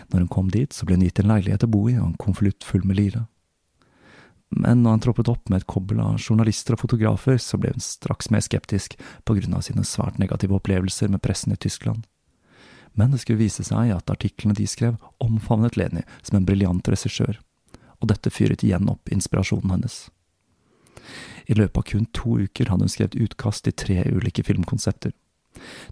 Når 0.09 0.25
hun 0.25 0.31
kom 0.33 0.53
dit, 0.53 0.73
så 0.73 0.87
ble 0.87 0.99
hun 0.99 1.07
gitt 1.07 1.21
en 1.23 1.31
leilighet 1.31 1.65
å 1.65 1.71
bo 1.71 1.87
i 1.89 1.97
og 1.99 2.07
en 2.07 2.21
konvolutt 2.21 2.67
full 2.67 2.85
med 2.87 2.99
lire. 2.99 3.27
Men 4.49 4.83
når 4.83 4.97
han 4.97 5.03
troppet 5.05 5.29
opp 5.29 5.51
med 5.53 5.61
et 5.61 5.69
kobbel 5.69 6.01
av 6.01 6.21
journalister 6.23 6.75
og 6.75 6.83
fotografer, 6.87 7.37
så 7.37 7.61
ble 7.61 7.75
hun 7.75 7.85
straks 7.85 8.31
mer 8.33 8.45
skeptisk 8.45 8.97
på 9.29 9.37
grunn 9.37 9.57
av 9.59 9.67
sine 9.67 9.85
svært 9.85 10.21
negative 10.21 10.57
opplevelser 10.57 11.13
med 11.13 11.23
pressen 11.25 11.53
i 11.53 11.61
Tyskland. 11.61 12.07
Men 12.97 13.13
det 13.13 13.21
skulle 13.23 13.43
vise 13.43 13.65
seg 13.67 13.93
at 13.93 14.11
artiklene 14.11 14.57
de 14.57 14.65
skrev, 14.67 14.97
omfavnet 15.23 15.77
Leni 15.77 16.05
som 16.23 16.39
en 16.39 16.49
briljant 16.49 16.89
regissør, 16.89 17.37
og 18.01 18.09
dette 18.09 18.33
fyret 18.33 18.65
igjen 18.65 18.89
opp 18.89 19.13
inspirasjonen 19.13 19.77
hennes. 19.77 20.07
I 21.47 21.57
løpet 21.57 21.81
av 21.81 21.87
kun 21.91 22.07
to 22.17 22.39
uker 22.45 22.71
hadde 22.73 22.87
hun 22.87 22.93
skrevet 22.93 23.19
utkast 23.19 23.65
til 23.65 23.77
tre 23.77 24.03
ulike 24.11 24.45
filmkonsepter. 24.45 25.15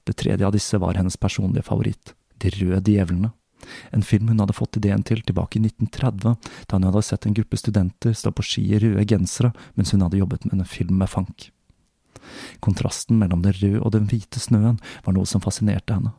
Det 0.04 0.16
tredje 0.20 0.46
av 0.46 0.54
disse 0.54 0.78
var 0.78 0.98
hennes 0.98 1.16
personlige 1.16 1.66
favoritt, 1.66 2.14
De 2.36 2.50
røde 2.52 2.92
djevlene, 2.92 3.30
en 3.90 4.02
film 4.02 4.28
hun 4.28 4.40
hadde 4.40 4.56
fått 4.56 4.76
ideen 4.76 5.02
til 5.06 5.22
tilbake 5.24 5.58
i 5.58 5.62
1930, 5.64 6.36
da 6.68 6.78
hun 6.78 6.86
hadde 6.88 7.02
sett 7.06 7.26
en 7.26 7.36
gruppe 7.36 7.58
studenter 7.58 8.14
stå 8.16 8.32
på 8.32 8.44
ski 8.44 8.64
i 8.74 8.80
røde 8.82 9.06
gensere 9.08 9.52
mens 9.74 9.92
hun 9.94 10.04
hadde 10.04 10.20
jobbet 10.20 10.46
med 10.46 10.60
en 10.60 10.68
film 10.68 11.00
med 11.00 11.10
funk. 11.10 11.50
Kontrasten 12.64 13.20
mellom 13.20 13.44
den 13.44 13.56
røde 13.56 13.82
og 13.82 13.94
den 13.94 14.08
hvite 14.10 14.42
snøen 14.42 14.80
var 15.06 15.16
noe 15.16 15.28
som 15.28 15.44
fascinerte 15.44 15.96
henne, 15.96 16.12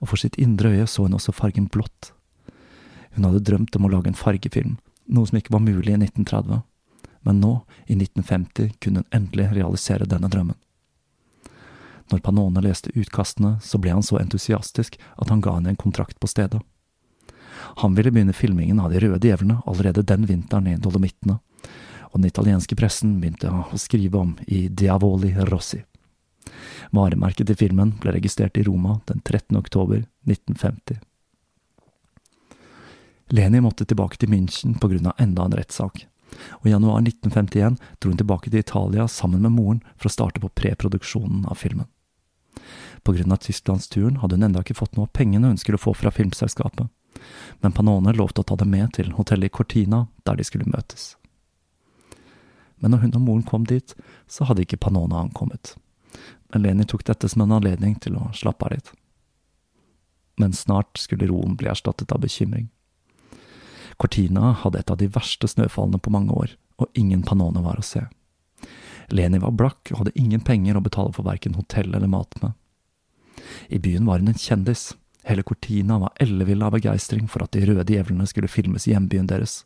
og 0.00 0.10
for 0.10 0.20
sitt 0.20 0.38
indre 0.40 0.74
øye 0.74 0.86
så 0.90 1.06
hun 1.06 1.16
også 1.16 1.34
fargen 1.34 1.70
blått. 1.72 2.12
Hun 3.14 3.28
hadde 3.28 3.44
drømt 3.46 3.76
om 3.78 3.86
å 3.86 3.92
lage 3.92 4.10
en 4.10 4.18
fargefilm, 4.18 4.78
noe 5.06 5.30
som 5.30 5.38
ikke 5.38 5.54
var 5.54 5.64
mulig 5.64 5.92
i 5.94 6.00
1930, 6.00 6.62
men 7.24 7.40
nå, 7.40 7.54
i 7.86 7.96
1950, 7.96 8.70
kunne 8.80 9.02
hun 9.02 9.16
endelig 9.16 9.50
realisere 9.56 10.08
denne 10.08 10.28
drømmen. 10.28 10.56
Når 12.12 12.20
Panone 12.20 12.60
leste 12.60 12.92
utkastene, 12.94 13.56
så 13.64 13.80
ble 13.80 13.94
han 13.96 14.04
så 14.04 14.18
entusiastisk 14.20 14.98
at 15.16 15.32
han 15.32 15.40
ga 15.40 15.56
henne 15.56 15.72
en 15.72 15.80
kontrakt 15.80 16.20
på 16.20 16.28
stedet. 16.28 16.60
Han 17.80 17.94
ville 17.96 18.12
begynne 18.12 18.36
filmingen 18.36 18.80
av 18.80 18.92
De 18.92 19.00
røde 19.00 19.24
djevlene 19.24 19.62
allerede 19.66 20.04
den 20.04 20.26
vinteren 20.28 20.68
i 20.68 20.76
Dolomittene, 20.76 21.38
og 22.12 22.20
den 22.20 22.28
italienske 22.28 22.76
pressen 22.76 23.16
begynte 23.20 23.50
å 23.50 23.80
skrive 23.80 24.20
om 24.20 24.36
i 24.46 24.68
Diavoli 24.68 25.32
Rossi. 25.48 25.80
Varemerket 26.94 27.48
til 27.48 27.58
filmen 27.58 27.96
ble 28.02 28.12
registrert 28.14 28.58
i 28.60 28.66
Roma 28.68 29.00
den 29.08 29.22
13. 29.24 29.56
oktober 29.58 30.04
1950. 30.28 31.00
Leni 33.34 33.60
måtte 33.64 33.86
tilbake 33.88 34.20
til 34.20 34.30
München 34.30 34.76
av 34.78 35.14
enda 35.18 35.44
en 35.44 35.56
rettssak, 35.56 36.04
og 36.60 36.68
i 36.68 36.72
januar 36.72 37.02
1951 37.02 37.78
dro 38.00 38.12
hun 38.12 38.20
tilbake 38.20 38.50
til 38.50 38.62
Italia 38.62 39.08
sammen 39.08 39.44
med 39.44 39.54
moren 39.56 39.82
for 39.96 40.10
å 40.10 40.14
starte 40.14 40.42
på 40.42 40.52
preproduksjonen 40.54 41.44
av 41.50 41.60
filmen. 41.60 41.88
På 43.04 43.12
grunn 43.12 43.32
av 43.32 43.42
tysklandsturen 43.44 44.20
hadde 44.22 44.38
hun 44.38 44.46
enda 44.48 44.62
ikke 44.64 44.78
fått 44.78 44.96
noe 44.96 45.08
av 45.08 45.16
pengene 45.16 45.50
hun 45.50 45.60
skulle 45.60 45.80
få 45.80 45.92
fra 45.98 46.12
filmselskapet, 46.14 46.88
men 47.60 47.72
Panone 47.72 48.14
lovte 48.16 48.42
å 48.42 48.48
ta 48.48 48.56
dem 48.56 48.72
med 48.74 48.94
til 48.96 49.12
hotellet 49.18 49.50
i 49.50 49.54
Cortina, 49.54 50.06
der 50.24 50.38
de 50.38 50.46
skulle 50.46 50.68
møtes. 50.70 51.14
Men 52.76 52.92
når 52.92 53.04
hun 53.04 53.16
og 53.16 53.24
moren 53.24 53.46
kom 53.46 53.64
dit, 53.68 53.94
så 54.28 54.48
hadde 54.48 54.64
ikke 54.64 54.80
Panone 54.82 55.16
ankommet. 55.16 55.76
Men 56.52 56.64
Leni 56.64 56.86
tok 56.88 57.04
dette 57.06 57.28
som 57.30 57.44
en 57.44 57.54
anledning 57.56 57.96
til 58.02 58.18
å 58.18 58.30
slappe 58.36 58.66
av 58.66 58.74
litt. 58.74 58.90
Men 60.40 60.52
snart 60.52 60.98
skulle 60.98 61.28
roen 61.30 61.54
bli 61.56 61.70
erstattet 61.70 62.12
av 62.12 62.20
bekymring. 62.24 62.68
Cortina 63.98 64.52
hadde 64.62 64.80
et 64.80 64.90
av 64.90 64.98
de 65.00 65.08
verste 65.12 65.48
snøfallene 65.50 66.00
på 66.02 66.12
mange 66.14 66.34
år, 66.34 66.56
og 66.80 66.90
ingen 66.98 67.22
Panone 67.26 67.62
var 67.64 67.78
å 67.78 67.86
se. 67.86 68.04
Leni 69.12 69.38
var 69.38 69.54
blakk 69.54 69.92
og 69.92 70.02
hadde 70.02 70.18
ingen 70.18 70.42
penger 70.44 70.78
å 70.78 70.84
betale 70.84 71.12
for 71.14 71.26
verken 71.26 71.56
hotell 71.58 71.92
eller 71.92 72.10
mat 72.10 72.34
med. 72.42 72.54
I 73.68 73.78
byen 73.78 74.06
var 74.08 74.22
hun 74.22 74.32
en 74.32 74.40
kjendis, 74.40 74.92
Hele 75.24 75.42
Cortina 75.42 75.98
var 75.98 76.12
ellevill 76.20 76.62
av 76.62 76.74
begeistring 76.76 77.28
for 77.28 77.44
at 77.44 77.54
De 77.56 77.64
røde 77.64 77.88
djevlene 77.88 78.26
skulle 78.28 78.50
filmes 78.50 78.84
i 78.84 78.92
hjembyen 78.92 79.28
deres, 79.30 79.62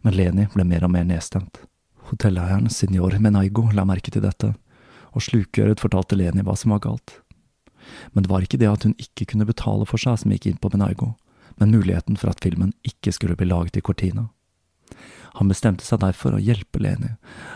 men 0.00 0.16
Leni 0.16 0.46
ble 0.54 0.64
mer 0.64 0.86
og 0.86 0.92
mer 0.94 1.04
nedstemt. 1.04 1.60
Hotelleieren 2.08 2.70
signor 2.72 3.18
Menaigo 3.20 3.66
la 3.76 3.84
merke 3.84 4.12
til 4.14 4.24
dette, 4.24 4.54
og 5.12 5.24
slukøret 5.24 5.82
fortalte 5.82 6.16
Leni 6.16 6.44
hva 6.46 6.56
som 6.56 6.72
var 6.72 6.80
galt. 6.86 7.18
Men 8.14 8.24
det 8.24 8.32
var 8.32 8.46
ikke 8.46 8.60
det 8.60 8.70
at 8.70 8.88
hun 8.88 8.96
ikke 8.96 9.28
kunne 9.32 9.48
betale 9.48 9.84
for 9.88 10.00
seg 10.00 10.16
som 10.22 10.32
gikk 10.32 10.48
inn 10.48 10.60
på 10.62 10.72
Menaigo, 10.72 11.12
men 11.56 11.72
muligheten 11.72 12.16
for 12.20 12.30
at 12.30 12.42
filmen 12.44 12.72
ikke 12.86 13.12
skulle 13.12 13.36
bli 13.36 13.48
laget 13.48 13.76
i 13.76 13.84
Cortina. 13.84 14.28
Han 15.36 15.50
bestemte 15.52 15.84
seg 15.84 16.00
derfor 16.00 16.36
å 16.36 16.40
hjelpe 16.40 16.80
Leni, 16.80 17.12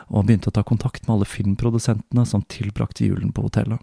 og 0.09 0.20
han 0.20 0.26
begynte 0.28 0.51
å 0.51 0.57
ta 0.57 0.64
kontakt 0.66 1.07
med 1.07 1.14
alle 1.14 1.28
filmprodusentene 1.28 2.26
som 2.28 2.44
tilbrakte 2.44 3.07
julen 3.07 3.32
på 3.32 3.46
hotellet. 3.46 3.80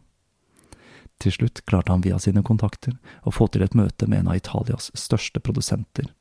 Til 1.17 1.33
slutt 1.33 1.63
klarte 1.65 1.89
han 1.89 2.03
via 2.05 2.19
sine 2.21 2.43
kontakter 2.45 2.93
å 3.25 3.33
få 3.33 3.47
til 3.49 3.65
et 3.65 3.73
møte 3.77 4.05
med 4.05 4.21
en 4.21 4.31
av 4.33 4.37
Italias 4.37 4.91
største 4.93 5.41
produsenter. 5.41 6.11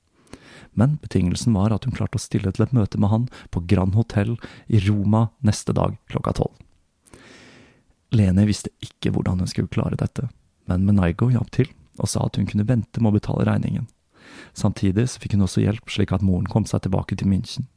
Men 0.73 0.97
betingelsen 1.03 1.53
var 1.53 1.75
at 1.75 1.85
hun 1.85 1.93
klarte 1.97 2.17
å 2.17 2.23
stille 2.23 2.53
til 2.53 2.65
et 2.65 2.73
møte 2.77 3.01
med 3.01 3.13
han 3.13 3.27
på 3.53 3.65
Grand 3.69 3.93
Hotel 3.97 4.39
i 4.73 4.81
Roma 4.87 5.27
neste 5.45 5.77
dag 5.77 5.99
klokka 6.09 6.33
tolv. 6.41 6.57
Leni 8.17 8.47
visste 8.49 8.73
ikke 8.81 9.13
hvordan 9.13 9.43
hun 9.43 9.51
skulle 9.51 9.73
klare 9.73 9.99
dette, 10.01 10.31
men 10.71 10.87
Menaigo 10.89 11.29
hjalp 11.33 11.53
til 11.53 11.69
og 11.99 12.11
sa 12.11 12.27
at 12.27 12.37
hun 12.37 12.49
kunne 12.49 12.67
vente 12.69 13.01
med 13.01 13.13
å 13.13 13.17
betale 13.19 13.47
regningen. 13.49 13.87
Samtidig 14.57 15.09
så 15.11 15.23
fikk 15.23 15.37
hun 15.37 15.47
også 15.47 15.63
hjelp 15.65 15.91
slik 15.93 16.13
at 16.13 16.25
moren 16.25 16.49
kom 16.51 16.67
seg 16.69 16.85
tilbake 16.85 17.17
til 17.17 17.31
München. 17.31 17.69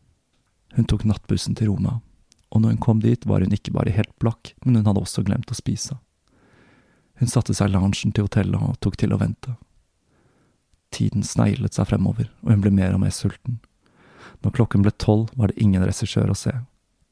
Hun 0.76 0.88
tok 0.90 1.06
nattbussen 1.08 1.56
til 1.58 1.72
Roma, 1.72 2.00
og 2.50 2.62
når 2.62 2.76
hun 2.76 2.84
kom 2.84 3.02
dit 3.04 3.26
var 3.30 3.46
hun 3.46 3.54
ikke 3.56 3.74
bare 3.76 3.94
helt 3.94 4.14
blakk, 4.22 4.54
men 4.66 4.80
hun 4.80 4.90
hadde 4.90 5.02
også 5.04 5.24
glemt 5.26 5.52
å 5.52 5.58
spise. 5.58 5.98
Hun 7.20 7.32
satte 7.32 7.54
seg 7.54 7.70
i 7.70 7.74
loungen 7.74 8.14
til 8.16 8.26
hotellet 8.26 8.62
og 8.62 8.78
tok 8.84 8.98
til 9.00 9.14
å 9.14 9.20
vente. 9.20 9.56
Tiden 10.96 11.26
sneglet 11.26 11.76
seg 11.76 11.90
fremover, 11.90 12.30
og 12.42 12.54
hun 12.54 12.64
ble 12.64 12.72
mer 12.74 12.96
og 12.96 13.04
mer 13.04 13.14
sulten. 13.14 13.60
Når 14.44 14.56
klokken 14.56 14.86
ble 14.86 14.94
tolv, 14.96 15.30
var 15.36 15.52
det 15.52 15.62
ingen 15.62 15.84
regissør 15.84 16.32
å 16.32 16.38
se. 16.38 16.54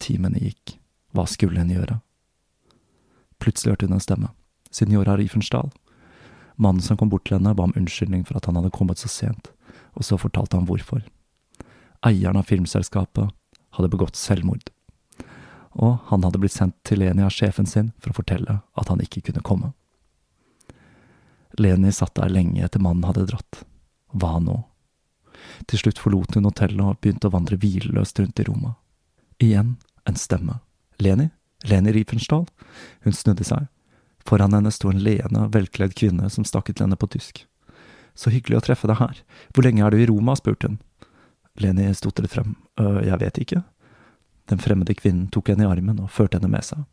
Timene 0.02 0.40
gikk. 0.42 0.78
Hva 1.14 1.26
skulle 1.30 1.62
hun 1.62 1.74
gjøre? 1.74 2.00
Plutselig 3.42 3.76
hørte 3.76 3.90
hun 3.90 3.98
en 3.98 4.04
stemme. 4.04 4.32
Signora 4.72 5.18
Riefenstahl. 5.18 5.70
Mannen 6.58 6.82
som 6.82 6.98
kom 6.98 7.10
bort 7.10 7.28
til 7.30 7.38
henne, 7.38 7.54
ba 7.54 7.68
om 7.68 7.76
unnskyldning 7.78 8.26
for 8.26 8.40
at 8.40 8.48
han 8.50 8.58
hadde 8.58 8.74
kommet 8.74 9.02
så 9.02 9.10
sent, 9.12 9.52
og 9.94 10.06
så 10.06 10.18
fortalte 10.18 10.58
han 10.58 10.66
hvorfor. 10.70 11.04
Eieren 12.06 12.40
av 12.40 12.50
filmselskapet 12.50 13.30
hadde 13.78 13.92
begått 13.94 14.18
selvmord, 14.18 14.72
og 15.78 16.00
han 16.10 16.26
hadde 16.26 16.42
blitt 16.42 16.56
sendt 16.56 16.78
til 16.88 17.04
Leni 17.04 17.22
av 17.26 17.34
sjefen 17.34 17.70
sin 17.70 17.92
for 18.02 18.10
å 18.10 18.18
fortelle 18.18 18.60
at 18.74 18.90
han 18.90 19.04
ikke 19.04 19.28
kunne 19.30 19.46
komme. 19.46 19.74
Leni 21.62 21.92
satt 21.94 22.18
der 22.18 22.34
lenge 22.34 22.66
etter 22.66 22.82
mannen 22.82 23.06
hadde 23.06 23.28
dratt. 23.30 23.62
Hva 24.14 24.38
nå? 24.42 24.64
Til 25.70 25.82
slutt 25.82 26.02
forlot 26.02 26.38
hun 26.38 26.50
hotellet 26.50 26.84
og 26.84 27.00
begynte 27.02 27.30
å 27.30 27.34
vandre 27.34 27.58
hvileløst 27.62 28.20
rundt 28.22 28.42
i 28.42 28.46
rommet. 28.50 28.78
Igjen 29.42 29.76
en 30.10 30.18
stemme. 30.18 30.60
Leni, 31.02 31.30
Leni 31.70 31.94
Riefenstahl? 31.94 32.46
Hun 33.06 33.14
snudde 33.14 33.46
seg. 33.46 33.68
Foran 34.28 34.54
henne 34.54 34.72
sto 34.76 34.92
en 34.92 35.00
leende, 35.00 35.46
og 35.46 35.54
velkledd 35.56 35.96
kvinne 35.96 36.28
som 36.34 36.46
stakk 36.48 36.74
til 36.74 36.84
henne 36.84 37.00
på 37.00 37.08
tysk. 37.14 37.46
Så 38.18 38.34
hyggelig 38.34 38.60
å 38.60 38.66
treffe 38.66 38.90
deg 38.90 39.00
her. 39.00 39.22
Hvor 39.54 39.64
lenge 39.64 39.86
er 39.86 39.94
du 39.94 40.02
i 40.02 40.08
Roma? 40.10 40.36
spurte 40.36 40.72
hun. 40.72 40.80
Leni 41.62 41.88
stotret 41.96 42.32
frem. 42.34 42.56
Jeg 42.78 43.20
vet 43.22 43.40
ikke. 43.42 43.64
Den 44.52 44.62
fremmede 44.64 44.96
kvinnen 44.98 45.28
tok 45.34 45.52
henne 45.52 45.66
i 45.66 45.70
armen 45.70 46.02
og 46.04 46.12
førte 46.14 46.40
henne 46.40 46.52
med 46.52 46.66
seg. 46.66 46.84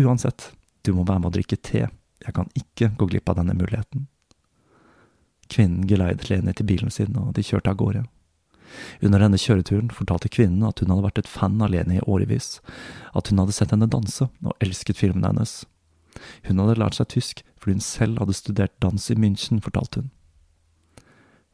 Uansett, 0.00 0.50
du 0.86 0.92
må 0.96 1.04
være 1.04 1.22
med 1.22 1.30
å 1.30 1.36
drikke 1.38 1.58
te. 1.58 1.86
Jeg 2.20 2.36
kan 2.36 2.50
ikke 2.56 2.92
gå 2.98 3.08
glipp 3.10 3.30
av 3.30 3.40
denne 3.40 3.56
muligheten. 3.56 4.06
Kvinnen 5.50 5.86
geleidet 5.90 6.28
Leni 6.30 6.54
til 6.54 6.68
bilen 6.68 6.92
sin, 6.94 7.16
og 7.18 7.34
de 7.34 7.44
kjørte 7.46 7.72
av 7.72 7.78
gårde. 7.80 8.04
Under 9.02 9.22
denne 9.22 9.40
kjøreturen 9.40 9.90
fortalte 9.94 10.30
kvinnen 10.30 10.62
at 10.68 10.78
hun 10.78 10.92
hadde 10.92 11.06
vært 11.08 11.24
et 11.24 11.30
fan 11.30 11.58
av 11.62 11.72
Leni 11.72 11.98
i 11.98 12.06
årevis, 12.06 12.60
at 13.18 13.30
hun 13.30 13.42
hadde 13.42 13.56
sett 13.56 13.74
henne 13.74 13.90
danse 13.90 14.28
og 14.30 14.54
elsket 14.62 15.00
filmene 15.00 15.32
hennes. 15.32 15.62
Hun 16.46 16.62
hadde 16.62 16.78
lært 16.80 16.98
seg 16.98 17.10
tysk 17.14 17.44
fordi 17.60 17.76
hun 17.76 17.84
selv 17.84 18.22
hadde 18.22 18.36
studert 18.38 18.72
dans 18.80 19.10
i 19.12 19.18
München, 19.20 19.60
fortalte 19.60 20.02
hun. 20.02 20.10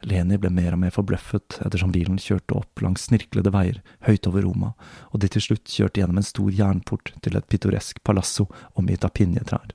Leni 0.06 0.36
ble 0.38 0.50
mer 0.52 0.74
og 0.76 0.80
mer 0.82 0.92
forbløffet 0.94 1.56
ettersom 1.64 1.90
bilen 1.94 2.18
kjørte 2.20 2.54
opp 2.58 2.82
langs 2.84 3.08
snirklede 3.08 3.50
veier 3.54 3.80
høyt 4.06 4.28
over 4.28 4.44
Roma, 4.44 4.74
og 5.10 5.22
de 5.22 5.30
til 5.32 5.42
slutt 5.42 5.72
kjørte 5.72 6.02
gjennom 6.02 6.20
en 6.20 6.28
stor 6.28 6.52
jernport 6.52 7.14
til 7.24 7.38
et 7.38 7.48
pittoresk 7.50 8.02
palasso 8.06 8.46
omgitt 8.76 9.06
av 9.08 9.14
pinjetrær. 9.16 9.72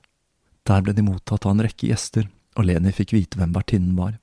Der 0.70 0.86
ble 0.86 0.94
de 0.96 1.04
mottatt 1.04 1.48
av 1.48 1.56
en 1.56 1.66
rekke 1.66 1.90
gjester, 1.90 2.30
og 2.56 2.68
Leni 2.70 2.94
fikk 2.96 3.16
vite 3.18 3.42
hvem 3.42 3.56
vertinnen 3.56 3.98
var. 3.98 4.16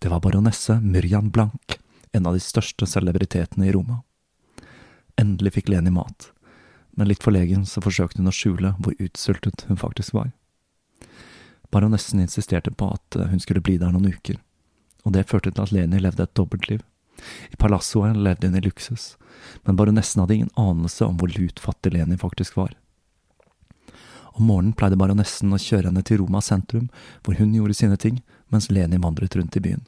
Det 0.00 0.10
var 0.10 0.24
baronesse 0.24 0.80
Myrjan 0.80 1.30
Blank, 1.34 1.78
en 2.14 2.26
av 2.26 2.34
de 2.34 2.42
største 2.42 2.88
celebritetene 2.88 3.68
i 3.68 3.74
Roma. 3.74 4.00
Endelig 5.20 5.58
fikk 5.58 5.70
Leni 5.70 5.92
mat, 5.94 6.32
men 6.96 7.10
litt 7.10 7.22
forlegen 7.24 7.66
så 7.66 7.82
forsøkte 7.84 8.22
hun 8.22 8.30
å 8.30 8.34
skjule 8.34 8.74
hvor 8.78 8.96
utsultet 9.02 9.66
hun 9.68 9.80
faktisk 9.80 10.14
var. 10.16 10.32
Baronessen 11.74 12.22
insisterte 12.22 12.70
på 12.70 12.92
at 12.94 13.18
hun 13.18 13.40
skulle 13.42 13.62
bli 13.64 13.76
der 13.80 13.90
noen 13.94 14.12
uker, 14.14 14.38
og 15.04 15.16
det 15.16 15.26
førte 15.28 15.50
til 15.50 15.64
at 15.64 15.72
Leni 15.74 15.98
levde 16.00 16.22
et 16.22 16.36
dobbeltliv. 16.38 16.84
I 17.50 17.58
palassoet 17.58 18.16
levde 18.16 18.48
hun 18.50 18.58
i 18.58 18.62
luksus, 18.64 19.14
men 19.66 19.76
baronessen 19.78 20.22
hadde 20.22 20.38
ingen 20.38 20.54
anelse 20.60 21.06
om 21.06 21.18
hvor 21.18 21.32
lutfattig 21.34 21.94
Leni 21.94 22.18
faktisk 22.20 22.56
var. 22.60 22.74
Om 24.34 24.48
morgenen 24.50 24.74
pleide 24.74 24.98
baronessen 24.98 25.54
å 25.54 25.60
kjøre 25.62 25.90
henne 25.90 26.02
til 26.06 26.18
Roma 26.22 26.40
sentrum, 26.42 26.88
hvor 27.22 27.38
hun 27.38 27.54
gjorde 27.54 27.76
sine 27.78 27.98
ting, 28.00 28.18
mens 28.50 28.70
Leni 28.70 28.98
vandret 29.02 29.36
rundt 29.38 29.58
i 29.58 29.62
byen, 29.62 29.84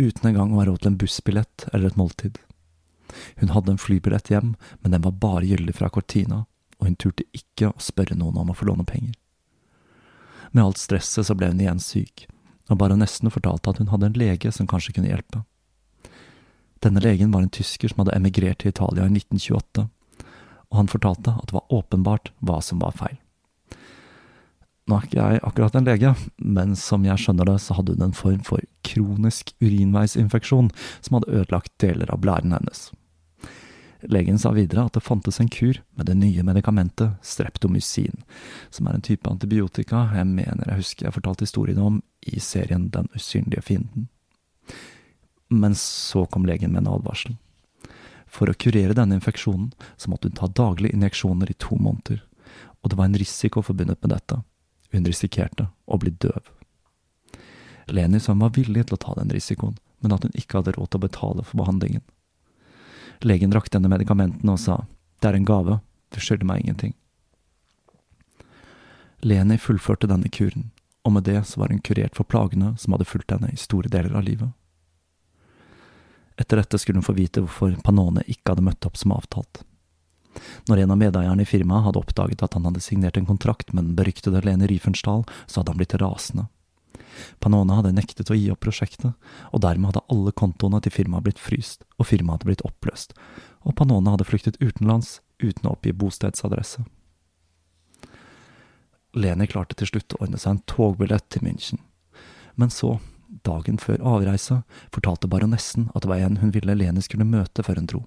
uten 0.00 0.30
engang 0.30 0.54
å 0.54 0.62
ha 0.62 0.68
råd 0.68 0.82
til 0.82 0.92
en 0.92 1.00
bussbillett 1.00 1.66
eller 1.72 1.90
et 1.90 2.00
måltid. 2.00 2.40
Hun 3.40 3.52
hadde 3.54 3.74
en 3.74 3.80
flybillett 3.80 4.30
hjem, 4.30 4.54
men 4.80 4.94
den 4.94 5.04
var 5.04 5.18
bare 5.22 5.46
gyldig 5.46 5.76
fra 5.78 5.90
Cortina, 5.92 6.44
og 6.78 6.88
hun 6.88 6.96
turte 7.00 7.26
ikke 7.36 7.70
å 7.70 7.82
spørre 7.82 8.16
noen 8.18 8.38
om 8.40 8.52
å 8.52 8.56
få 8.56 8.68
låne 8.68 8.86
penger. 8.88 9.14
Med 10.52 10.64
alt 10.64 10.80
stresset 10.80 11.28
så 11.28 11.36
ble 11.36 11.50
hun 11.50 11.60
igjen 11.60 11.82
syk, 11.82 12.26
og 12.70 12.80
baronessen 12.80 13.32
fortalte 13.32 13.72
at 13.72 13.80
hun 13.82 13.92
hadde 13.92 14.10
en 14.10 14.18
lege 14.18 14.52
som 14.54 14.68
kanskje 14.70 14.96
kunne 14.96 15.10
hjelpe. 15.10 15.42
Denne 16.84 17.02
legen 17.02 17.32
var 17.32 17.44
en 17.44 17.52
tysker 17.52 17.90
som 17.90 18.02
hadde 18.02 18.16
emigrert 18.16 18.60
til 18.62 18.72
Italia 18.74 19.06
i 19.06 19.12
1928, 19.12 19.86
og 20.66 20.80
han 20.80 20.90
fortalte 20.90 21.36
at 21.38 21.48
det 21.48 21.56
var 21.56 21.72
åpenbart 21.72 22.32
hva 22.44 22.60
som 22.64 22.82
var 22.82 22.96
feil. 22.98 23.16
Nå 24.86 24.94
er 24.94 25.06
ikke 25.06 25.18
jeg 25.18 25.42
akkurat 25.42 25.76
en 25.78 25.86
lege, 25.88 26.12
men 26.38 26.76
som 26.78 27.06
jeg 27.06 27.18
skjønner 27.18 27.48
det, 27.48 27.56
så 27.62 27.74
hadde 27.74 27.96
hun 27.96 28.06
en 28.06 28.14
form 28.14 28.42
for 28.46 28.62
kronisk 28.86 29.52
urinveisinfeksjon 29.60 30.70
som 31.00 31.18
hadde 31.18 31.32
ødelagt 31.32 31.74
deler 31.82 32.10
av 32.12 32.22
blæren 32.22 32.54
hennes. 32.56 32.88
Legen 34.06 34.38
sa 34.38 34.52
videre 34.54 34.84
at 34.86 34.94
det 34.94 35.02
fantes 35.02 35.40
en 35.40 35.50
kur 35.50 35.80
med 35.96 36.06
det 36.06 36.14
nye 36.18 36.44
medikamentet 36.46 37.16
streptomycin, 37.26 38.22
som 38.70 38.86
er 38.86 38.98
en 38.98 39.04
type 39.04 39.26
antibiotika 39.30 40.06
jeg 40.14 40.28
mener 40.30 40.68
jeg 40.68 40.82
husker 40.82 41.08
jeg 41.08 41.16
fortalte 41.16 41.46
historien 41.48 41.80
om 41.82 42.02
i 42.26 42.38
serien 42.40 42.90
Den 42.92 43.08
usynlige 43.16 43.62
fienden. 43.62 44.08
Men 45.48 45.74
så 45.78 46.26
kom 46.26 46.46
legen 46.46 46.72
med 46.72 46.84
en 46.84 46.94
advarsel. 46.94 47.36
For 48.26 48.50
å 48.50 48.58
kurere 48.58 48.94
denne 48.94 49.18
infeksjonen 49.18 49.70
så 49.96 50.10
måtte 50.10 50.28
hun 50.28 50.38
ta 50.38 50.50
daglige 50.50 50.94
injeksjoner 50.94 51.50
i 51.50 51.58
to 51.58 51.78
måneder, 51.78 52.20
og 52.82 52.90
det 52.90 52.98
var 52.98 53.08
en 53.08 53.18
risiko 53.18 53.62
forbundet 53.62 54.02
med 54.02 54.12
dette 54.12 54.42
hun 54.92 55.06
risikerte 55.06 55.68
å 55.86 55.98
bli 56.00 56.12
døv. 56.14 56.55
Leni 57.86 58.18
hun 58.26 58.42
var 58.42 58.54
villig 58.56 58.86
til 58.86 58.96
å 58.96 59.02
ta 59.02 59.14
den 59.14 59.30
risikoen, 59.30 59.76
men 60.02 60.12
at 60.12 60.26
hun 60.26 60.34
ikke 60.34 60.58
hadde 60.60 60.74
råd 60.76 60.90
til 60.90 61.00
å 61.00 61.06
betale 61.06 61.44
for 61.46 61.62
behandlingen. 61.62 62.02
Legen 63.22 63.54
rakte 63.54 63.78
henne 63.78 63.92
medikamentene 63.92 64.52
og 64.52 64.60
sa 64.60 64.84
det 65.22 65.30
er 65.30 65.38
en 65.38 65.48
gave, 65.48 65.78
du 66.12 66.20
skylder 66.20 66.48
meg 66.48 66.64
ingenting. 66.64 66.92
Leni 69.24 69.56
fullførte 69.58 70.10
denne 70.10 70.28
kuren, 70.28 70.70
og 71.06 71.14
med 71.16 71.24
det 71.24 71.40
så 71.48 71.62
var 71.62 71.72
hun 71.72 71.80
kurert 71.80 72.18
for 72.18 72.28
plagene 72.28 72.74
som 72.78 72.92
hadde 72.92 73.08
fulgt 73.08 73.32
henne 73.32 73.48
i 73.52 73.60
store 73.60 73.88
deler 73.88 74.18
av 74.18 74.26
livet. 74.26 74.50
Etter 76.36 76.60
dette 76.60 76.78
skulle 76.78 77.00
hun 77.00 77.06
få 77.06 77.16
vite 77.16 77.40
hvorfor 77.40 77.78
Panone 77.84 78.26
ikke 78.28 78.52
hadde 78.52 78.66
møtt 78.66 78.84
opp 78.84 78.98
som 79.00 79.14
avtalt. 79.16 79.62
Når 80.68 80.82
en 80.82 80.92
av 80.92 81.00
medeierne 81.00 81.46
i 81.46 81.48
firmaet 81.48 81.86
hadde 81.86 82.02
oppdaget 82.02 82.42
at 82.44 82.58
han 82.58 82.68
hadde 82.68 82.82
signert 82.84 83.16
en 83.16 83.28
kontrakt 83.28 83.72
med 83.72 83.86
den 83.86 83.96
beryktede 83.96 84.42
Lene 84.44 84.68
Riefenstahl, 84.68 85.24
så 85.46 85.60
hadde 85.62 85.72
han 85.72 85.80
blitt 85.80 85.96
rasende. 86.02 86.50
Panone 87.42 87.78
hadde 87.78 87.94
nektet 87.96 88.30
å 88.30 88.36
gi 88.36 88.50
opp 88.52 88.62
prosjektet, 88.64 89.14
og 89.52 89.62
dermed 89.64 89.90
hadde 89.90 90.04
alle 90.12 90.34
kontoene 90.36 90.80
til 90.84 90.94
firmaet 90.94 91.26
blitt 91.26 91.42
fryst, 91.42 91.86
og 91.98 92.10
firmaet 92.10 92.40
hadde 92.40 92.50
blitt 92.50 92.66
oppløst, 92.68 93.16
og 93.66 93.76
Panone 93.78 94.12
hadde 94.14 94.28
flyktet 94.28 94.60
utenlands 94.60 95.20
uten 95.42 95.68
å 95.68 95.74
oppgi 95.76 95.94
bostedsadresse. 95.96 96.86
Leni 99.16 99.46
klarte 99.48 99.76
til 99.78 99.88
slutt 99.88 100.16
å 100.16 100.24
ordne 100.26 100.40
seg 100.40 100.56
en 100.56 100.64
togbillett 100.68 101.28
til 101.32 101.46
München, 101.46 101.80
men 102.56 102.72
så, 102.72 102.98
dagen 103.44 103.80
før 103.80 104.02
avreise, 104.16 104.62
fortalte 104.92 105.28
baronessen 105.28 105.90
at 105.94 106.04
det 106.04 106.12
var 106.12 106.24
en 106.24 106.40
hun 106.42 106.52
ville 106.52 106.76
Leni 106.76 107.04
skulle 107.04 107.28
møte 107.28 107.64
før 107.64 107.80
hun 107.80 107.90
dro 107.90 108.04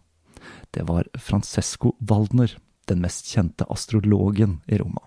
det 0.71 0.83
var 0.83 1.07
Francesco 1.13 1.95
Waldner, 1.99 2.57
den 2.85 3.01
mest 3.01 3.25
kjente 3.25 3.65
astrologen 3.69 4.61
i 4.67 4.77
Roma. 4.77 5.01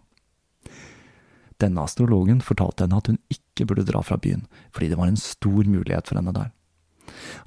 Denne 1.61 1.85
astrologen 1.87 2.43
fortalte 2.43 2.87
henne 2.87 2.99
at 2.99 3.11
hun 3.11 3.21
ikke 3.31 3.42
burde 3.61 3.85
dra 3.89 4.03
fra 4.05 4.17
byen, 4.17 4.47
fordi 4.73 4.91
det 4.93 4.99
var 4.99 5.11
en 5.11 5.21
stor 5.21 5.69
mulighet 5.69 6.09
for 6.09 6.21
henne 6.21 6.35
der. 6.37 6.51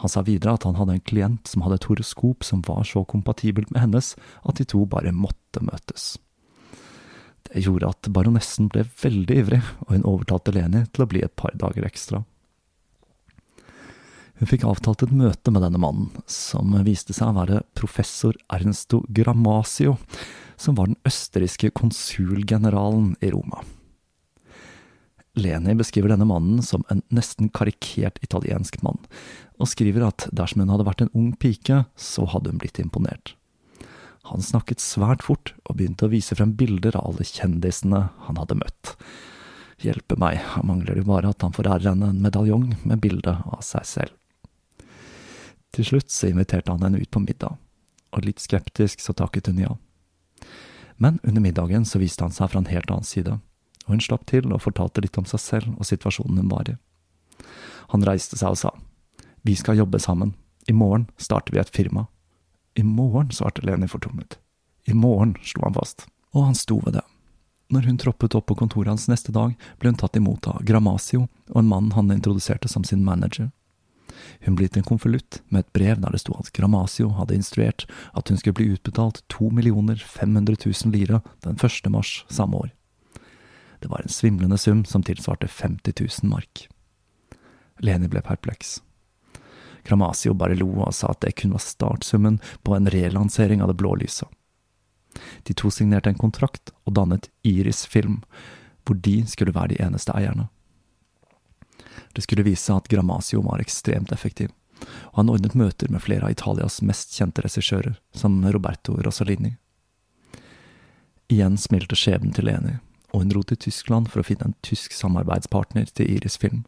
Han 0.03 0.12
sa 0.12 0.22
videre 0.26 0.56
at 0.58 0.66
han 0.68 0.78
hadde 0.78 0.97
en 0.97 1.08
klient 1.08 1.49
som 1.49 1.64
hadde 1.66 1.80
et 1.80 1.88
horoskop 1.89 2.45
som 2.45 2.62
var 2.68 2.84
så 2.88 3.06
kompatibelt 3.08 3.72
med 3.74 3.86
hennes 3.86 4.14
at 4.43 4.60
de 4.60 4.68
to 4.68 4.84
bare 4.89 5.16
måtte 5.16 5.64
møtes. 5.64 6.16
Det 7.45 7.64
gjorde 7.64 7.91
at 7.93 8.10
baronessen 8.14 8.70
ble 8.74 8.84
veldig 9.01 9.36
ivrig, 9.41 9.62
og 9.86 9.93
hun 9.93 10.08
overtalte 10.10 10.53
Leni 10.56 10.86
til 10.91 11.06
å 11.06 11.10
bli 11.10 11.22
et 11.26 11.36
par 11.38 11.53
dager 11.58 11.86
ekstra. 11.88 12.24
Hun 14.36 14.49
fikk 14.49 14.66
avtalt 14.68 15.06
et 15.06 15.14
møte 15.16 15.53
med 15.53 15.64
denne 15.64 15.80
mannen, 15.80 16.10
som 16.28 16.74
viste 16.84 17.16
seg 17.16 17.32
å 17.32 17.38
være 17.38 17.62
professor 17.78 18.36
Ernsto 18.51 19.06
Grammasio, 19.08 19.95
som 20.60 20.76
var 20.76 20.89
den 20.89 20.99
østerrikske 21.08 21.72
konsulgeneralen 21.78 23.14
i 23.24 23.32
Roma. 23.32 23.64
Leni 25.36 25.76
beskriver 25.76 26.14
denne 26.14 26.28
mannen 26.28 26.62
som 26.64 26.86
en 26.90 27.02
nesten 27.14 27.50
karikert 27.52 28.22
italiensk 28.24 28.80
mann, 28.86 29.02
og 29.60 29.70
skriver 29.72 30.08
at 30.08 30.28
dersom 30.36 30.64
hun 30.64 30.72
hadde 30.72 30.88
vært 30.88 31.04
en 31.06 31.14
ung 31.16 31.34
pike, 31.40 31.84
så 32.00 32.28
hadde 32.32 32.54
hun 32.54 32.62
blitt 32.62 32.80
imponert. 32.80 33.36
Han 34.32 34.42
snakket 34.42 34.82
svært 34.82 35.22
fort 35.26 35.54
og 35.68 35.78
begynte 35.78 36.08
å 36.08 36.14
vise 36.14 36.34
frem 36.38 36.56
bilder 36.58 36.96
av 36.98 37.12
alle 37.12 37.28
kjendisene 37.28 38.08
han 38.26 38.40
hadde 38.42 38.58
møtt. 38.58 38.96
Hjelpe 39.84 40.18
meg, 40.18 40.40
han 40.56 40.66
mangler 40.70 40.98
jo 40.98 41.06
bare 41.06 41.30
at 41.30 41.44
han 41.46 41.54
forærer 41.54 41.92
henne 41.92 42.10
en 42.10 42.24
medaljong 42.24 42.72
med 42.88 43.04
bilde 43.04 43.36
av 43.44 43.62
seg 43.66 43.86
selv. 43.86 44.16
Til 45.76 45.86
slutt 45.86 46.14
så 46.16 46.32
inviterte 46.32 46.72
han 46.72 46.82
henne 46.86 47.02
ut 47.04 47.12
på 47.12 47.22
middag, 47.22 47.58
og 48.16 48.24
litt 48.26 48.40
skeptisk 48.40 49.04
så 49.04 49.14
takket 49.14 49.52
hun 49.52 49.60
ja. 49.60 49.76
Men 50.96 51.20
under 51.28 51.44
middagen 51.44 51.84
så 51.86 52.00
viste 52.00 52.24
han 52.24 52.34
seg 52.34 52.50
fra 52.50 52.64
en 52.64 52.72
helt 52.72 52.90
annen 52.90 53.06
side, 53.06 53.36
og 53.86 53.96
hun 53.96 54.04
slapp 54.04 54.26
til 54.30 54.52
og 54.52 54.64
fortalte 54.64 55.04
litt 55.04 55.18
om 55.18 55.28
seg 55.30 55.42
selv 55.42 55.78
og 55.78 55.88
situasjonen 55.88 56.42
hun 56.44 56.52
var 56.52 56.72
i. 56.72 56.78
Han 57.94 58.06
reiste 58.06 58.38
seg 58.40 58.56
og 58.56 58.60
sa, 58.60 58.74
Vi 59.46 59.56
skal 59.56 59.78
jobbe 59.78 60.00
sammen, 60.00 60.34
i 60.68 60.74
morgen 60.74 61.06
starter 61.18 61.54
vi 61.54 61.62
et 61.62 61.70
firma. 61.70 62.08
I 62.76 62.84
morgen, 62.84 63.30
svarte 63.32 63.62
Leni 63.62 63.88
fortumlet. 63.88 64.40
I 64.86 64.94
morgen, 64.94 65.36
slo 65.44 65.64
han 65.64 65.78
fast, 65.78 66.08
og 66.34 66.50
han 66.50 66.58
sto 66.58 66.82
ved 66.84 66.98
det. 66.98 67.04
Når 67.74 67.88
hun 67.88 68.00
troppet 68.02 68.36
opp 68.38 68.50
på 68.50 68.58
kontoret 68.60 68.92
hans 68.92 69.08
neste 69.10 69.34
dag, 69.34 69.54
ble 69.80 69.92
hun 69.94 70.00
tatt 70.02 70.18
imot 70.20 70.50
av 70.50 70.62
Gramasio 70.66 71.28
og 71.54 71.62
en 71.62 71.70
mann 71.70 71.94
han 71.96 72.12
introduserte 72.14 72.70
som 72.70 72.84
sin 72.86 73.06
manager. 73.06 73.52
Hun 74.46 74.58
ble 74.58 74.68
gitt 74.68 74.78
en 74.80 74.86
konvolutt 74.86 75.40
med 75.50 75.64
et 75.64 75.74
brev 75.74 76.02
der 76.02 76.14
det 76.14 76.22
sto 76.22 76.36
at 76.38 76.52
Gramasio 76.56 77.10
hadde 77.18 77.38
instruert 77.38 77.88
at 78.14 78.30
hun 78.30 78.38
skulle 78.42 78.60
bli 78.60 78.70
utbetalt 78.76 79.24
to 79.34 79.50
millioner 79.50 79.98
500 79.98 80.60
000 80.66 80.94
lire 80.94 81.22
den 81.46 81.58
1. 81.58 81.90
mars 81.94 82.24
samme 82.30 82.66
år. 82.66 82.74
Det 83.86 83.90
var 83.90 84.02
en 84.02 84.10
svimlende 84.10 84.58
sum 84.58 84.86
som 84.86 85.04
tilsvarte 85.04 85.48
50 85.48 85.94
000 86.00 86.30
mark. 86.30 86.68
Leni 87.78 88.08
ble 88.08 88.22
perpleks. 88.22 88.80
Kramasio 89.84 90.34
bare 90.34 90.56
lo 90.58 90.72
og 90.88 90.96
sa 90.98 91.12
at 91.14 91.20
det 91.22 91.36
kun 91.38 91.52
var 91.54 91.62
startsummen 91.62 92.40
på 92.66 92.74
en 92.74 92.90
relansering 92.90 93.62
av 93.62 93.70
det 93.70 93.76
blå 93.78 93.92
lyset. 94.02 94.26
De 95.46 95.54
to 95.54 95.70
signerte 95.70 96.10
en 96.10 96.18
kontrakt 96.18 96.74
og 96.90 96.96
dannet 96.98 97.30
Iris 97.46 97.84
Film, 97.86 98.24
hvor 98.90 98.98
de 98.98 99.20
skulle 99.30 99.54
være 99.54 99.76
de 99.76 99.78
eneste 99.86 100.18
eierne. 100.18 100.48
Det 102.18 102.26
skulle 102.26 102.48
vise 102.50 102.74
at 102.74 102.90
Gramasio 102.90 103.44
var 103.46 103.62
ekstremt 103.62 104.16
effektiv, 104.18 104.50
og 105.14 105.22
han 105.22 105.30
ordnet 105.36 105.54
møter 105.54 105.94
med 105.94 106.02
flere 106.02 106.26
av 106.26 106.34
Italias 106.34 106.82
mest 106.82 107.14
kjente 107.14 107.46
regissører, 107.46 108.02
som 108.18 108.42
Roberto 108.50 108.98
Rossellini. 108.98 109.54
Igjen 111.30 111.62
smilte 111.62 111.94
skjebnen 111.94 112.34
til 112.34 112.50
Leni, 112.50 112.80
og 113.16 113.22
hun 113.24 113.32
dro 113.32 113.41
til 113.47 113.57
Tyskland 113.63 114.09
for 114.11 114.20
å 114.20 114.28
finne 114.28 114.49
en 114.49 114.57
tysk 114.66 114.91
samarbeidspartner 114.91 115.88
til 115.95 116.18
Iris 116.18 116.36
Film. 116.41 116.66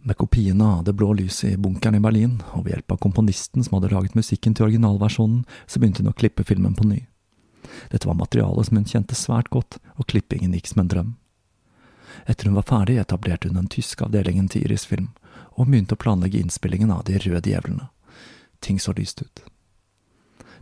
Med 0.00 0.16
kopiene 0.16 0.64
av 0.78 0.84
Det 0.84 0.94
blå 0.96 1.12
lyset 1.12 1.52
i 1.52 1.60
bunkeren 1.60 1.98
i 1.98 2.00
Berlin, 2.00 2.38
og 2.56 2.64
ved 2.64 2.72
hjelp 2.72 2.94
av 2.94 3.00
komponisten 3.02 3.64
som 3.66 3.76
hadde 3.76 3.92
laget 3.92 4.16
musikken 4.16 4.54
til 4.54 4.68
originalversjonen, 4.68 5.42
så 5.66 5.78
begynte 5.78 6.00
hun 6.00 6.12
å 6.12 6.16
klippe 6.16 6.46
filmen 6.48 6.76
på 6.78 6.86
ny. 6.88 7.02
Dette 7.92 8.08
var 8.08 8.16
materiale 8.16 8.64
som 8.64 8.78
hun 8.78 8.88
kjente 8.88 9.18
svært 9.18 9.50
godt, 9.52 9.76
og 9.98 10.08
klippingen 10.08 10.54
gikk 10.56 10.72
som 10.72 10.84
en 10.84 10.92
drøm. 10.94 11.14
Etter 12.24 12.48
hun 12.48 12.56
var 12.56 12.68
ferdig, 12.70 12.96
etablerte 13.02 13.50
hun 13.50 13.60
den 13.60 13.68
tyske 13.68 14.06
avdelingen 14.06 14.48
til 14.48 14.64
Iris 14.64 14.86
Film, 14.88 15.10
og 15.58 15.68
begynte 15.68 15.98
å 15.98 16.00
planlegge 16.00 16.40
innspillingen 16.40 16.94
av 16.94 17.04
De 17.04 17.18
røde 17.20 17.50
djevlene. 17.50 17.90
Ting 18.64 18.80
så 18.80 18.94
lyst 18.96 19.20
ut. 19.20 19.44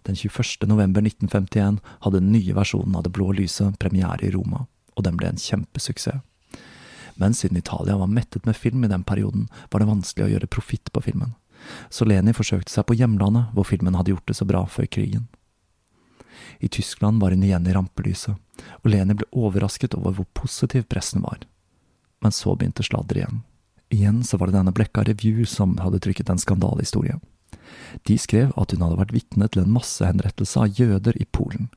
Den 0.03 0.17
21. 0.17 0.67
november 0.67 1.03
1951 1.03 1.79
hadde 2.01 2.21
den 2.21 2.33
nye 2.33 2.55
versjonen 2.57 2.97
av 2.97 3.05
Det 3.07 3.13
blå 3.15 3.31
lyset 3.37 3.79
premiere 3.79 4.27
i 4.27 4.33
Roma, 4.35 4.67
og 4.97 5.05
den 5.07 5.19
ble 5.21 5.31
en 5.31 5.41
kjempesuksess. 5.41 6.23
Men 7.17 7.33
siden 7.33 7.57
Italia 7.57 7.97
var 7.97 8.13
mettet 8.13 8.45
med 8.45 8.57
film 8.57 8.85
i 8.85 8.89
den 8.93 9.05
perioden, 9.05 9.49
var 9.71 9.81
det 9.81 9.89
vanskelig 9.89 10.27
å 10.27 10.33
gjøre 10.35 10.51
profitt 10.53 10.93
på 10.93 11.01
filmen. 11.01 11.33
Så 11.89 12.05
Leni 12.05 12.35
forsøkte 12.37 12.73
seg 12.73 12.85
på 12.87 12.97
hjemlandet, 12.99 13.49
hvor 13.57 13.65
filmen 13.65 13.97
hadde 13.97 14.13
gjort 14.13 14.29
det 14.29 14.37
så 14.37 14.45
bra 14.45 14.67
før 14.69 14.85
krigen. 14.87 15.25
I 16.61 16.69
Tyskland 16.69 17.21
var 17.21 17.33
hun 17.33 17.45
igjen 17.45 17.67
i 17.69 17.73
rampelyset, 17.73 18.37
og 18.83 18.91
Leni 18.91 19.17
ble 19.17 19.29
overrasket 19.33 19.97
over 19.97 20.19
hvor 20.19 20.29
positiv 20.37 20.85
pressen 20.93 21.25
var. 21.25 21.41
Men 22.21 22.33
så 22.33 22.55
begynte 22.57 22.85
sladderet 22.85 23.25
igjen. 23.25 23.41
Igjen 23.97 24.23
så 24.25 24.37
var 24.37 24.51
det 24.51 24.59
denne 24.59 24.75
Blekka 24.75 25.05
Review 25.07 25.45
som 25.49 25.77
hadde 25.81 26.01
trykket 26.03 26.31
en 26.33 26.43
skandalehistorie. 26.43 27.17
De 28.09 28.19
skrev 28.21 28.53
at 28.57 28.73
hun 28.73 28.85
hadde 28.85 29.01
vært 29.01 29.15
vitne 29.17 29.49
til 29.49 29.63
en 29.63 29.73
massehenrettelse 29.75 30.63
av 30.63 30.79
jøder 30.79 31.19
i 31.21 31.27
Polen, 31.31 31.71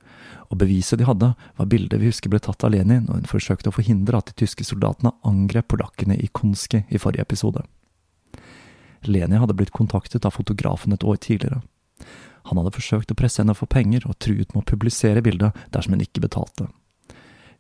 og 0.49 0.59
beviset 0.61 0.99
de 0.99 1.07
hadde, 1.07 1.32
var 1.57 1.69
bildet 1.71 2.01
vi 2.01 2.09
husker 2.09 2.32
ble 2.32 2.41
tatt 2.43 2.63
av 2.65 2.73
Lenin 2.73 3.05
når 3.07 3.21
hun 3.21 3.32
forsøkte 3.32 3.71
å 3.71 3.75
forhindre 3.75 4.19
at 4.19 4.32
de 4.32 4.38
tyske 4.43 4.65
soldatene 4.67 5.13
angrep 5.27 5.69
polakkene 5.73 6.17
i 6.17 6.30
Konski 6.34 6.84
i 6.89 7.01
forrige 7.01 7.25
episode. 7.27 7.65
Leni 9.07 9.39
hadde 9.39 9.55
blitt 9.55 9.75
kontaktet 9.75 10.25
av 10.27 10.36
fotografen 10.36 10.93
et 10.93 11.05
år 11.07 11.21
tidligere, 11.23 11.61
han 12.49 12.57
hadde 12.57 12.73
forsøkt 12.73 13.11
å 13.13 13.17
presse 13.17 13.41
henne 13.41 13.55
for 13.57 13.69
penger 13.69 14.07
og 14.09 14.17
truet 14.23 14.53
med 14.53 14.63
å 14.63 14.69
publisere 14.71 15.23
bildet 15.25 15.57
dersom 15.73 15.95
hun 15.95 16.03
ikke 16.05 16.23
betalte. 16.23 16.69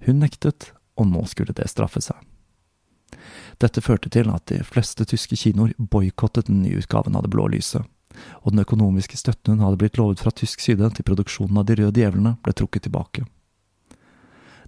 Hun 0.07 0.21
nektet, 0.23 0.71
og 0.97 1.09
nå 1.11 1.25
skulle 1.29 1.55
det 1.55 1.67
straffe 1.71 2.01
seg. 2.03 2.17
Dette 3.59 3.83
førte 3.83 4.11
til 4.13 4.29
at 4.31 4.47
de 4.51 4.61
fleste 4.63 5.05
tyske 5.09 5.37
kinoer 5.39 5.73
boikottet 5.77 6.47
den 6.47 6.63
nye 6.63 6.79
utgaven 6.79 7.17
av 7.17 7.25
Det 7.25 7.33
blå 7.33 7.49
lyset, 7.51 7.83
og 8.41 8.53
den 8.53 8.63
økonomiske 8.63 9.17
støtten 9.17 9.57
hun 9.57 9.65
hadde 9.65 9.79
blitt 9.81 9.99
lovet 9.99 10.23
fra 10.23 10.33
tysk 10.33 10.63
side 10.63 10.89
til 10.95 11.07
produksjonen 11.07 11.61
av 11.61 11.67
De 11.69 11.77
røde 11.79 12.01
djevlene, 12.01 12.37
ble 12.43 12.53
trukket 12.53 12.87
tilbake. 12.87 13.25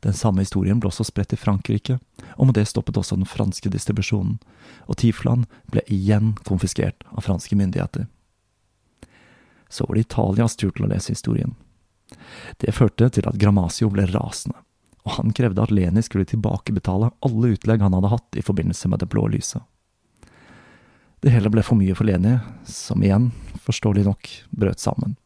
Den 0.01 0.17
samme 0.17 0.41
historien 0.41 0.79
ble 0.81 0.89
også 0.89 1.05
spredt 1.05 1.33
i 1.33 1.37
Frankrike, 1.37 1.99
og 2.37 2.49
med 2.49 2.57
det 2.57 2.65
stoppet 2.69 2.97
også 2.97 3.19
den 3.19 3.29
franske 3.29 3.69
distribusjonen, 3.69 4.39
og 4.89 4.97
Tifland 4.97 5.45
ble 5.69 5.85
igjen 5.93 6.33
konfiskert 6.47 7.05
av 7.13 7.27
franske 7.27 7.57
myndigheter 7.57 8.07
så 9.73 9.85
var 9.87 9.95
det 9.95 10.01
Italias 10.01 10.55
tur 10.55 10.71
til 10.71 10.85
å 10.85 10.91
lese 10.91 11.13
historien. 11.13 11.55
Det 12.59 12.73
førte 12.75 13.07
til 13.09 13.27
at 13.27 13.39
Gramasio 13.39 13.89
ble 13.91 14.05
rasende, 14.09 14.57
og 15.07 15.15
han 15.17 15.35
krevde 15.35 15.63
at 15.63 15.71
Leni 15.71 16.03
skulle 16.05 16.27
tilbakebetale 16.27 17.11
alle 17.25 17.53
utlegg 17.55 17.83
han 17.83 17.95
hadde 17.95 18.11
hatt 18.11 18.39
i 18.39 18.43
forbindelse 18.45 18.91
med 18.91 19.01
det 19.01 19.09
blå 19.11 19.29
lyset. 19.31 19.63
Det 21.21 21.29
hele 21.29 21.51
ble 21.53 21.61
for 21.61 21.77
mye 21.77 21.95
for 21.97 22.07
Leni, 22.09 22.37
som 22.65 23.03
igjen, 23.05 23.29
forståelig 23.61 24.07
nok, 24.07 24.29
brøt 24.57 24.81
sammen. 24.81 25.17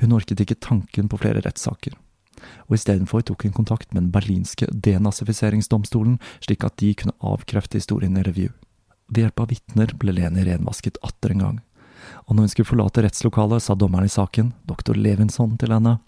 Hun 0.00 0.14
orket 0.16 0.40
ikke 0.40 0.56
tanken 0.56 1.10
på 1.12 1.18
flere 1.20 1.42
rettssaker, 1.44 1.92
og 2.68 2.76
istedenfor 2.78 3.26
tok 3.28 3.44
hun 3.44 3.56
kontakt 3.58 3.92
med 3.92 4.06
den 4.06 4.12
berlinske 4.14 4.70
denazifiseringsdomstolen, 4.72 6.16
slik 6.40 6.64
at 6.64 6.78
de 6.80 6.94
kunne 6.96 7.18
avkrefte 7.20 7.76
historien 7.76 8.16
i 8.16 8.24
review. 8.24 8.54
Ved 9.12 9.26
hjelp 9.26 9.44
av 9.44 9.52
vitner 9.52 9.92
ble 10.00 10.16
Leni 10.16 10.46
renvasket 10.46 10.96
atter 11.04 11.34
en 11.34 11.44
gang 11.44 11.58
og 12.26 12.34
når 12.34 12.46
hun 12.46 12.52
skulle 12.52 12.68
forlate 12.68 13.04
rettslokalet, 13.04 13.62
sa 13.62 13.76
dommeren 13.78 14.08
i 14.08 14.12
saken, 14.12 14.52
doktor 14.68 14.98
Levinson, 14.98 15.56
til 15.60 15.74
henne, 15.74 15.98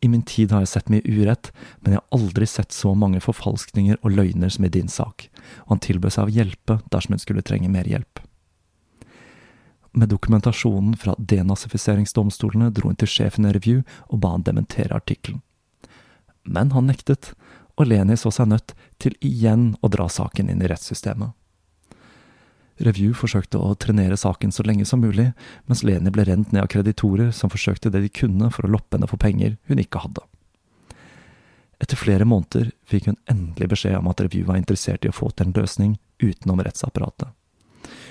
i 0.00 0.08
min 0.08 0.22
tid 0.22 0.52
har 0.52 0.64
jeg 0.64 0.72
sett 0.72 0.88
mye 0.92 1.04
urett, 1.04 1.50
men 1.80 1.94
jeg 1.94 2.00
har 2.00 2.16
aldri 2.16 2.46
sett 2.48 2.72
så 2.72 2.94
mange 2.96 3.20
forfalskninger 3.20 4.00
og 4.00 4.14
løgner 4.16 4.52
som 4.52 4.64
i 4.64 4.72
din 4.72 4.88
sak, 4.88 5.28
og 5.66 5.74
han 5.74 5.82
tilbød 5.84 6.14
seg 6.16 6.28
å 6.28 6.34
hjelpe 6.38 6.78
dersom 6.92 7.16
hun 7.16 7.22
skulle 7.22 7.44
trenge 7.44 7.68
mer 7.68 7.88
hjelp. 7.88 8.22
Med 9.92 10.08
dokumentasjonen 10.08 10.94
fra 10.96 11.16
denazifiseringsdomstolene 11.18 12.70
dro 12.72 12.88
hun 12.92 12.98
til 13.00 13.10
sjefen 13.10 13.48
i 13.48 13.52
Review 13.52 13.82
og 14.08 14.22
ba 14.22 14.32
han 14.36 14.46
dementere 14.46 14.96
artikkelen. 14.96 15.42
Men 16.44 16.70
han 16.72 16.88
nektet, 16.88 17.34
og 17.76 17.88
Leni 17.90 18.16
så 18.16 18.32
seg 18.32 18.48
nødt 18.52 18.74
til 19.02 19.16
igjen 19.24 19.74
å 19.82 19.90
dra 19.92 20.06
saken 20.08 20.48
inn 20.52 20.62
i 20.62 20.70
rettssystemet. 20.70 21.34
Review 22.80 23.12
forsøkte 23.16 23.60
å 23.60 23.74
trenere 23.76 24.16
saken 24.16 24.52
så 24.54 24.64
lenge 24.64 24.86
som 24.88 25.02
mulig, 25.04 25.30
mens 25.68 25.82
Leni 25.84 26.12
ble 26.14 26.24
rent 26.24 26.52
ned 26.54 26.64
av 26.64 26.70
kreditorer 26.72 27.28
som 27.36 27.52
forsøkte 27.52 27.92
det 27.92 28.00
de 28.06 28.12
kunne 28.20 28.48
for 28.54 28.64
å 28.64 28.72
loppe 28.72 28.96
henne 28.96 29.08
for 29.10 29.20
penger 29.20 29.58
hun 29.68 29.82
ikke 29.82 30.00
hadde. 30.06 30.24
Etter 31.80 31.96
flere 31.96 32.28
måneder 32.28 32.72
fikk 32.88 33.08
hun 33.08 33.18
endelig 33.28 33.70
beskjed 33.72 33.98
om 33.98 34.08
at 34.12 34.20
Review 34.24 34.48
var 34.48 34.60
interessert 34.60 35.04
i 35.04 35.12
å 35.12 35.16
få 35.16 35.30
til 35.32 35.48
en 35.48 35.56
løsning 35.56 35.96
utenom 36.20 36.60
rettsapparatet. 36.64 37.32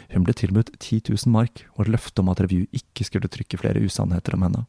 Hun 0.09 0.25
ble 0.25 0.33
tilbudt 0.33 0.71
10 0.79 1.11
000 1.11 1.33
mark 1.33 1.63
og 1.75 1.85
et 1.85 1.93
løfte 1.93 2.21
om 2.21 2.31
at 2.33 2.41
Review 2.41 2.65
ikke 2.73 3.05
skulle 3.05 3.29
trykke 3.29 3.61
flere 3.61 3.81
usannheter 3.85 4.37
om 4.37 4.45
henne. 4.45 4.65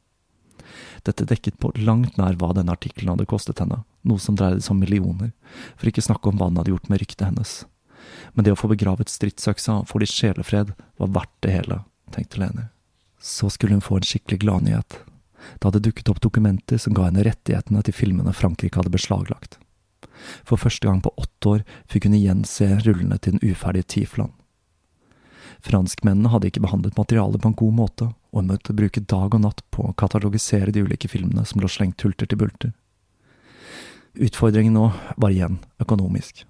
Dette 1.05 1.24
dekket 1.28 1.57
på 1.61 1.72
langt 1.80 2.20
nær 2.20 2.36
hva 2.40 2.53
denne 2.57 2.76
artikkelen 2.76 3.14
hadde 3.14 3.28
kostet 3.28 3.61
henne, 3.61 3.82
noe 4.05 4.20
som 4.20 4.36
dreide 4.36 4.61
seg 4.61 4.76
om 4.76 4.84
millioner, 4.84 5.32
for 5.76 5.88
ikke 5.88 6.05
snakke 6.05 6.28
om 6.28 6.40
hva 6.40 6.51
den 6.51 6.61
hadde 6.61 6.74
gjort 6.74 6.92
med 6.92 7.01
ryktet 7.01 7.28
hennes 7.30 7.62
men 8.34 8.46
det 8.46 8.55
å 8.55 8.59
få 8.59 8.70
begravet 8.70 9.11
stridsøksa 9.11 9.80
og 9.82 9.88
få 9.90 10.03
litt 10.03 10.12
sjelefred 10.12 10.74
var 11.01 11.14
verdt 11.14 11.36
det 11.44 11.55
hele, 11.55 11.80
tenkte 12.14 12.42
Leni. 12.42 12.66
Så 13.20 13.51
skulle 13.53 13.76
hun 13.76 13.84
få 13.84 13.98
en 13.98 14.07
skikkelig 14.07 14.40
gladnyhet. 14.44 15.01
Det 15.59 15.66
hadde 15.66 15.82
dukket 15.84 16.09
opp 16.12 16.20
dokumenter 16.24 16.80
som 16.80 16.94
ga 16.96 17.09
henne 17.09 17.24
rettighetene 17.26 17.82
til 17.84 17.96
filmene 17.96 18.34
Frankrike 18.36 18.80
hadde 18.80 18.92
beslaglagt. 18.94 19.59
For 20.44 20.61
første 20.61 20.86
gang 20.86 21.01
på 21.05 21.12
åtte 21.20 21.55
år 21.55 21.64
fikk 21.90 22.09
hun 22.09 22.16
igjen 22.16 22.44
se 22.48 22.68
rullene 22.84 23.18
til 23.18 23.36
den 23.36 23.53
uferdige 23.53 23.88
Tifland. 23.94 24.34
Franskmennene 25.61 26.30
hadde 26.32 26.48
ikke 26.48 26.62
behandlet 26.64 26.96
materialet 26.96 27.42
på 27.42 27.51
en 27.51 27.59
god 27.62 27.74
måte, 27.76 28.11
og 28.32 28.40
hun 28.40 28.53
måtte 28.53 28.76
bruke 28.76 29.03
dag 29.05 29.34
og 29.36 29.42
natt 29.44 29.64
på 29.74 29.84
å 29.84 29.96
katalogisere 29.96 30.72
de 30.72 30.84
ulike 30.86 31.09
filmene 31.11 31.44
som 31.48 31.61
lå 31.61 31.68
slengt 31.68 32.01
hulter 32.05 32.30
til 32.30 32.40
bulter. 32.40 32.72
Utfordringen 34.16 34.74
nå 34.74 34.88
var 35.20 35.34
igjen 35.34 35.61
økonomisk. 35.82 36.46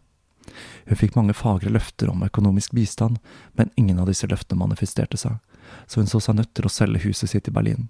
Hun 0.86 0.98
fikk 0.98 1.16
mange 1.16 1.36
fagre 1.36 1.70
løfter 1.72 2.10
om 2.10 2.22
økonomisk 2.26 2.74
bistand, 2.76 3.18
men 3.58 3.72
ingen 3.76 4.00
av 4.00 4.10
disse 4.10 4.28
løftene 4.30 4.60
manifesterte 4.60 5.18
seg, 5.20 5.38
så 5.86 6.00
hun 6.00 6.10
så 6.10 6.20
seg 6.22 6.38
nødt 6.40 6.52
til 6.54 6.66
å 6.66 6.72
selge 6.72 7.04
huset 7.06 7.30
sitt 7.32 7.48
i 7.48 7.54
Berlin. 7.54 7.88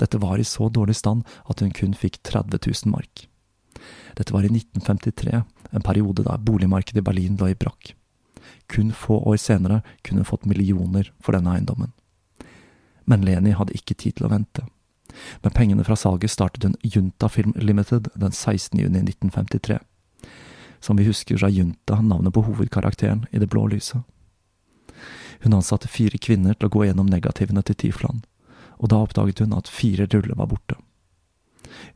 Dette 0.00 0.18
var 0.18 0.38
i 0.38 0.46
så 0.48 0.68
dårlig 0.68 0.96
stand 0.98 1.22
at 1.50 1.62
hun 1.62 1.72
kun 1.74 1.94
fikk 1.94 2.18
30 2.26 2.58
000 2.66 2.94
mark. 2.94 3.26
Dette 4.18 4.34
var 4.34 4.46
i 4.46 4.50
1953, 4.50 5.42
en 5.70 5.86
periode 5.86 6.24
da 6.26 6.38
boligmarkedet 6.38 7.02
i 7.02 7.06
Berlin 7.06 7.38
lå 7.38 7.50
i 7.52 7.58
brakk. 7.58 7.94
Kun 8.70 8.92
få 8.96 9.20
år 9.28 9.36
senere 9.36 9.82
kunne 10.02 10.22
hun 10.22 10.30
fått 10.30 10.48
millioner 10.50 11.12
for 11.22 11.36
denne 11.36 11.54
eiendommen. 11.54 11.92
Men 13.04 13.26
Leni 13.26 13.52
hadde 13.52 13.76
ikke 13.76 13.94
tid 13.94 14.18
til 14.18 14.26
å 14.26 14.32
vente. 14.32 14.64
Med 15.44 15.54
pengene 15.54 15.84
fra 15.86 15.96
salget 15.98 16.32
startet 16.32 16.64
hun 16.64 16.78
Junta 16.82 17.28
Film 17.28 17.52
Limited 17.60 18.08
den 18.18 18.32
16. 18.32 18.80
juni 18.80 19.04
1953 19.04 19.78
som 20.84 20.96
vi 20.96 21.04
husker 21.04 21.38
fra 21.38 21.48
Junta, 21.48 22.00
navnet 22.00 22.34
på 22.34 22.42
hovedkarakteren 22.42 23.26
i 23.30 23.38
Det 23.38 23.46
blå 23.46 23.66
lyset. 23.66 24.02
Hun 25.40 25.54
ansatte 25.54 25.88
fire 25.88 26.18
kvinner 26.18 26.54
til 26.54 26.68
å 26.68 26.72
gå 26.72 26.84
gjennom 26.84 27.08
negativene 27.08 27.62
til 27.64 27.76
Tifland, 27.80 28.26
og 28.76 28.90
da 28.92 28.98
oppdaget 29.00 29.40
hun 29.40 29.56
at 29.56 29.68
fire 29.68 30.06
ruller 30.12 30.36
var 30.36 30.50
borte. 30.52 30.76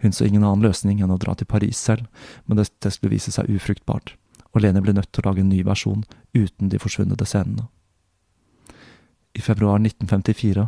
Hun 0.01 0.13
så 0.13 0.25
ingen 0.25 0.45
annen 0.45 0.65
løsning 0.65 1.03
enn 1.03 1.13
å 1.13 1.21
dra 1.21 1.35
til 1.37 1.51
Paris 1.51 1.77
selv, 1.77 2.07
men 2.47 2.57
dette 2.57 2.91
skulle 2.91 3.13
vise 3.13 3.33
seg 3.35 3.51
ufruktbart, 3.53 4.15
og 4.55 4.65
Lene 4.65 4.81
ble 4.81 4.97
nødt 4.97 5.13
til 5.13 5.25
å 5.25 5.29
lage 5.29 5.45
en 5.45 5.53
ny 5.53 5.61
versjon 5.69 6.07
uten 6.33 6.73
de 6.73 6.81
forsvunne 6.81 7.21
scenene. 7.25 7.69
I 9.37 9.45
februar 9.45 9.77
1954, 9.85 10.65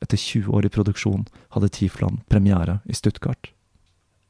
etter 0.00 0.16
20 0.16 0.54
år 0.54 0.66
i 0.66 0.72
produksjon, 0.78 1.26
hadde 1.58 1.74
Tifland 1.74 2.22
premiere 2.30 2.78
i 2.86 2.94
Stuttgart. 2.94 3.50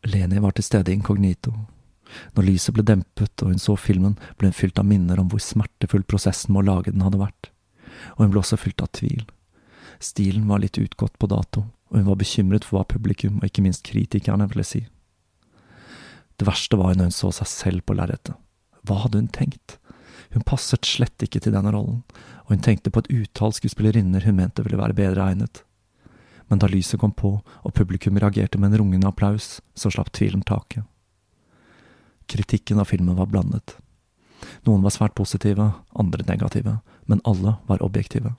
Leni 0.05 0.41
var 0.41 0.57
til 0.57 0.65
stede 0.65 0.93
inkognito 0.93 1.53
når 2.35 2.49
lyset 2.49 2.75
ble 2.77 2.85
dempet 2.87 3.45
og 3.45 3.53
hun 3.53 3.63
så 3.63 3.77
filmen, 3.81 4.17
ble 4.39 4.51
hun 4.51 4.57
fylt 4.57 4.81
av 4.81 4.89
minner 4.89 5.21
om 5.21 5.31
hvor 5.33 5.43
smertefull 5.43 6.07
prosessen 6.09 6.55
med 6.55 6.65
å 6.65 6.73
lage 6.73 6.95
den 6.95 7.05
hadde 7.05 7.23
vært, 7.23 7.51
og 8.17 8.25
hun 8.25 8.35
ble 8.35 8.43
også 8.43 8.61
fylt 8.61 8.85
av 8.85 8.93
tvil. 8.97 9.25
Stilen 10.03 10.49
var 10.51 10.63
litt 10.63 10.79
utgått 10.81 11.19
på 11.19 11.31
dato, 11.31 11.67
og 11.91 12.01
hun 12.01 12.09
var 12.09 12.21
bekymret 12.21 12.67
for 12.67 12.79
hva 12.81 12.89
publikum, 12.89 13.39
og 13.41 13.49
ikke 13.49 13.65
minst 13.65 13.85
kritikerne, 13.87 14.49
ville 14.51 14.67
si. 14.67 14.85
Det 16.37 16.49
verste 16.49 16.79
var 16.79 16.97
når 16.97 17.11
hun 17.11 17.15
så 17.15 17.31
seg 17.35 17.51
selv 17.51 17.87
på 17.87 17.95
lerretet. 17.97 18.35
Hva 18.85 19.05
hadde 19.05 19.21
hun 19.21 19.31
tenkt? 19.33 19.79
Hun 20.35 20.43
passet 20.43 20.87
slett 20.89 21.23
ikke 21.23 21.41
til 21.45 21.55
denne 21.55 21.71
rollen, 21.71 22.03
og 22.45 22.51
hun 22.51 22.65
tenkte 22.65 22.91
på 22.91 23.05
et 23.05 23.13
utall 23.13 23.55
skuespillerinner 23.55 24.27
hun 24.27 24.41
mente 24.41 24.65
ville 24.67 24.81
være 24.81 24.97
bedre 24.99 25.29
egnet. 25.31 25.63
Men 26.51 26.61
da 26.61 26.69
lyset 26.69 27.01
kom 27.01 27.15
på 27.17 27.37
og 27.41 27.75
publikum 27.77 28.19
reagerte 28.21 28.59
med 28.59 28.73
en 28.73 28.83
rungende 28.83 29.09
applaus, 29.09 29.61
så 29.79 29.93
slapp 29.95 30.11
tvilen 30.13 30.43
taket. 30.45 30.85
Kritikken 32.27 32.81
av 32.81 32.85
filmen 32.85 33.17
var 33.17 33.27
blandet. 33.27 33.77
Noen 34.65 34.83
var 34.85 34.93
svært 34.95 35.17
positive, 35.19 35.71
andre 35.99 36.25
negative, 36.29 36.79
men 37.07 37.21
alle 37.25 37.57
var 37.67 37.83
objektive. 37.85 38.35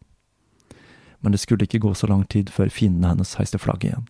Men 1.19 1.33
det 1.33 1.41
skulle 1.41 1.65
ikke 1.65 1.81
gå 1.85 1.93
så 1.97 2.09
lang 2.09 2.25
tid 2.29 2.51
før 2.53 2.69
fiendene 2.73 3.13
hennes 3.13 3.35
heiste 3.39 3.61
flagget 3.61 3.91
igjen, 3.91 4.07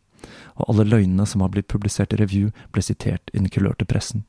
og 0.60 0.70
alle 0.72 0.88
løgnene 0.88 1.28
som 1.30 1.44
var 1.44 1.54
blitt 1.54 1.70
publisert 1.72 2.16
i 2.16 2.20
review, 2.20 2.52
ble 2.72 2.84
sitert 2.84 3.32
i 3.34 3.40
den 3.40 3.52
kulørte 3.52 3.88
pressen. 3.88 4.26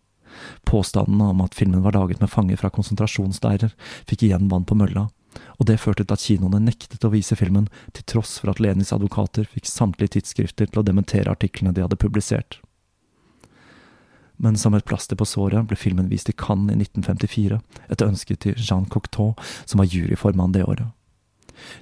Påstandene 0.69 1.31
om 1.33 1.41
at 1.45 1.55
filmen 1.57 1.83
var 1.83 1.97
laget 1.97 2.21
med 2.21 2.31
fanger 2.31 2.61
fra 2.61 2.71
konsentrasjonsleirer, 2.75 3.73
fikk 4.07 4.27
igjen 4.27 4.51
vann 4.53 4.67
på 4.69 4.77
mølla, 4.79 5.09
og 5.57 5.69
det 5.69 5.81
førte 5.81 6.05
til 6.05 6.17
at 6.17 6.23
kinoene 6.23 6.61
nektet 6.65 7.05
å 7.05 7.13
vise 7.13 7.37
filmen, 7.39 7.71
til 7.93 8.07
tross 8.09 8.37
for 8.41 8.53
at 8.53 8.61
Lenis 8.61 8.93
advokater 8.97 9.49
fikk 9.49 9.69
samtlige 9.71 10.17
tidsskrifter 10.17 10.69
til 10.71 10.83
å 10.83 10.87
dementere 10.87 11.33
artiklene 11.33 11.75
de 11.77 11.85
hadde 11.85 12.01
publisert 12.01 12.61
men 14.37 14.57
som 14.61 14.75
et 14.75 14.85
plaster 14.85 15.17
på 15.17 15.27
såret 15.29 15.67
ble 15.69 15.79
filmen 15.79 16.11
vist 16.13 16.29
i 16.29 16.37
Cannes 16.37 16.75
i 16.75 16.85
1954, 16.85 17.61
etter 17.89 18.11
ønske 18.11 18.37
til 18.37 18.57
Jean 18.59 18.87
Cocteau, 18.93 19.35
som 19.65 19.81
var 19.81 19.91
juryformann 19.91 20.55
det 20.57 20.65
året. 20.65 20.93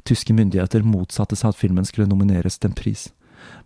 Tyske 0.07 0.35
myndigheter 0.37 0.87
motsatte 0.87 1.37
seg 1.37 1.51
at 1.51 1.59
filmen 1.59 1.87
skulle 1.89 2.09
nomineres 2.11 2.59
til 2.59 2.71
en 2.71 2.79
pris, 2.79 3.09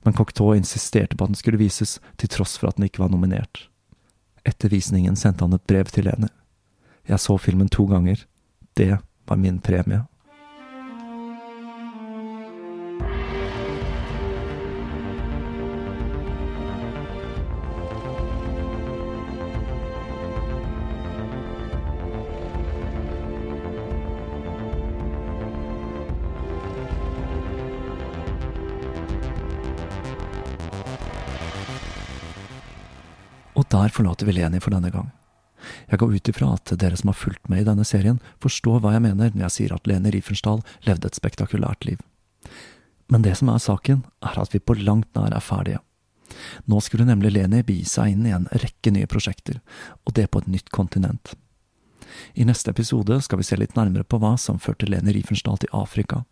men 0.03 0.17
Cocteau 0.17 0.55
insisterte 0.57 1.17
på 1.17 1.27
at 1.27 1.35
den 1.35 1.39
skulle 1.39 1.61
vises, 1.61 1.99
til 2.17 2.33
tross 2.33 2.57
for 2.59 2.71
at 2.71 2.79
den 2.79 2.89
ikke 2.89 3.03
var 3.05 3.13
nominert. 3.13 3.69
Etter 4.49 4.73
visningen 4.73 5.17
sendte 5.17 5.45
han 5.45 5.57
et 5.57 5.67
brev 5.69 5.91
til 5.93 6.09
Leni. 6.09 6.31
Jeg 7.09 7.21
så 7.21 7.37
filmen 7.41 7.69
to 7.73 7.87
ganger. 7.89 8.25
Det 8.77 8.99
var 9.29 9.37
min 9.41 9.61
premie. 9.65 10.05
Der 33.79 33.95
forlater 33.95 34.29
vi 34.29 34.37
Leni 34.37 34.61
for 34.61 34.75
denne 34.75 34.91
gang. 34.95 35.11
Jeg 35.91 35.99
går 35.99 36.15
ut 36.15 36.29
ifra 36.31 36.53
at 36.55 36.73
dere 36.79 36.97
som 36.97 37.11
har 37.11 37.19
fulgt 37.19 37.49
med 37.51 37.63
i 37.63 37.67
denne 37.67 37.85
serien, 37.87 38.21
forstår 38.43 38.83
hva 38.83 38.95
jeg 38.95 39.05
mener 39.05 39.33
når 39.35 39.49
jeg 39.49 39.57
sier 39.57 39.75
at 39.75 39.89
Leni 39.91 40.13
Riefenstahl 40.15 40.63
levde 40.87 41.11
et 41.11 41.19
spektakulært 41.19 41.89
liv. 41.89 41.99
Men 43.09 43.25
det 43.25 43.35
som 43.41 43.51
er 43.51 43.63
saken, 43.63 44.05
er 44.23 44.39
at 44.39 44.55
vi 44.55 44.63
på 44.63 44.77
langt 44.79 45.11
nær 45.17 45.35
er 45.35 45.45
ferdige. 45.45 45.83
Nå 46.69 46.81
skulle 46.85 47.09
nemlig 47.09 47.33
Leni 47.35 47.65
begi 47.67 47.87
seg 47.89 48.15
inn 48.15 48.27
i 48.29 48.35
en 48.37 48.49
rekke 48.53 48.93
nye 48.95 49.09
prosjekter, 49.11 49.61
og 50.05 50.15
det 50.15 50.29
på 50.31 50.43
et 50.43 50.51
nytt 50.53 50.71
kontinent. 50.75 51.35
I 52.35 52.45
neste 52.49 52.73
episode 52.73 53.21
skal 53.25 53.41
vi 53.41 53.47
se 53.47 53.57
litt 53.59 53.77
nærmere 53.77 54.05
på 54.05 54.21
hva 54.21 54.35
som 54.41 54.61
førte 54.63 54.89
Leni 54.89 55.15
Riefenstahl 55.17 55.59
til 55.63 55.73
Afrika, 55.77 56.23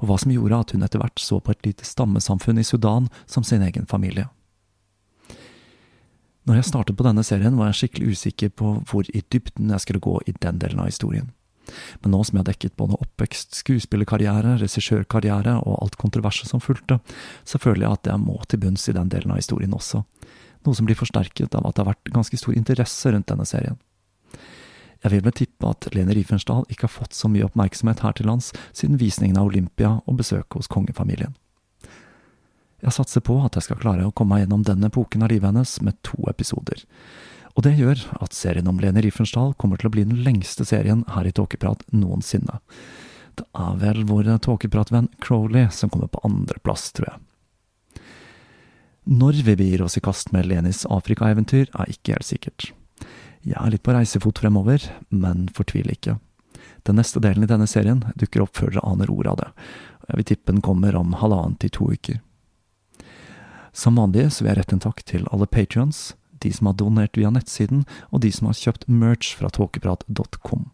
og 0.00 0.08
hva 0.08 0.18
som 0.20 0.32
gjorde 0.32 0.60
at 0.60 0.74
hun 0.74 0.86
etter 0.86 1.02
hvert 1.02 1.20
så 1.20 1.40
på 1.40 1.54
et 1.54 1.66
lite 1.66 1.88
stammesamfunn 1.88 2.60
i 2.60 2.66
Sudan 2.66 3.10
som 3.26 3.44
sin 3.44 3.64
egen 3.64 3.88
familie. 3.90 4.28
Når 6.48 6.58
jeg 6.58 6.66
startet 6.72 6.98
på 6.98 7.04
denne 7.06 7.22
serien, 7.22 7.54
var 7.54 7.70
jeg 7.70 7.78
skikkelig 7.82 8.16
usikker 8.16 8.50
på 8.58 8.72
hvor 8.90 9.06
i 9.14 9.22
dybden 9.30 9.70
jeg 9.70 9.84
skulle 9.84 10.02
gå 10.02 10.16
i 10.26 10.34
den 10.42 10.58
delen 10.58 10.82
av 10.82 10.90
historien. 10.90 11.30
Men 12.02 12.10
nå 12.14 12.22
som 12.26 12.36
jeg 12.36 12.42
har 12.42 12.48
dekket 12.50 12.74
både 12.80 12.98
oppvekst, 12.98 13.54
skuespillerkarriere, 13.60 14.56
regissørkarriere 14.58 15.54
og 15.62 15.76
alt 15.84 15.98
kontroverset 16.00 16.50
som 16.50 16.62
fulgte, 16.62 16.98
så 17.46 17.60
føler 17.62 17.86
jeg 17.86 17.98
at 17.98 18.10
jeg 18.10 18.22
må 18.24 18.40
til 18.50 18.62
bunns 18.64 18.88
i 18.90 18.96
den 18.96 19.12
delen 19.12 19.30
av 19.30 19.38
historien 19.38 19.76
også, 19.76 20.02
noe 20.66 20.78
som 20.78 20.88
blir 20.88 20.98
forsterket 20.98 21.54
av 21.54 21.68
at 21.68 21.76
det 21.76 21.84
har 21.84 21.92
vært 21.92 22.14
ganske 22.14 22.40
stor 22.40 22.58
interesse 22.58 23.14
rundt 23.14 23.30
denne 23.30 23.46
serien. 23.46 23.78
Jeg 25.02 25.14
vil 25.14 25.22
vel 25.22 25.34
tippe 25.34 25.70
at 25.70 25.88
Lene 25.94 26.14
Riefenstahl 26.14 26.66
ikke 26.70 26.86
har 26.86 26.94
fått 26.94 27.14
så 27.18 27.30
mye 27.30 27.46
oppmerksomhet 27.46 28.02
her 28.04 28.18
til 28.18 28.28
lands 28.30 28.52
siden 28.70 29.00
visningen 29.00 29.38
av 29.38 29.50
Olympia 29.50 29.96
og 30.06 30.18
besøket 30.18 30.58
hos 30.58 30.70
kongefamilien. 30.70 31.34
Jeg 32.82 32.96
satser 32.96 33.22
på 33.22 33.36
at 33.46 33.54
jeg 33.56 33.68
skal 33.68 33.78
klare 33.82 34.08
å 34.08 34.14
komme 34.14 34.34
meg 34.34 34.44
gjennom 34.44 34.64
denne 34.66 34.88
epoken 34.90 35.22
av 35.22 35.30
livet 35.30 35.52
hennes 35.52 35.76
med 35.86 36.00
to 36.06 36.18
episoder. 36.30 36.82
Og 37.54 37.66
det 37.66 37.76
gjør 37.78 38.00
at 38.24 38.34
serien 38.34 38.66
om 38.70 38.80
Lene 38.80 39.02
Riefenstahl 39.04 39.52
kommer 39.60 39.78
til 39.78 39.90
å 39.90 39.94
bli 39.94 40.06
den 40.08 40.22
lengste 40.26 40.66
serien 40.66 41.04
her 41.12 41.28
i 41.28 41.34
Tåkeprat 41.36 41.84
noensinne. 41.92 42.58
Det 43.38 43.44
er 43.56 43.76
vel 43.80 44.02
vår 44.08 44.28
tåkepratvenn 44.44 45.08
Crowley 45.24 45.70
som 45.72 45.92
kommer 45.92 46.10
på 46.12 46.20
andreplass, 46.26 46.90
tror 46.92 47.12
jeg. 47.12 48.02
Når 49.08 49.40
vi 49.46 49.54
begir 49.58 49.82
oss 49.82 49.96
i 49.98 50.02
kast 50.04 50.30
med 50.34 50.46
Lenis 50.46 50.84
Afrika-eventyr, 50.86 51.70
er 51.72 51.90
ikke 51.90 52.16
helt 52.16 52.28
sikkert. 52.28 52.68
Jeg 53.42 53.58
er 53.58 53.72
litt 53.72 53.82
på 53.82 53.94
reisefot 53.96 54.38
fremover, 54.38 54.84
men 55.10 55.48
fortvil 55.54 55.90
ikke. 55.90 56.18
Den 56.86 57.00
neste 57.00 57.22
delen 57.22 57.46
i 57.46 57.50
denne 57.50 57.66
serien 57.70 58.04
dukker 58.18 58.44
opp 58.44 58.54
før 58.58 58.74
dere 58.74 58.84
aner 58.86 59.10
ordet 59.10 59.32
av 59.32 59.40
det. 59.40 59.48
Jeg 60.08 60.18
vil 60.18 60.28
tippe 60.28 60.52
den 60.52 60.62
kommer 60.62 60.98
om 60.98 61.16
halvannen 61.18 61.58
til 61.62 61.72
to 61.74 61.88
uker. 61.90 62.20
Som 63.72 63.96
vanlig 63.96 64.28
så 64.32 64.44
vil 64.44 64.52
jeg 64.52 64.60
rette 64.60 64.76
en 64.76 64.84
takk 64.84 65.02
til 65.08 65.24
alle 65.32 65.48
patrions, 65.48 66.12
de 66.42 66.52
som 66.52 66.68
har 66.68 66.76
donert 66.76 67.16
via 67.16 67.30
nettsiden, 67.32 67.84
og 68.10 68.22
de 68.24 68.32
som 68.34 68.50
har 68.50 68.58
kjøpt 68.58 68.88
merch 68.90 69.32
fra 69.38 69.50
tåkeprat.com. 69.52 70.68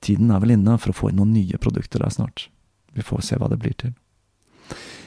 Tiden 0.00 0.30
er 0.30 0.42
vel 0.42 0.54
inne 0.56 0.76
for 0.80 0.92
å 0.92 0.96
få 0.96 1.10
inn 1.10 1.20
noen 1.20 1.34
nye 1.34 1.60
produkter 1.60 2.02
der 2.02 2.12
snart. 2.14 2.48
Vi 2.96 3.04
får 3.04 3.24
se 3.26 3.40
hva 3.40 3.50
det 3.52 3.60
blir 3.60 3.76
til. 3.76 3.92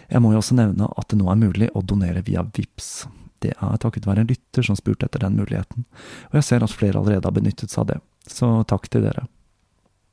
Jeg 0.10 0.22
må 0.22 0.34
jo 0.34 0.42
også 0.42 0.58
nevne 0.58 0.90
at 0.98 1.10
det 1.12 1.20
nå 1.20 1.30
er 1.30 1.40
mulig 1.40 1.70
å 1.78 1.84
donere 1.86 2.24
via 2.26 2.44
VIPS. 2.46 3.08
Det 3.40 3.54
er 3.56 3.82
takket 3.82 4.08
være 4.10 4.26
en 4.26 4.30
lytter 4.30 4.66
som 4.66 4.78
spurte 4.78 5.08
etter 5.08 5.22
den 5.24 5.38
muligheten, 5.40 5.86
og 6.30 6.40
jeg 6.40 6.48
ser 6.48 6.66
at 6.66 6.74
flere 6.76 7.00
allerede 7.00 7.30
har 7.30 7.36
benyttet 7.36 7.72
seg 7.72 7.86
av 7.86 7.92
det, 7.94 8.00
så 8.28 8.50
takk 8.68 8.90
til 8.92 9.06
dere. 9.06 9.28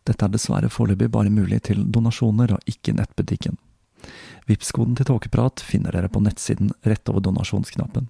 Dette 0.06 0.22
er 0.22 0.30
dessverre 0.30 0.70
foreløpig 0.70 1.08
bare 1.10 1.32
mulig 1.34 1.64
til 1.66 1.82
donasjoner 1.90 2.54
og 2.54 2.70
ikke 2.70 2.94
nettbutikken. 2.94 3.56
Vipps-koden 4.46 4.94
til 4.96 5.08
Tåkeprat 5.08 5.62
finner 5.64 5.94
dere 5.94 6.10
på 6.12 6.22
nettsiden 6.22 6.70
rett 6.86 7.08
over 7.10 7.24
donasjonsknappen. 7.26 8.08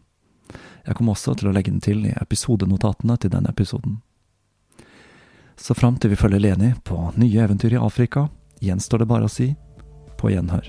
Jeg 0.86 0.94
kommer 0.94 1.16
også 1.16 1.34
til 1.34 1.48
å 1.50 1.54
legge 1.56 1.72
den 1.72 1.82
til 1.82 2.04
i 2.06 2.14
episodenotatene 2.20 3.16
til 3.20 3.32
denne 3.32 3.50
episoden. 3.50 4.00
Så 5.56 5.74
fram 5.74 5.96
til 5.96 6.12
vi 6.12 6.20
følger 6.20 6.42
Leni 6.44 6.74
på 6.84 6.98
nye 7.16 7.44
eventyr 7.44 7.78
i 7.78 7.80
Afrika, 7.80 8.28
gjenstår 8.60 9.02
det 9.02 9.10
bare 9.10 9.28
å 9.28 9.32
si 9.32 9.54
på 10.20 10.30
gjenhør. 10.34 10.68